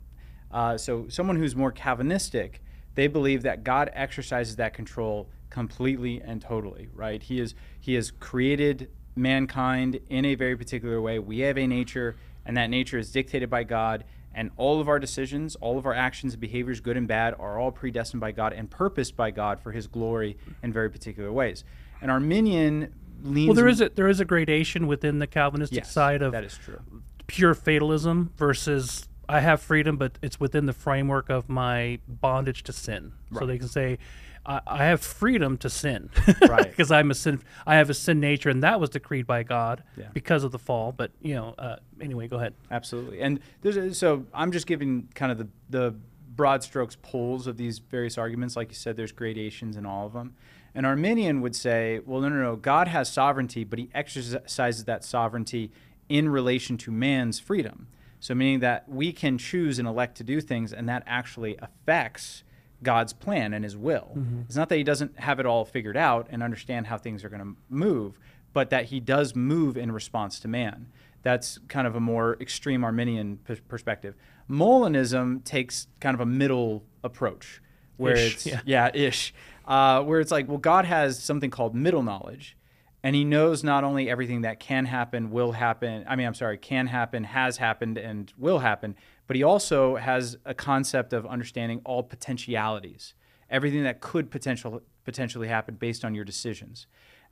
Uh, 0.51 0.77
so 0.77 1.07
someone 1.07 1.37
who's 1.37 1.55
more 1.55 1.71
Calvinistic, 1.71 2.61
they 2.95 3.07
believe 3.07 3.43
that 3.43 3.63
God 3.63 3.89
exercises 3.93 4.57
that 4.57 4.73
control 4.73 5.29
completely 5.49 6.21
and 6.21 6.41
totally, 6.41 6.89
right? 6.93 7.21
He 7.21 7.39
is 7.39 7.55
he 7.79 7.93
has 7.95 8.11
created 8.11 8.89
mankind 9.15 9.99
in 10.09 10.25
a 10.25 10.35
very 10.35 10.57
particular 10.57 11.01
way. 11.01 11.19
We 11.19 11.39
have 11.39 11.57
a 11.57 11.67
nature, 11.67 12.15
and 12.45 12.55
that 12.57 12.69
nature 12.69 12.97
is 12.97 13.11
dictated 13.11 13.49
by 13.49 13.63
God. 13.63 14.05
And 14.33 14.49
all 14.55 14.79
of 14.79 14.87
our 14.87 14.97
decisions, 14.97 15.55
all 15.57 15.77
of 15.77 15.85
our 15.85 15.93
actions 15.93 16.33
and 16.33 16.41
behaviors, 16.41 16.79
good 16.79 16.95
and 16.95 17.05
bad, 17.05 17.35
are 17.37 17.59
all 17.59 17.71
predestined 17.71 18.21
by 18.21 18.31
God 18.31 18.53
and 18.53 18.69
purposed 18.69 19.17
by 19.17 19.29
God 19.29 19.59
for 19.59 19.73
His 19.73 19.87
glory 19.87 20.37
in 20.63 20.71
very 20.71 20.89
particular 20.89 21.33
ways. 21.33 21.65
And 22.01 22.09
Arminian 22.09 22.93
leans. 23.23 23.47
Well, 23.47 23.55
there 23.55 23.67
is 23.67 23.81
a 23.81 23.89
there 23.89 24.07
is 24.07 24.19
a 24.19 24.25
gradation 24.25 24.87
within 24.87 25.19
the 25.19 25.27
Calvinistic 25.27 25.77
yes, 25.79 25.91
side 25.91 26.21
of 26.21 26.31
that 26.33 26.43
is 26.43 26.57
true. 26.57 26.79
pure 27.27 27.53
fatalism 27.53 28.31
versus 28.37 29.07
I 29.29 29.39
have 29.39 29.61
freedom, 29.61 29.97
but 29.97 30.17
it's 30.21 30.39
within 30.39 30.65
the 30.65 30.73
framework 30.73 31.29
of 31.29 31.47
my 31.49 31.99
bondage 32.07 32.63
to 32.63 32.73
sin. 32.73 33.13
So 33.37 33.45
they 33.45 33.57
can 33.57 33.69
say, 33.69 33.97
I, 34.45 34.59
I 34.67 34.83
have 34.85 34.99
freedom 35.01 35.57
to 35.59 35.69
sin, 35.69 36.09
Right. 36.41 36.63
Because 36.69 36.91
I'm 36.91 37.11
a 37.11 37.13
sin. 37.13 37.41
I 37.65 37.75
have 37.75 37.89
a 37.89 37.93
sin 37.93 38.19
nature, 38.19 38.49
and 38.49 38.61
that 38.63 38.79
was 38.81 38.89
decreed 38.89 39.25
by 39.27 39.43
God 39.43 39.83
Yeah. 39.95 40.07
because 40.13 40.43
of 40.43 40.51
the 40.51 40.59
fall. 40.59 40.91
But 40.91 41.11
you 41.21 41.35
know, 41.35 41.55
uh, 41.57 41.77
anyway, 42.01 42.27
go 42.27 42.37
ahead. 42.37 42.55
Absolutely. 42.69 43.21
And 43.21 43.39
there's 43.61 43.77
a, 43.77 43.93
so 43.93 44.25
I'm 44.33 44.51
just 44.51 44.67
giving 44.67 45.07
kind 45.15 45.31
of 45.31 45.37
the, 45.37 45.47
the 45.69 45.95
broad 46.35 46.63
strokes 46.63 46.97
poles 47.01 47.47
of 47.47 47.55
these 47.55 47.79
various 47.79 48.17
arguments. 48.17 48.55
Like 48.57 48.69
you 48.69 48.75
said, 48.75 48.97
there's 48.97 49.11
gradations 49.13 49.77
in 49.77 49.85
all 49.85 50.07
of 50.07 50.13
them. 50.13 50.35
An 50.73 50.85
Arminian 50.85 51.41
would 51.41 51.55
say, 51.55 51.99
well, 52.05 52.21
no, 52.21 52.29
no, 52.29 52.41
no. 52.41 52.55
God 52.55 52.87
has 52.87 53.11
sovereignty, 53.11 53.63
but 53.63 53.77
he 53.79 53.89
exercises 53.93 54.85
that 54.85 55.03
sovereignty 55.03 55.71
in 56.07 56.29
relation 56.29 56.77
to 56.77 56.91
man's 56.91 57.39
freedom. 57.39 57.87
So, 58.19 58.35
meaning 58.35 58.59
that 58.59 58.87
we 58.87 59.11
can 59.11 59.37
choose 59.37 59.79
and 59.79 59.87
elect 59.87 60.15
to 60.17 60.23
do 60.23 60.41
things, 60.41 60.71
and 60.71 60.87
that 60.87 61.03
actually 61.07 61.57
affects 61.59 62.43
God's 62.83 63.13
plan 63.13 63.53
and 63.53 63.63
his 63.63 63.75
will. 63.75 64.11
Mm-hmm. 64.15 64.41
It's 64.41 64.55
not 64.55 64.69
that 64.69 64.77
he 64.77 64.83
doesn't 64.83 65.19
have 65.19 65.39
it 65.39 65.45
all 65.45 65.65
figured 65.65 65.97
out 65.97 66.27
and 66.29 66.43
understand 66.43 66.87
how 66.87 66.97
things 66.97 67.23
are 67.23 67.29
going 67.29 67.41
to 67.41 67.55
move, 67.69 68.19
but 68.53 68.69
that 68.69 68.85
he 68.85 68.99
does 68.99 69.35
move 69.35 69.75
in 69.77 69.91
response 69.91 70.39
to 70.41 70.47
man. 70.47 70.87
That's 71.23 71.59
kind 71.67 71.85
of 71.87 71.95
a 71.95 71.99
more 71.99 72.37
extreme 72.39 72.83
Arminian 72.83 73.37
p- 73.37 73.55
perspective. 73.67 74.15
Molinism 74.49 75.43
takes 75.43 75.87
kind 75.99 76.13
of 76.13 76.21
a 76.21 76.25
middle 76.25 76.83
approach, 77.03 77.61
where 77.97 78.15
Ish, 78.15 78.47
it's 78.47 78.65
yeah. 78.65 78.89
ish, 78.93 79.33
uh, 79.71 80.03
where 80.03 80.19
it's 80.19 80.31
like, 80.31 80.49
well, 80.49 80.57
God 80.57 80.83
has 80.83 81.17
something 81.17 81.49
called 81.49 81.73
middle 81.73 82.03
knowledge, 82.03 82.57
and 83.03 83.15
He 83.15 83.23
knows 83.23 83.63
not 83.63 83.85
only 83.85 84.09
everything 84.09 84.41
that 84.41 84.59
can 84.59 84.83
happen, 84.83 85.31
will 85.31 85.53
happen. 85.53 86.03
I 86.09 86.17
mean, 86.17 86.27
I'm 86.27 86.33
sorry, 86.33 86.57
can 86.57 86.87
happen, 86.87 87.23
has 87.23 87.55
happened, 87.55 87.97
and 87.97 88.33
will 88.37 88.59
happen, 88.59 88.97
but 89.27 89.37
He 89.37 89.43
also 89.43 89.95
has 89.95 90.37
a 90.43 90.53
concept 90.53 91.13
of 91.13 91.25
understanding 91.25 91.79
all 91.85 92.03
potentialities, 92.03 93.13
everything 93.49 93.83
that 93.83 94.01
could 94.01 94.29
potential 94.29 94.81
potentially 95.05 95.47
happen 95.47 95.75
based 95.75 96.03
on 96.03 96.13
your 96.13 96.25
decisions. 96.25 96.85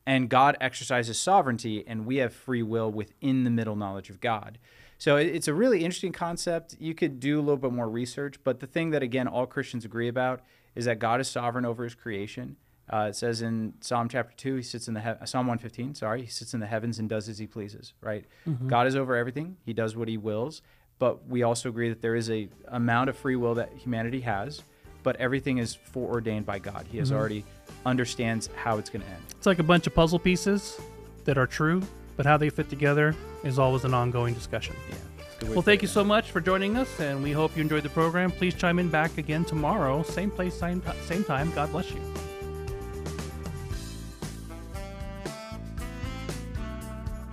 And 0.05 0.29
God 0.29 0.55
exercises 0.61 1.19
sovereignty, 1.19 1.83
and 1.85 2.05
we 2.05 2.15
have 2.17 2.33
free 2.33 2.63
will 2.63 2.89
within 2.89 3.43
the 3.43 3.49
middle 3.49 3.75
knowledge 3.75 4.09
of 4.09 4.21
God. 4.21 4.59
So 4.97 5.17
it's 5.17 5.49
a 5.49 5.53
really 5.53 5.83
interesting 5.83 6.13
concept. 6.13 6.77
You 6.79 6.95
could 6.95 7.19
do 7.19 7.37
a 7.37 7.41
little 7.41 7.57
bit 7.57 7.73
more 7.73 7.89
research, 7.89 8.41
but 8.45 8.61
the 8.61 8.67
thing 8.67 8.91
that 8.91 9.03
again 9.03 9.27
all 9.27 9.45
Christians 9.45 9.83
agree 9.83 10.07
about 10.07 10.41
is 10.76 10.86
that 10.86 10.99
God 10.99 11.20
is 11.22 11.28
sovereign 11.28 11.65
over 11.65 11.84
His 11.84 11.95
creation. 11.95 12.55
Uh, 12.91 13.07
it 13.09 13.15
says 13.15 13.41
in 13.41 13.74
Psalm 13.82 14.09
chapter 14.09 14.36
two, 14.36 14.55
He 14.55 14.63
sits 14.63 14.88
in 14.88 14.93
the 14.95 15.01
he- 15.01 15.26
Psalm 15.26 15.47
one 15.47 15.57
fifteen. 15.59 15.93
Sorry, 15.95 16.22
He 16.22 16.28
sits 16.28 16.53
in 16.53 16.59
the 16.59 16.65
heavens 16.67 16.97
and 16.99 17.07
does 17.07 17.30
as 17.30 17.38
He 17.38 17.47
pleases. 17.47 17.93
Right? 18.01 18.26
God 18.67 18.88
is 18.88 18.95
over 18.95 19.15
everything. 19.15 19.57
He 19.65 19.74
does 19.74 19.95
what 19.95 20.07
He 20.07 20.17
wills. 20.17 20.61
But 20.97 21.28
we 21.30 21.43
also 21.43 21.70
agree 21.70 21.89
that 21.89 22.01
there 22.01 22.15
is 22.15 22.30
a 22.30 22.49
amount 22.67 23.09
of 23.09 23.15
free 23.17 23.36
will 23.38 23.55
that 23.55 23.70
humanity 23.74 24.20
has, 24.22 24.63
but 25.01 25.15
everything 25.15 25.59
is 25.59 25.74
foreordained 25.76 26.45
by 26.45 26.59
God. 26.59 26.88
He 26.91 26.97
has 26.97 27.11
already 27.13 27.45
understands 27.86 28.49
how 28.57 28.80
it's 28.80 28.89
going 28.89 29.03
to 29.03 29.07
end. 29.07 29.22
It's 29.38 29.45
like 29.45 29.59
a 29.59 29.63
bunch 29.63 29.88
of 29.88 29.95
puzzle 29.95 30.20
pieces 30.20 30.78
that 31.24 31.38
are 31.38 31.47
true, 31.47 31.82
but 32.17 32.26
how 32.26 32.36
they 32.36 32.49
fit 32.49 32.70
together 32.70 33.15
is 33.45 33.59
always 33.59 33.86
an 33.86 33.93
ongoing 33.93 34.34
discussion. 34.34 34.76
Yeah. 34.89 34.95
It's 35.39 35.43
a 35.43 35.45
good 35.45 35.49
way 35.49 35.55
Well, 35.55 35.61
thank 35.61 35.79
put 35.79 35.83
you 35.83 35.87
so 35.87 36.03
much 36.03 36.31
for 36.31 36.41
joining 36.41 36.77
us, 36.77 36.99
and 36.99 37.23
we 37.23 37.31
hope 37.31 37.55
you 37.55 37.61
enjoyed 37.61 37.83
the 37.83 37.89
program. 37.89 38.31
Please 38.31 38.53
chime 38.53 38.79
in 38.79 38.89
back 38.89 39.17
again 39.17 39.45
tomorrow, 39.45 40.03
same 40.03 40.29
place, 40.31 40.53
same, 40.53 40.81
ti- 40.81 40.91
same 41.05 41.23
time. 41.23 41.51
God 41.53 41.71
bless 41.71 41.91
you. 41.91 42.01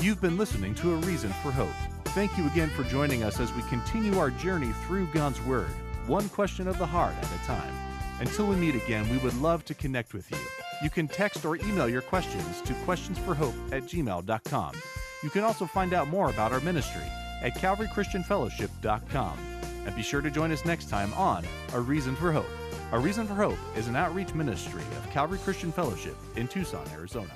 You've 0.00 0.20
been 0.20 0.36
listening 0.36 0.74
to 0.76 0.94
A 0.94 0.96
Reason 0.98 1.30
for 1.42 1.50
Hope. 1.50 1.68
Thank 2.14 2.36
you 2.38 2.46
again 2.46 2.70
for 2.70 2.84
joining 2.84 3.24
us 3.24 3.40
as 3.40 3.52
we 3.54 3.62
continue 3.62 4.18
our 4.18 4.30
journey 4.30 4.72
through 4.86 5.06
God's 5.12 5.40
Word, 5.42 5.68
one 6.06 6.28
question 6.28 6.68
of 6.68 6.78
the 6.78 6.86
heart 6.86 7.14
at 7.20 7.24
a 7.24 7.46
time. 7.46 7.74
Until 8.20 8.46
we 8.46 8.56
meet 8.56 8.74
again, 8.76 9.08
we 9.10 9.18
would 9.18 9.36
love 9.40 9.64
to 9.66 9.74
connect 9.74 10.14
with 10.14 10.30
you. 10.30 10.38
You 10.82 10.90
can 10.90 11.08
text 11.08 11.44
or 11.44 11.56
email 11.56 11.88
your 11.88 12.02
questions 12.02 12.60
to 12.62 12.72
questionsforhope 12.72 13.72
at 13.72 13.82
gmail.com. 13.84 14.74
You 15.22 15.30
can 15.30 15.42
also 15.42 15.66
find 15.66 15.92
out 15.92 16.08
more 16.08 16.30
about 16.30 16.52
our 16.52 16.60
ministry 16.60 17.02
at 17.46 17.54
calvarychristianfellowship.com. 17.54 19.38
And 19.86 19.94
be 19.94 20.02
sure 20.02 20.20
to 20.20 20.30
join 20.30 20.50
us 20.50 20.64
next 20.64 20.90
time 20.90 21.14
on 21.14 21.44
A 21.72 21.80
Reason 21.80 22.16
for 22.16 22.32
Hope. 22.32 22.50
A 22.92 22.98
Reason 22.98 23.26
for 23.26 23.34
Hope 23.34 23.58
is 23.76 23.86
an 23.86 23.94
outreach 23.94 24.34
ministry 24.34 24.82
of 24.98 25.08
Calvary 25.10 25.38
Christian 25.38 25.70
Fellowship 25.70 26.16
in 26.34 26.48
Tucson, 26.48 26.86
Arizona. 26.92 27.30